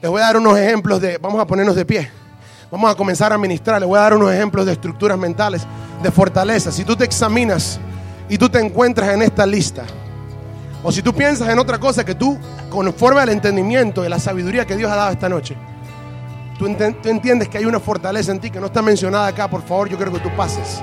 Les 0.00 0.10
voy 0.10 0.22
a 0.22 0.24
dar 0.24 0.36
unos 0.36 0.58
ejemplos 0.58 1.00
de. 1.00 1.18
Vamos 1.18 1.40
a 1.40 1.46
ponernos 1.46 1.76
de 1.76 1.84
pie. 1.84 2.10
Vamos 2.70 2.90
a 2.90 2.94
comenzar 2.96 3.32
a 3.32 3.38
ministrar. 3.38 3.80
Le 3.80 3.86
voy 3.86 3.98
a 3.98 4.02
dar 4.02 4.14
unos 4.14 4.32
ejemplos 4.32 4.66
de 4.66 4.72
estructuras 4.72 5.16
mentales, 5.18 5.66
de 6.02 6.10
fortaleza. 6.10 6.72
Si 6.72 6.84
tú 6.84 6.96
te 6.96 7.04
examinas 7.04 7.78
y 8.28 8.36
tú 8.38 8.48
te 8.48 8.58
encuentras 8.58 9.10
en 9.10 9.22
esta 9.22 9.46
lista, 9.46 9.84
o 10.82 10.90
si 10.90 11.02
tú 11.02 11.14
piensas 11.14 11.48
en 11.48 11.58
otra 11.58 11.78
cosa 11.78 12.04
que 12.04 12.14
tú, 12.14 12.36
conforme 12.68 13.20
al 13.20 13.28
entendimiento 13.28 14.04
y 14.04 14.08
la 14.08 14.18
sabiduría 14.18 14.66
que 14.66 14.76
Dios 14.76 14.90
ha 14.90 14.96
dado 14.96 15.12
esta 15.12 15.28
noche, 15.28 15.56
tú, 16.58 16.66
entiendes 16.66 17.48
que 17.48 17.58
hay 17.58 17.66
una 17.66 17.80
fortaleza 17.80 18.32
en 18.32 18.40
ti 18.40 18.50
que 18.50 18.60
no 18.60 18.66
está 18.66 18.82
mencionada 18.82 19.28
acá, 19.28 19.48
por 19.48 19.62
favor, 19.62 19.88
yo 19.88 19.96
quiero 19.96 20.12
que 20.12 20.20
tú 20.20 20.30
pases. 20.36 20.82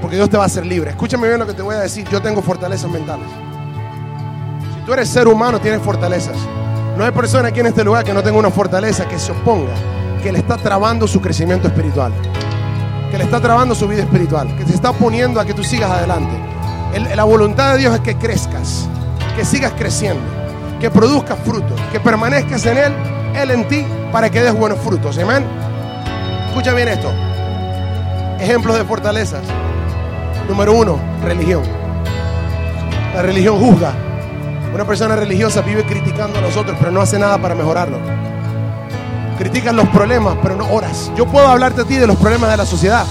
Porque 0.00 0.16
Dios 0.16 0.28
te 0.28 0.36
va 0.36 0.42
a 0.42 0.46
hacer 0.46 0.66
libre. 0.66 0.90
Escúchame 0.90 1.28
bien 1.28 1.38
lo 1.38 1.46
que 1.46 1.54
te 1.54 1.62
voy 1.62 1.76
a 1.76 1.80
decir. 1.80 2.06
Yo 2.10 2.20
tengo 2.20 2.42
fortalezas 2.42 2.90
mentales. 2.90 3.26
Si 4.74 4.84
tú 4.84 4.92
eres 4.92 5.08
ser 5.08 5.28
humano, 5.28 5.60
tienes 5.60 5.80
fortalezas. 5.80 6.36
No 6.98 7.04
hay 7.04 7.12
persona 7.12 7.48
aquí 7.48 7.60
en 7.60 7.66
este 7.66 7.84
lugar 7.84 8.04
que 8.04 8.12
no 8.12 8.22
tenga 8.22 8.38
una 8.38 8.50
fortaleza 8.50 9.08
que 9.08 9.18
se 9.18 9.32
oponga 9.32 9.72
que 10.24 10.32
le 10.32 10.38
está 10.38 10.56
trabando 10.56 11.06
su 11.06 11.20
crecimiento 11.20 11.68
espiritual, 11.68 12.10
que 13.10 13.18
le 13.18 13.24
está 13.24 13.42
trabando 13.42 13.74
su 13.74 13.86
vida 13.86 14.04
espiritual, 14.04 14.56
que 14.56 14.64
te 14.64 14.72
está 14.72 14.90
poniendo 14.90 15.38
a 15.38 15.44
que 15.44 15.52
tú 15.52 15.62
sigas 15.62 15.90
adelante. 15.90 16.34
la 17.14 17.24
voluntad 17.24 17.74
de 17.74 17.80
Dios 17.80 17.94
es 17.94 18.00
que 18.00 18.16
crezcas, 18.16 18.88
que 19.36 19.44
sigas 19.44 19.72
creciendo, 19.72 20.22
que 20.80 20.90
produzcas 20.90 21.38
frutos, 21.44 21.78
que 21.92 22.00
permanezcas 22.00 22.64
en 22.64 22.78
Él, 22.78 22.92
Él 23.36 23.50
en 23.50 23.68
ti, 23.68 23.84
para 24.10 24.30
que 24.30 24.40
des 24.40 24.54
buenos 24.54 24.78
frutos. 24.78 25.18
Amén. 25.18 25.44
Escucha 26.48 26.72
bien 26.72 26.88
esto. 26.88 27.12
Ejemplos 28.40 28.78
de 28.78 28.84
fortalezas. 28.84 29.42
Número 30.48 30.72
uno, 30.72 30.98
religión. 31.22 31.64
La 33.14 33.20
religión 33.20 33.58
juzga. 33.58 33.92
Una 34.72 34.86
persona 34.86 35.16
religiosa 35.16 35.60
vive 35.60 35.84
criticando 35.84 36.38
a 36.38 36.40
los 36.40 36.56
otros, 36.56 36.78
pero 36.78 36.90
no 36.90 37.02
hace 37.02 37.18
nada 37.18 37.36
para 37.36 37.54
mejorarlo 37.54 37.98
critican 39.34 39.76
los 39.76 39.88
problemas, 39.88 40.36
pero 40.42 40.56
no 40.56 40.66
oras. 40.70 41.10
Yo 41.16 41.26
puedo 41.26 41.46
hablarte 41.48 41.82
a 41.82 41.84
ti 41.84 41.96
de 41.96 42.06
los 42.06 42.16
problemas 42.16 42.50
de 42.50 42.56
la 42.56 42.66
sociedad, 42.66 43.04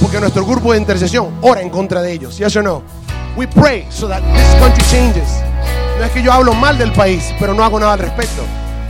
porque 0.00 0.20
nuestro 0.20 0.44
grupo 0.44 0.72
de 0.72 0.78
intercesión 0.78 1.28
ora 1.40 1.60
en 1.60 1.70
contra 1.70 2.02
de 2.02 2.12
ellos. 2.12 2.38
¿Yes 2.38 2.56
o 2.56 2.62
no? 2.62 2.82
We 3.36 3.46
pray 3.46 3.86
so 3.90 4.08
that 4.08 4.22
this 4.34 4.60
country 4.60 4.84
changes. 4.90 5.28
No 5.98 6.04
es 6.04 6.10
que 6.12 6.22
yo 6.22 6.32
hablo 6.32 6.54
mal 6.54 6.78
del 6.78 6.92
país, 6.92 7.34
pero 7.38 7.54
no 7.54 7.62
hago 7.62 7.78
nada 7.78 7.92
al 7.92 7.98
respecto. 7.98 8.42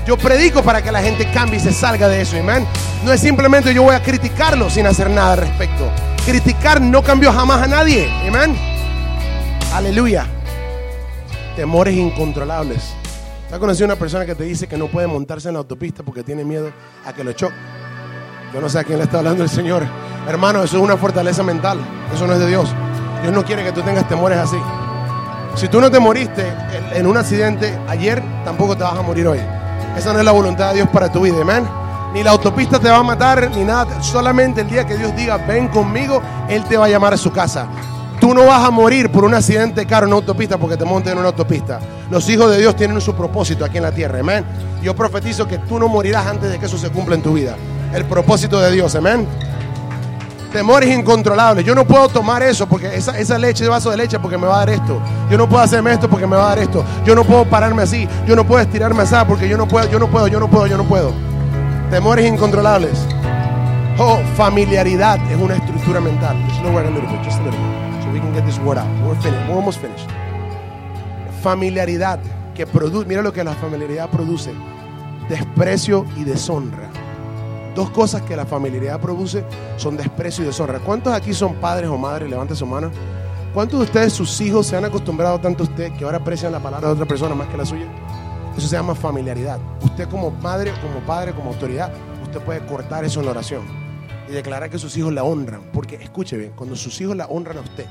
Yo 0.07 0.17
predico 0.17 0.63
para 0.63 0.83
que 0.83 0.91
la 0.91 1.03
gente 1.03 1.31
cambie 1.33 1.59
y 1.59 1.63
se 1.63 1.73
salga 1.73 2.09
de 2.09 2.23
eso, 2.23 2.37
amén. 2.39 2.67
No 3.05 3.13
es 3.13 3.21
simplemente 3.21 3.75
yo 3.75 3.83
voy 3.83 3.95
a 3.95 4.03
criticarlo 4.03 4.71
sin 4.71 4.87
hacer 4.87 5.11
nada 5.11 5.33
al 5.33 5.39
respecto. 5.39 5.91
Criticar 6.25 6.81
no 6.81 7.03
cambió 7.03 7.33
jamás 7.33 7.63
a 7.63 7.67
nadie, 7.67 8.11
amén. 8.27 8.57
Aleluya. 9.75 10.27
Temores 11.55 11.95
incontrolables. 11.95 13.00
¿Has 13.53 13.59
conocido 13.59 13.87
una 13.87 13.97
persona 13.97 14.25
que 14.25 14.37
te 14.37 14.45
dice 14.45 14.69
que 14.69 14.77
no 14.77 14.87
puede 14.87 15.09
montarse 15.09 15.49
en 15.49 15.55
la 15.55 15.59
autopista 15.59 16.05
porque 16.05 16.23
tiene 16.23 16.45
miedo 16.45 16.71
a 17.05 17.13
que 17.13 17.25
lo 17.25 17.33
choque? 17.33 17.55
Yo 18.55 18.61
no 18.61 18.69
sé 18.69 18.79
a 18.79 18.85
quién 18.85 18.99
le 18.99 19.05
está 19.05 19.19
hablando 19.19 19.43
el 19.43 19.51
Señor. 19.51 19.85
Hermano, 20.29 20.63
eso 20.63 20.77
es 20.77 20.83
una 20.83 20.97
fortaleza 20.97 21.43
mental. 21.43 21.81
Eso 22.15 22.29
no 22.29 22.35
es 22.35 22.39
de 22.39 22.47
Dios. 22.47 22.73
Dios 23.23 23.35
no 23.35 23.45
quiere 23.45 23.65
que 23.65 23.73
tú 23.73 23.83
tengas 23.83 24.09
temores 24.09 24.39
así. 24.39 24.57
Si 25.57 25.67
tú 25.67 25.81
no 25.81 25.91
te 25.91 25.99
moriste 25.99 26.47
en 26.93 27.09
un 27.09 27.17
accidente 27.17 27.77
ayer, 27.89 28.23
tampoco 28.45 28.77
te 28.77 28.85
vas 28.85 28.97
a 28.97 29.03
morir 29.03 29.27
hoy. 29.27 29.41
Esa 29.97 30.13
no 30.13 30.21
es 30.21 30.25
la 30.25 30.33
voluntad 30.33 30.69
de 30.69 30.77
Dios 30.77 30.89
para 30.89 31.11
tu 31.11 31.23
vida, 31.23 31.43
amén. 31.43 31.67
Ni 32.15 32.23
la 32.23 32.31
autopista 32.31 32.79
te 32.79 32.89
va 32.89 32.99
a 32.99 33.03
matar, 33.03 33.51
ni 33.51 33.65
nada. 33.65 34.01
Solamente 34.01 34.61
el 34.61 34.71
día 34.71 34.87
que 34.87 34.97
Dios 34.97 35.15
diga, 35.17 35.39
ven 35.39 35.67
conmigo, 35.69 36.23
Él 36.49 36.65
te 36.65 36.77
va 36.77 36.87
a 36.87 36.89
llamar 36.89 37.15
a 37.15 37.17
su 37.17 37.33
casa. 37.33 37.67
Tú 38.21 38.35
no 38.35 38.45
vas 38.45 38.63
a 38.63 38.71
morir 38.71 39.11
por 39.11 39.25
un 39.25 39.33
accidente 39.33 39.87
caro 39.87 40.05
en 40.05 40.13
una 40.13 40.17
autopista 40.17 40.59
porque 40.59 40.77
te 40.77 40.85
montes 40.85 41.11
en 41.11 41.19
una 41.19 41.29
autopista. 41.29 41.81
Los 42.11 42.29
hijos 42.29 42.51
de 42.51 42.59
Dios 42.59 42.77
tienen 42.77 43.01
su 43.01 43.15
propósito 43.15 43.65
aquí 43.65 43.79
en 43.79 43.85
la 43.85 43.93
tierra, 43.93 44.21
amén. 44.21 44.45
Yo 44.83 44.95
profetizo 44.95 45.49
que 45.49 45.57
tú 45.57 45.79
no 45.79 45.89
morirás 45.89 46.27
antes 46.27 46.51
de 46.51 46.59
que 46.59 46.67
eso 46.67 46.77
se 46.77 46.91
cumpla 46.91 47.15
en 47.15 47.23
tu 47.23 47.33
vida. 47.33 47.57
El 47.95 48.05
propósito 48.05 48.61
de 48.61 48.73
Dios, 48.73 48.95
amén. 48.95 49.27
Temores 50.53 50.95
incontrolables. 50.95 51.65
Yo 51.65 51.75
no 51.75 51.87
puedo 51.87 52.11
tomar 52.11 52.43
eso 52.43 52.67
porque 52.67 52.95
esa, 52.95 53.39
leche, 53.39 53.63
ese 53.63 53.69
vaso 53.71 53.91
de 53.91 53.97
leche 53.97 54.19
porque 54.19 54.37
me 54.37 54.47
va 54.47 54.57
a 54.57 54.59
dar 54.67 54.71
esto. 54.71 55.01
Yo 55.31 55.39
no 55.39 55.49
puedo 55.49 55.63
hacerme 55.63 55.91
esto 55.91 56.11
porque 56.11 56.27
me 56.27 56.37
va 56.37 56.45
a 56.45 56.49
dar 56.51 56.59
esto. 56.59 56.85
Yo 57.07 57.15
no 57.15 57.25
puedo 57.25 57.47
pararme 57.47 57.85
así. 57.85 58.07
Yo 58.27 58.37
no 58.37 58.47
puedo 58.47 58.61
estirarme 58.61 59.03
así 59.03 59.15
porque 59.27 59.49
yo 59.49 59.57
no 59.57 59.67
puedo, 59.67 59.91
yo 59.91 59.99
no 59.99 60.09
puedo, 60.09 60.27
yo 60.29 60.39
no 60.39 60.51
puedo, 60.51 60.67
yo 60.67 60.77
no 60.77 60.85
puedo. 60.85 61.15
Temores 61.91 62.27
incontrolables. 62.27 62.99
Oh, 63.99 64.19
familiaridad 64.37 65.19
es 65.31 65.41
una 65.41 65.55
estructura 65.55 66.01
mental. 66.01 66.37
Just 66.49 66.61
a 66.61 66.83
little 66.83 67.01
bit, 67.01 67.25
just 67.25 67.39
a 67.39 67.45
little 67.45 67.59
bit 67.59 67.90
we 68.13 68.21
can 68.21 68.33
get 68.33 68.45
this 68.45 68.59
word 68.59 68.79
out. 68.79 68.89
We're 69.07 69.21
finished. 69.21 69.49
We're 69.49 69.57
almost 69.57 69.81
finished. 69.81 70.09
Familiaridad 71.43 72.21
que 72.55 72.67
produce, 72.67 73.07
mira 73.07 73.23
lo 73.23 73.33
que 73.33 73.43
la 73.45 73.55
familiaridad 73.55 74.11
produce: 74.11 74.53
desprecio 75.29 76.05
y 76.17 76.25
deshonra. 76.25 76.91
dos 77.75 77.91
cosas 77.91 78.23
que 78.23 78.37
la 78.37 78.45
familiaridad 78.45 79.01
produce 79.01 79.45
son 79.77 79.97
desprecio 79.97 80.45
y 80.45 80.49
deshonra. 80.49 80.81
¿Cuántos 80.81 81.13
aquí 81.13 81.33
son 81.33 81.55
padres 81.55 81.89
o 81.89 81.97
madres? 81.97 82.29
Levante 82.29 82.55
su 82.55 82.67
mano. 82.67 82.91
¿Cuántos 83.55 83.81
de 83.81 83.85
ustedes, 83.87 84.13
sus 84.13 84.41
hijos, 84.41 84.67
se 84.67 84.77
han 84.77 84.85
acostumbrado 84.85 85.41
tanto 85.41 85.65
a 85.65 85.67
usted 85.67 85.93
que 85.97 86.05
ahora 86.05 86.19
aprecian 86.19 86.53
la 86.53 86.61
palabra 86.61 86.89
de 86.89 86.95
otra 86.95 87.07
persona 87.07 87.35
más 87.35 87.49
que 87.49 87.57
la 87.57 87.65
suya? 87.65 87.87
Eso 88.57 88.69
se 88.69 88.77
llama 88.77 88.95
familiaridad. 88.95 89.59
Usted 89.83 90.09
como 90.09 90.31
madre, 90.31 90.73
como 90.83 91.05
padre, 91.07 91.33
como 91.33 91.51
autoridad, 91.51 91.91
usted 92.23 92.41
puede 92.41 92.61
cortar 92.67 93.05
eso 93.05 93.21
en 93.21 93.27
la 93.27 93.33
oración 93.33 93.90
y 94.31 94.33
declarar 94.33 94.71
que 94.71 94.79
sus 94.79 94.97
hijos 94.97 95.13
la 95.13 95.25
honran. 95.25 95.71
Porque 95.73 95.97
escuche 95.97 96.37
bien, 96.37 96.53
cuando 96.55 96.77
sus 96.77 97.01
hijos 97.01 97.17
la 97.17 97.27
honran 97.27 97.59
a 97.59 97.63
usted, 97.63 97.87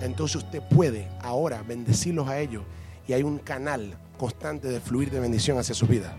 entonces 0.00 0.36
usted 0.36 0.62
puede 0.62 1.08
ahora 1.22 1.62
bendecirlos 1.62 2.28
a 2.28 2.38
ellos 2.38 2.62
y 3.06 3.12
hay 3.12 3.22
un 3.22 3.38
canal 3.38 3.94
constante 4.18 4.68
de 4.68 4.80
fluir 4.80 5.10
de 5.10 5.20
bendición 5.20 5.58
hacia 5.58 5.74
su 5.74 5.86
vida. 5.86 6.16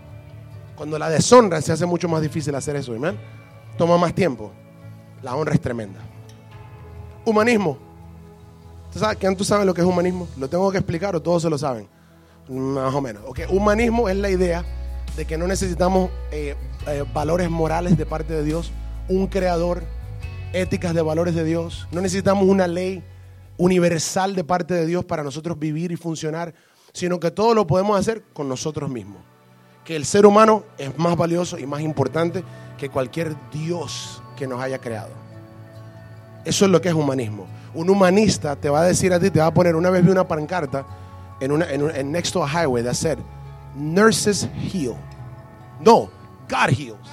Cuando 0.76 0.96
la 0.96 1.10
deshonra 1.10 1.60
se 1.60 1.72
hace 1.72 1.86
mucho 1.86 2.08
más 2.08 2.22
difícil 2.22 2.54
hacer 2.54 2.76
eso, 2.76 2.92
¿verdad? 2.92 3.14
Toma 3.76 3.98
más 3.98 4.14
tiempo. 4.14 4.52
La 5.22 5.34
honra 5.34 5.54
es 5.54 5.60
tremenda. 5.60 6.00
Humanismo. 7.24 7.78
¿Tú 8.92 9.00
sabes, 9.00 9.18
¿Quién 9.18 9.36
tú 9.36 9.44
sabes 9.44 9.66
lo 9.66 9.74
que 9.74 9.80
es 9.80 9.86
humanismo? 9.86 10.28
¿Lo 10.38 10.48
tengo 10.48 10.70
que 10.70 10.78
explicar 10.78 11.16
o 11.16 11.20
todos 11.20 11.42
se 11.42 11.50
lo 11.50 11.58
saben? 11.58 11.88
Más 12.48 12.94
o 12.94 13.00
menos. 13.00 13.24
Okay. 13.26 13.46
Humanismo 13.50 14.08
es 14.08 14.16
la 14.16 14.30
idea 14.30 14.64
de 15.16 15.24
que 15.26 15.36
no 15.36 15.48
necesitamos 15.48 16.10
eh, 16.30 16.54
eh, 16.86 17.04
valores 17.12 17.50
morales 17.50 17.98
de 17.98 18.06
parte 18.06 18.32
de 18.32 18.44
Dios, 18.44 18.72
un 19.08 19.26
creador, 19.26 19.82
éticas 20.52 20.94
de 20.94 21.02
valores 21.02 21.34
de 21.34 21.44
Dios. 21.44 21.88
No 21.92 22.00
necesitamos 22.00 22.46
una 22.48 22.66
ley 22.66 23.02
universal 23.56 24.34
de 24.34 24.44
parte 24.44 24.74
de 24.74 24.86
Dios 24.86 25.04
para 25.04 25.22
nosotros 25.22 25.58
vivir 25.58 25.92
y 25.92 25.96
funcionar, 25.96 26.54
sino 26.92 27.20
que 27.20 27.30
todo 27.30 27.54
lo 27.54 27.66
podemos 27.66 27.98
hacer 27.98 28.22
con 28.32 28.48
nosotros 28.48 28.88
mismos. 28.88 29.18
Que 29.84 29.96
el 29.96 30.04
ser 30.04 30.26
humano 30.26 30.64
es 30.76 30.96
más 30.98 31.16
valioso 31.16 31.58
y 31.58 31.66
más 31.66 31.80
importante 31.80 32.44
que 32.76 32.88
cualquier 32.88 33.34
Dios 33.52 34.22
que 34.36 34.46
nos 34.46 34.60
haya 34.60 34.78
creado. 34.78 35.10
Eso 36.44 36.64
es 36.64 36.70
lo 36.70 36.80
que 36.80 36.88
es 36.88 36.94
humanismo. 36.94 37.46
Un 37.74 37.90
humanista 37.90 38.56
te 38.56 38.70
va 38.70 38.80
a 38.80 38.84
decir 38.84 39.12
a 39.12 39.20
ti, 39.20 39.30
te 39.30 39.40
va 39.40 39.46
a 39.46 39.54
poner, 39.54 39.76
una 39.76 39.90
vez 39.90 40.04
vi 40.04 40.10
una 40.10 40.26
pancarta 40.26 40.86
en, 41.40 41.52
una, 41.52 41.70
en, 41.70 42.10
next 42.10 42.32
to 42.32 42.42
a 42.42 42.46
highway 42.46 42.82
that 42.82 42.94
said, 42.94 43.18
nurses 43.76 44.48
heal. 44.54 44.96
No, 45.80 46.10
God 46.48 46.70
heals. 46.70 47.07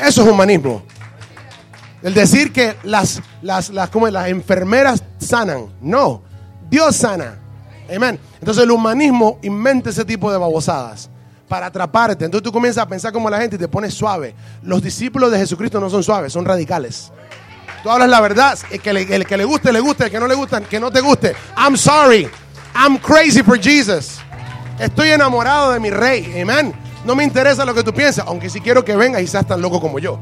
Eso 0.00 0.22
es 0.22 0.28
humanismo. 0.28 0.82
El 2.02 2.14
decir 2.14 2.52
que 2.52 2.76
las, 2.82 3.20
las, 3.42 3.68
las, 3.70 3.90
las 3.94 4.28
enfermeras 4.28 5.02
sanan. 5.18 5.66
No, 5.80 6.22
Dios 6.70 6.96
sana. 6.96 7.38
Amén. 7.94 8.18
Entonces 8.38 8.64
el 8.64 8.70
humanismo 8.70 9.38
inventa 9.42 9.90
ese 9.90 10.04
tipo 10.04 10.32
de 10.32 10.38
babosadas 10.38 11.10
para 11.48 11.66
atraparte. 11.66 12.24
Entonces 12.24 12.44
tú 12.44 12.52
comienzas 12.52 12.84
a 12.84 12.88
pensar 12.88 13.12
como 13.12 13.28
la 13.28 13.38
gente 13.38 13.56
y 13.56 13.58
te 13.58 13.68
pones 13.68 13.92
suave. 13.92 14.34
Los 14.62 14.82
discípulos 14.82 15.30
de 15.30 15.38
Jesucristo 15.38 15.80
no 15.80 15.90
son 15.90 16.02
suaves, 16.02 16.32
son 16.32 16.44
radicales. 16.44 17.12
Tú 17.82 17.90
hablas 17.90 18.08
la 18.08 18.20
verdad, 18.20 18.58
el 18.70 18.80
que 18.80 18.92
le, 18.92 19.14
el 19.14 19.26
que 19.26 19.36
le 19.36 19.44
guste, 19.44 19.72
le 19.72 19.80
guste, 19.80 20.04
el 20.04 20.10
que 20.10 20.20
no 20.20 20.26
le 20.26 20.34
gusta, 20.34 20.60
que 20.60 20.80
no 20.80 20.90
te 20.90 21.00
guste. 21.00 21.34
I'm 21.56 21.76
sorry. 21.76 22.28
I'm 22.74 22.98
crazy 22.98 23.42
for 23.42 23.58
Jesus. 23.60 24.18
Estoy 24.78 25.10
enamorado 25.10 25.72
de 25.72 25.80
mi 25.80 25.90
rey. 25.90 26.40
Amén. 26.40 26.72
No 27.04 27.14
me 27.14 27.24
interesa 27.24 27.64
lo 27.64 27.74
que 27.74 27.82
tú 27.82 27.92
piensas, 27.92 28.24
aunque 28.26 28.50
sí 28.50 28.60
quiero 28.60 28.84
que 28.84 28.96
vengas 28.96 29.22
y 29.22 29.26
seas 29.26 29.46
tan 29.46 29.60
loco 29.60 29.80
como 29.80 29.98
yo 29.98 30.20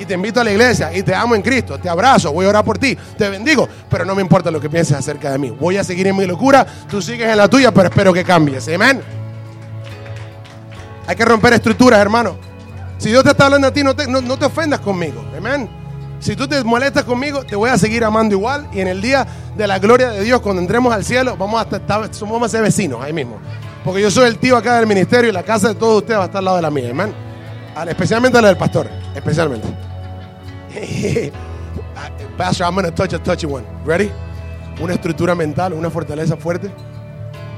y 0.00 0.06
te 0.06 0.14
invito 0.14 0.40
a 0.40 0.44
la 0.44 0.50
iglesia 0.50 0.96
y 0.96 1.02
te 1.02 1.14
amo 1.14 1.34
en 1.34 1.42
Cristo, 1.42 1.78
te 1.78 1.86
abrazo, 1.86 2.32
voy 2.32 2.46
a 2.46 2.48
orar 2.48 2.64
por 2.64 2.78
ti, 2.78 2.96
te 3.18 3.28
bendigo, 3.28 3.68
pero 3.90 4.06
no 4.06 4.14
me 4.14 4.22
importa 4.22 4.50
lo 4.50 4.58
que 4.58 4.70
pienses 4.70 4.96
acerca 4.96 5.30
de 5.30 5.36
mí. 5.36 5.50
Voy 5.50 5.76
a 5.76 5.84
seguir 5.84 6.06
en 6.06 6.16
mi 6.16 6.26
locura, 6.26 6.66
tú 6.88 7.02
sigues 7.02 7.28
en 7.28 7.36
la 7.36 7.48
tuya, 7.48 7.70
pero 7.70 7.90
espero 7.90 8.10
que 8.10 8.24
cambies. 8.24 8.66
Amén. 8.68 9.02
Hay 11.06 11.14
que 11.14 11.24
romper 11.24 11.52
estructuras, 11.52 12.00
hermano. 12.00 12.38
Si 12.96 13.10
Dios 13.10 13.22
te 13.24 13.30
está 13.30 13.44
hablando 13.44 13.68
a 13.68 13.72
ti, 13.72 13.84
no 13.84 13.94
te, 13.94 14.06
no, 14.06 14.38
te 14.38 14.44
ofendas 14.46 14.80
conmigo. 14.80 15.22
Amén. 15.36 15.68
Si 16.18 16.34
tú 16.34 16.48
te 16.48 16.64
molestas 16.64 17.04
conmigo, 17.04 17.44
te 17.44 17.54
voy 17.54 17.68
a 17.68 17.76
seguir 17.76 18.02
amando 18.02 18.34
igual. 18.34 18.68
Y 18.72 18.80
en 18.80 18.88
el 18.88 19.02
día 19.02 19.26
de 19.54 19.66
la 19.66 19.78
gloria 19.78 20.08
de 20.10 20.22
Dios, 20.22 20.40
cuando 20.40 20.62
entremos 20.62 20.94
al 20.94 21.04
cielo, 21.04 21.36
vamos 21.36 21.60
a, 21.60 21.76
estar, 21.76 22.10
vamos 22.20 22.42
a 22.42 22.48
ser 22.48 22.62
vecinos 22.62 23.02
ahí 23.02 23.12
mismo. 23.12 23.38
Porque 23.84 24.02
yo 24.02 24.10
soy 24.10 24.28
el 24.28 24.38
tío 24.38 24.56
acá 24.56 24.76
del 24.76 24.86
ministerio 24.86 25.30
y 25.30 25.32
la 25.32 25.42
casa 25.42 25.68
de 25.68 25.74
todos 25.74 26.02
ustedes 26.02 26.18
va 26.18 26.24
a 26.24 26.26
estar 26.26 26.38
al 26.40 26.44
lado 26.44 26.56
de 26.56 26.62
la 26.62 26.70
mía. 26.70 26.90
Amén. 26.90 27.14
Especialmente 27.88 28.40
la 28.40 28.48
del 28.48 28.56
pastor. 28.56 28.88
Especialmente. 29.14 29.68
Pastor, 32.36 32.66
I'm 32.66 32.74
going 32.74 32.86
to 32.86 32.90
touch 32.90 33.12
a 33.12 33.18
touchy 33.18 33.46
one. 33.46 33.64
Ready? 33.84 34.10
Una 34.80 34.94
estructura 34.94 35.34
mental, 35.34 35.72
una 35.72 35.90
fortaleza 35.90 36.36
fuerte. 36.36 36.70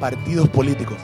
Partidos 0.01 0.49
políticos. 0.49 0.97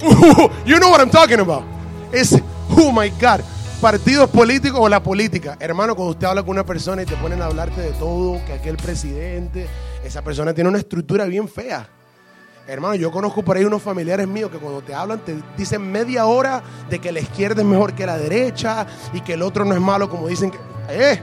you 0.66 0.78
know 0.78 0.90
what 0.90 1.00
I'm 1.00 1.10
talking 1.10 1.40
about. 1.40 1.64
Es, 2.12 2.38
oh 2.70 2.92
my 2.92 3.10
God. 3.10 3.40
Partidos 3.80 4.28
políticos 4.28 4.78
o 4.82 4.88
la 4.88 5.02
política. 5.02 5.56
Hermano, 5.58 5.94
cuando 5.94 6.12
usted 6.12 6.26
habla 6.26 6.42
con 6.42 6.50
una 6.50 6.66
persona 6.66 7.02
y 7.02 7.06
te 7.06 7.16
ponen 7.16 7.40
a 7.40 7.46
hablarte 7.46 7.80
de 7.80 7.92
todo, 7.92 8.44
que 8.44 8.52
aquel 8.52 8.76
presidente, 8.76 9.66
esa 10.04 10.22
persona 10.22 10.52
tiene 10.52 10.68
una 10.68 10.78
estructura 10.78 11.24
bien 11.24 11.48
fea. 11.48 11.88
Hermano, 12.70 12.94
yo 12.94 13.10
conozco 13.10 13.42
por 13.42 13.56
ahí 13.56 13.64
unos 13.64 13.82
familiares 13.82 14.28
míos 14.28 14.48
que 14.48 14.58
cuando 14.58 14.80
te 14.80 14.94
hablan 14.94 15.18
te 15.18 15.36
dicen 15.56 15.90
media 15.90 16.26
hora 16.26 16.62
de 16.88 17.00
que 17.00 17.10
la 17.10 17.18
izquierda 17.18 17.62
es 17.62 17.66
mejor 17.66 17.94
que 17.94 18.06
la 18.06 18.16
derecha 18.16 18.86
y 19.12 19.22
que 19.22 19.32
el 19.32 19.42
otro 19.42 19.64
no 19.64 19.74
es 19.74 19.80
malo 19.80 20.08
como 20.08 20.28
dicen 20.28 20.52
que... 20.52 20.58
¡Eh! 20.88 21.20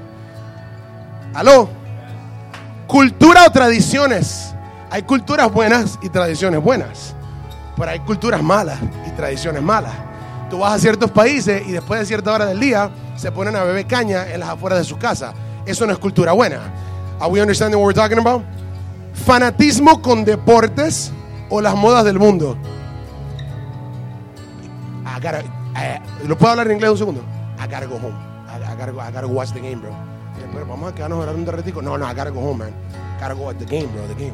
¡Aló! 1.34 1.70
Cultura 2.86 3.46
o 3.48 3.50
tradiciones. 3.50 4.54
Hay 4.90 5.04
culturas 5.04 5.50
buenas 5.50 5.98
y 6.02 6.10
tradiciones 6.10 6.62
buenas. 6.62 7.16
Pero 7.78 7.92
hay 7.92 8.00
culturas 8.00 8.44
malas 8.44 8.80
y 9.08 9.12
tradiciones 9.12 9.64
malas. 9.64 9.94
Tú 10.50 10.60
vas 10.60 10.74
a 10.74 10.80
ciertos 10.80 11.12
países 11.12 11.66
y 11.66 11.72
después 11.72 12.02
de 12.02 12.08
cierta 12.08 12.34
hora 12.34 12.46
del 12.46 12.60
día 12.60 12.92
se 13.16 13.32
ponen 13.32 13.56
a 13.56 13.64
beber 13.64 13.88
caña 13.88 14.28
en 14.28 14.42
las 14.42 14.50
afueras 14.50 14.80
de 14.80 14.84
su 14.86 14.98
casa. 14.98 15.34
Eso 15.66 15.88
no 15.88 15.94
es 15.94 16.00
cultura 16.00 16.34
buena. 16.34 16.60
Are 17.22 17.32
we 17.32 17.40
understanding 17.40 17.80
what 17.80 17.86
we're 17.86 17.94
talking 17.98 18.20
about? 18.20 18.44
Fanatismo 19.14 20.02
con 20.02 20.26
deportes 20.26 21.14
o 21.50 21.62
las 21.62 21.76
modas 21.76 22.04
del 22.06 22.20
mundo. 22.20 22.58
¿Lo 26.26 26.38
puedo 26.38 26.52
hablar 26.52 26.68
en 26.68 26.74
inglés 26.74 26.92
un 26.92 26.98
segundo? 26.98 27.22
I 27.60 27.68
gotta 27.68 27.86
go 27.86 27.96
home. 27.96 28.16
I, 28.48 28.76
gotta, 28.76 28.92
go, 28.92 29.00
I 29.00 29.12
gotta 29.12 29.28
watch 29.28 29.52
the 29.52 29.60
game, 29.60 29.78
bro. 29.82 29.92
Pero 30.54 30.66
vamos 30.66 30.92
a 30.92 30.96
quedarnos 30.96 31.20
a 31.20 31.22
hablar 31.22 31.36
un 31.36 31.46
derretico. 31.46 31.82
No, 31.82 31.98
no, 31.98 32.06
I 32.06 32.14
gotta 32.14 32.30
go 32.30 32.40
home, 32.40 32.60
man. 32.60 32.74
I 33.18 33.22
gotta 33.22 33.36
go 33.36 33.46
watch 33.46 33.58
the 33.58 33.66
game, 33.66 33.88
bro, 33.88 34.08
the 34.08 34.16
game. 34.16 34.34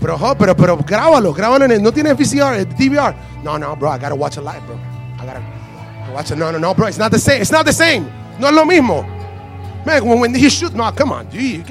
Pero, 0.00 0.16
pero, 0.38 0.54
pero, 0.54 0.76
grábalo, 0.76 1.32
grábalo 1.32 1.64
en 1.64 1.72
el, 1.72 1.82
no 1.82 1.92
tiene 1.92 2.12
VCR, 2.12 2.64
DVR. 2.76 3.14
No, 3.42 3.58
no, 3.58 3.74
bro, 3.76 3.90
I 3.90 3.98
gotta 3.98 4.14
watch 4.14 4.36
it 4.36 4.44
live, 4.44 4.64
bro. 4.66 4.76
I 5.20 5.26
gotta 5.26 5.42
watch 6.12 6.30
it. 6.30 6.38
No, 6.38 6.52
no, 6.52 6.58
no, 6.58 6.74
bro, 6.74 6.86
it's 6.86 6.98
not 6.98 7.10
the 7.10 7.18
same. 7.18 7.40
It's 7.40 7.50
not 7.50 7.66
the 7.66 7.72
same. 7.72 8.06
No 8.38 8.48
es 8.48 8.54
lo 8.54 8.64
mismo. 8.64 9.04
Man, 9.84 10.04
when 10.20 10.34
he 10.34 10.48
shoot, 10.48 10.74
no, 10.74 10.90
come 10.92 11.12
on, 11.12 11.28
dude. 11.28 11.64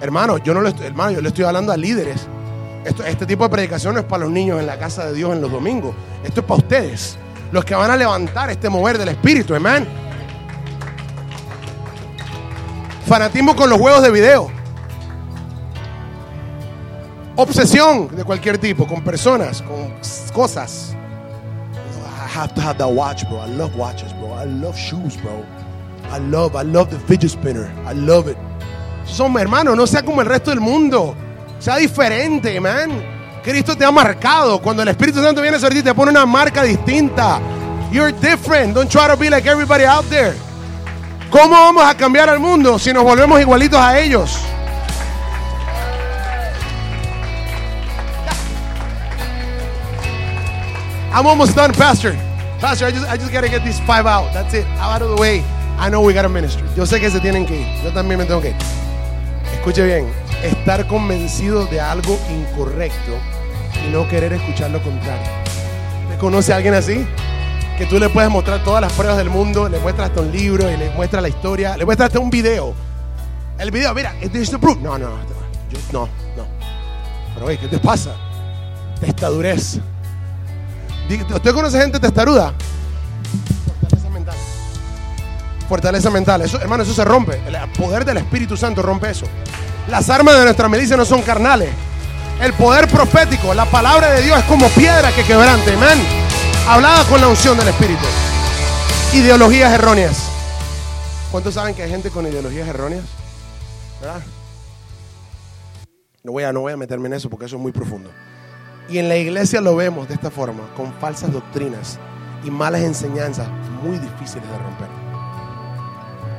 Hermano, 0.00 0.38
yo 0.38 0.54
no 0.54 0.60
le 0.60 0.70
estoy, 0.70 0.86
hermano, 0.86 1.12
yo 1.12 1.20
le 1.20 1.28
estoy 1.28 1.44
hablando 1.44 1.72
a 1.72 1.76
líderes 1.76 2.28
este 2.84 3.26
tipo 3.26 3.44
de 3.44 3.50
predicación 3.50 3.94
no 3.94 4.00
es 4.00 4.06
para 4.06 4.24
los 4.24 4.32
niños 4.32 4.60
en 4.60 4.66
la 4.66 4.78
casa 4.78 5.06
de 5.06 5.14
Dios 5.14 5.32
en 5.32 5.40
los 5.40 5.50
domingos. 5.50 5.94
Esto 6.24 6.40
es 6.40 6.46
para 6.46 6.58
ustedes. 6.58 7.16
Los 7.52 7.64
que 7.64 7.74
van 7.74 7.90
a 7.90 7.96
levantar 7.96 8.50
este 8.50 8.68
mover 8.68 8.98
del 8.98 9.08
Espíritu, 9.08 9.54
amén. 9.54 9.86
Fanatismo 13.06 13.56
con 13.56 13.70
los 13.70 13.78
juegos 13.78 14.02
de 14.02 14.10
video. 14.10 14.50
Obsesión 17.36 18.14
de 18.14 18.24
cualquier 18.24 18.58
tipo, 18.58 18.86
con 18.86 19.02
personas, 19.02 19.62
con 19.62 19.94
cosas. 20.34 20.94
I 22.04 22.38
have 22.38 22.52
to 22.54 22.60
have 22.60 22.76
that 22.78 22.90
watch, 22.90 23.24
bro. 23.28 23.38
I 23.38 23.48
love 23.48 23.74
watches, 23.76 24.12
bro. 24.18 24.34
I 24.34 24.44
love 24.44 24.76
shoes, 24.76 25.16
bro. 25.22 25.44
I 26.10 26.18
love, 26.18 26.54
I 26.54 26.64
love 26.64 26.90
the 26.90 26.98
fidget 27.06 27.30
spinner. 27.30 27.70
I 27.86 27.94
love 27.94 28.28
it. 28.28 28.36
Son 29.06 29.34
hermanos, 29.38 29.76
no 29.76 29.86
sea 29.86 30.02
como 30.02 30.20
el 30.20 30.26
resto 30.26 30.50
del 30.50 30.60
mundo. 30.60 31.14
Sea 31.58 31.76
diferente, 31.76 32.60
man. 32.60 32.90
Cristo 33.42 33.76
te 33.76 33.84
ha 33.84 33.90
marcado. 33.90 34.60
Cuando 34.60 34.82
el 34.82 34.88
Espíritu 34.88 35.22
Santo 35.22 35.42
viene 35.42 35.58
sobre 35.58 35.76
ti, 35.76 35.82
te 35.82 35.94
pone 35.94 36.10
una 36.10 36.26
marca 36.26 36.62
distinta. 36.62 37.40
You're 37.90 38.12
different. 38.12 38.74
Don't 38.74 38.90
try 38.90 39.08
to 39.08 39.16
be 39.16 39.30
like 39.30 39.48
everybody 39.48 39.84
out 39.84 40.04
there. 40.08 40.34
¿Cómo 41.30 41.50
vamos 41.50 41.84
a 41.84 41.94
cambiar 41.94 42.28
al 42.28 42.38
mundo 42.38 42.78
si 42.78 42.92
nos 42.92 43.02
volvemos 43.02 43.40
igualitos 43.40 43.78
a 43.78 43.98
ellos? 43.98 44.38
I'm 51.12 51.26
almost 51.26 51.56
done, 51.56 51.72
Pastor. 51.72 52.14
Pastor, 52.60 52.86
I 52.86 52.92
just, 52.92 53.06
I 53.08 53.16
just 53.16 53.32
gotta 53.32 53.48
get 53.48 53.64
these 53.64 53.80
five 53.80 54.06
out. 54.06 54.32
That's 54.32 54.54
it. 54.54 54.66
Out 54.78 55.02
of 55.02 55.08
the 55.08 55.20
way. 55.20 55.42
I 55.78 55.88
know 55.90 56.02
we 56.02 56.12
got 56.12 56.24
a 56.24 56.28
ministry. 56.28 56.66
Yo 56.76 56.84
sé 56.84 57.00
que 57.00 57.10
se 57.10 57.20
tienen 57.20 57.46
que 57.46 57.60
ir. 57.60 57.66
Yo 57.82 57.90
también 57.90 58.18
me 58.18 58.24
tengo 58.26 58.40
que 58.40 58.50
ir. 58.50 58.56
Escuche 59.54 59.84
bien 59.84 60.27
estar 60.42 60.86
convencido 60.86 61.66
de 61.66 61.80
algo 61.80 62.18
incorrecto 62.30 63.12
y 63.86 63.90
no 63.92 64.08
querer 64.08 64.32
escuchar 64.32 64.70
lo 64.70 64.82
contrario. 64.82 65.26
¿Me 66.08 66.16
conoce 66.16 66.52
a 66.52 66.56
alguien 66.56 66.74
así? 66.74 67.06
Que 67.76 67.86
tú 67.86 67.98
le 67.98 68.08
puedes 68.08 68.30
mostrar 68.30 68.62
todas 68.64 68.80
las 68.80 68.92
pruebas 68.92 69.16
del 69.18 69.30
mundo, 69.30 69.68
le 69.68 69.78
muestras 69.78 70.08
hasta 70.08 70.20
un 70.20 70.32
libro 70.32 70.70
y 70.70 70.76
le 70.76 70.90
muestras 70.90 71.22
la 71.22 71.28
historia, 71.28 71.76
le 71.76 71.84
muestras 71.84 72.08
hasta 72.08 72.18
un 72.18 72.30
video. 72.30 72.74
El 73.58 73.70
video, 73.70 73.94
mira, 73.94 74.14
¿es 74.20 74.50
proof? 74.50 74.78
No, 74.78 74.98
no, 74.98 75.10
no, 75.10 75.18
no. 75.92 76.08
Pero, 77.34 77.46
oye, 77.46 77.58
¿qué 77.58 77.68
te 77.68 77.78
pasa? 77.78 78.14
Testadurez. 79.00 79.80
¿Usted 81.34 81.52
conoce 81.52 81.80
gente 81.80 81.98
testaruda? 81.98 82.52
Fortaleza 83.80 84.10
mental. 84.10 84.36
Fortaleza 85.68 86.10
mental. 86.10 86.42
Hermano, 86.60 86.82
eso 86.82 86.94
se 86.94 87.04
rompe. 87.04 87.40
El 87.46 87.56
poder 87.72 88.04
del 88.04 88.18
Espíritu 88.18 88.56
Santo 88.56 88.82
rompe 88.82 89.10
eso. 89.10 89.26
Las 89.88 90.10
armas 90.10 90.36
de 90.36 90.44
nuestra 90.44 90.68
milicia 90.68 90.96
no 90.96 91.04
son 91.06 91.22
carnales. 91.22 91.70
El 92.42 92.52
poder 92.52 92.88
profético, 92.88 93.54
la 93.54 93.64
palabra 93.64 94.10
de 94.12 94.22
Dios 94.22 94.38
es 94.38 94.44
como 94.44 94.68
piedra 94.68 95.10
que 95.12 95.24
quebrante. 95.24 95.72
Amén. 95.72 95.98
Hablada 96.68 97.04
con 97.04 97.20
la 97.20 97.28
unción 97.28 97.56
del 97.56 97.68
Espíritu. 97.68 98.04
Ideologías 99.14 99.72
erróneas. 99.72 100.24
¿Cuántos 101.30 101.54
saben 101.54 101.74
que 101.74 101.82
hay 101.82 101.90
gente 101.90 102.10
con 102.10 102.26
ideologías 102.26 102.68
erróneas? 102.68 103.04
No 106.22 106.32
voy, 106.32 106.44
a, 106.44 106.52
no 106.52 106.60
voy 106.60 106.74
a 106.74 106.76
meterme 106.76 107.06
en 107.06 107.14
eso 107.14 107.30
porque 107.30 107.46
eso 107.46 107.56
es 107.56 107.62
muy 107.62 107.72
profundo. 107.72 108.10
Y 108.90 108.98
en 108.98 109.08
la 109.08 109.16
iglesia 109.16 109.62
lo 109.62 109.74
vemos 109.74 110.06
de 110.08 110.14
esta 110.14 110.30
forma, 110.30 110.64
con 110.76 110.92
falsas 110.94 111.32
doctrinas 111.32 111.98
y 112.44 112.50
malas 112.50 112.82
enseñanzas 112.82 113.48
muy 113.82 113.98
difíciles 113.98 114.48
de 114.48 114.58
romper. 114.58 115.07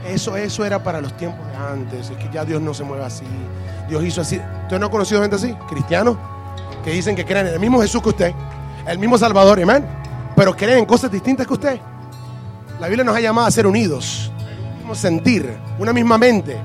Eso, 0.08 0.38
eso 0.38 0.66
era 0.66 0.82
para 0.82 1.02
los 1.02 1.16
tiempos 1.18 1.45
de 1.47 1.56
antes, 1.56 2.10
es 2.10 2.18
que 2.18 2.30
ya 2.32 2.45
Dios 2.45 2.62
no 2.62 2.74
se 2.74 2.84
mueve 2.84 3.04
así, 3.04 3.26
Dios 3.88 4.04
hizo 4.04 4.22
así. 4.22 4.41
¿Usted 4.64 4.80
no 4.80 4.88
ha 4.88 4.91
conocido 4.91 5.22
gente 5.22 5.36
así? 5.36 5.54
Cristianos, 5.68 6.18
que 6.84 6.91
dicen 6.91 7.16
que 7.16 7.26
creen 7.26 7.47
en 7.47 7.54
el 7.54 7.60
mismo 7.60 7.82
Jesús 7.82 8.02
que 8.02 8.10
usted, 8.10 8.34
el 8.88 8.97
mismo 8.97 9.18
Salvador, 9.18 9.62
amén, 9.62 9.86
pero 10.36 10.56
creen 10.56 10.80
en 10.80 10.86
cosas 10.86 11.12
distintas 11.12 11.45
que 11.45 11.54
usted. 11.54 11.80
La 12.80 12.88
Biblia 12.88 13.04
nos 13.04 13.16
ha 13.16 13.20
llamado 13.20 13.47
a 13.47 13.52
ser 13.52 13.68
unidos, 13.68 14.32
un 14.72 14.78
mismo 14.78 14.95
sentir, 14.95 15.58
una 15.78 15.91
misma 15.91 16.18
mente. 16.18 16.58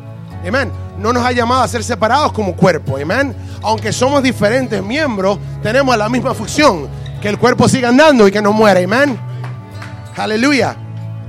Amén. 0.47 0.70
No 0.99 1.12
nos 1.12 1.24
ha 1.24 1.32
llamado 1.32 1.62
a 1.62 1.68
ser 1.68 1.82
separados 1.82 2.32
como 2.32 2.55
cuerpo. 2.55 2.97
Amén. 2.99 3.35
Aunque 3.62 3.93
somos 3.93 4.22
diferentes 4.22 4.82
miembros, 4.82 5.39
tenemos 5.62 5.97
la 5.97 6.09
misma 6.09 6.35
función. 6.35 6.89
Que 7.20 7.30
el 7.30 7.39
cuerpo 7.39 7.68
siga 7.68 7.89
andando 7.89 8.28
y 8.28 8.30
que 8.30 8.43
no 8.43 8.53
muera. 8.53 8.80
Amén. 8.80 9.18
Aleluya. 10.16 10.76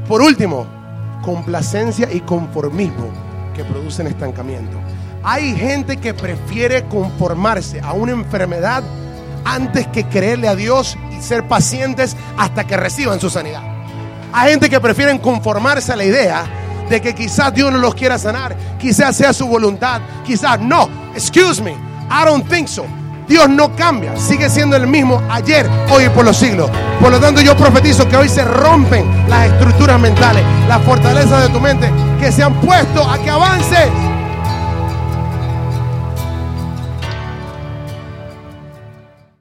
Por 0.07 0.21
último, 0.21 0.67
complacencia 1.25 2.07
y 2.11 2.21
conformismo 2.21 3.09
que 3.55 3.63
producen 3.63 4.05
estancamiento. 4.05 4.77
Hay 5.23 5.55
gente 5.55 5.97
que 5.97 6.13
prefiere 6.13 6.85
conformarse 6.85 7.81
a 7.81 7.93
una 7.93 8.11
enfermedad 8.11 8.83
antes 9.43 9.87
que 9.87 10.05
creerle 10.05 10.47
a 10.47 10.55
Dios 10.55 10.95
y 11.11 11.21
ser 11.21 11.47
pacientes 11.47 12.15
hasta 12.37 12.65
que 12.65 12.77
reciban 12.77 13.19
su 13.19 13.31
sanidad. 13.31 13.63
Hay 14.31 14.51
gente 14.51 14.69
que 14.69 14.79
prefiere 14.79 15.19
conformarse 15.19 15.91
a 15.91 15.95
la 15.95 16.05
idea 16.05 16.45
de 16.89 17.01
que 17.01 17.15
quizás 17.15 17.51
Dios 17.55 17.71
no 17.71 17.79
los 17.79 17.95
quiera 17.95 18.19
sanar, 18.19 18.55
quizás 18.77 19.15
sea 19.17 19.33
su 19.33 19.47
voluntad, 19.47 20.01
quizás 20.23 20.59
no. 20.59 20.87
Excuse 21.15 21.59
me, 21.59 21.71
I 21.71 22.23
don't 22.23 22.47
think 22.47 22.67
so. 22.67 22.85
Dios 23.27 23.49
no 23.49 23.75
cambia, 23.75 24.15
sigue 24.17 24.49
siendo 24.49 24.75
el 24.75 24.87
mismo 24.87 25.21
ayer, 25.29 25.67
hoy 25.89 26.05
y 26.05 26.09
por 26.09 26.25
los 26.25 26.37
siglos. 26.37 26.69
Por 27.01 27.11
lo 27.11 27.19
tanto, 27.19 27.41
yo 27.41 27.57
profetizo 27.57 28.07
que 28.07 28.17
hoy 28.17 28.29
se 28.29 28.43
rompen 28.43 29.05
las 29.27 29.47
estructuras 29.47 29.99
mentales, 29.99 30.43
las 30.67 30.81
fortalezas 30.83 31.43
de 31.43 31.49
tu 31.49 31.59
mente 31.59 31.91
que 32.19 32.31
se 32.31 32.43
han 32.43 32.53
puesto 32.61 33.09
a 33.09 33.17
que 33.17 33.29
avance 33.29 33.89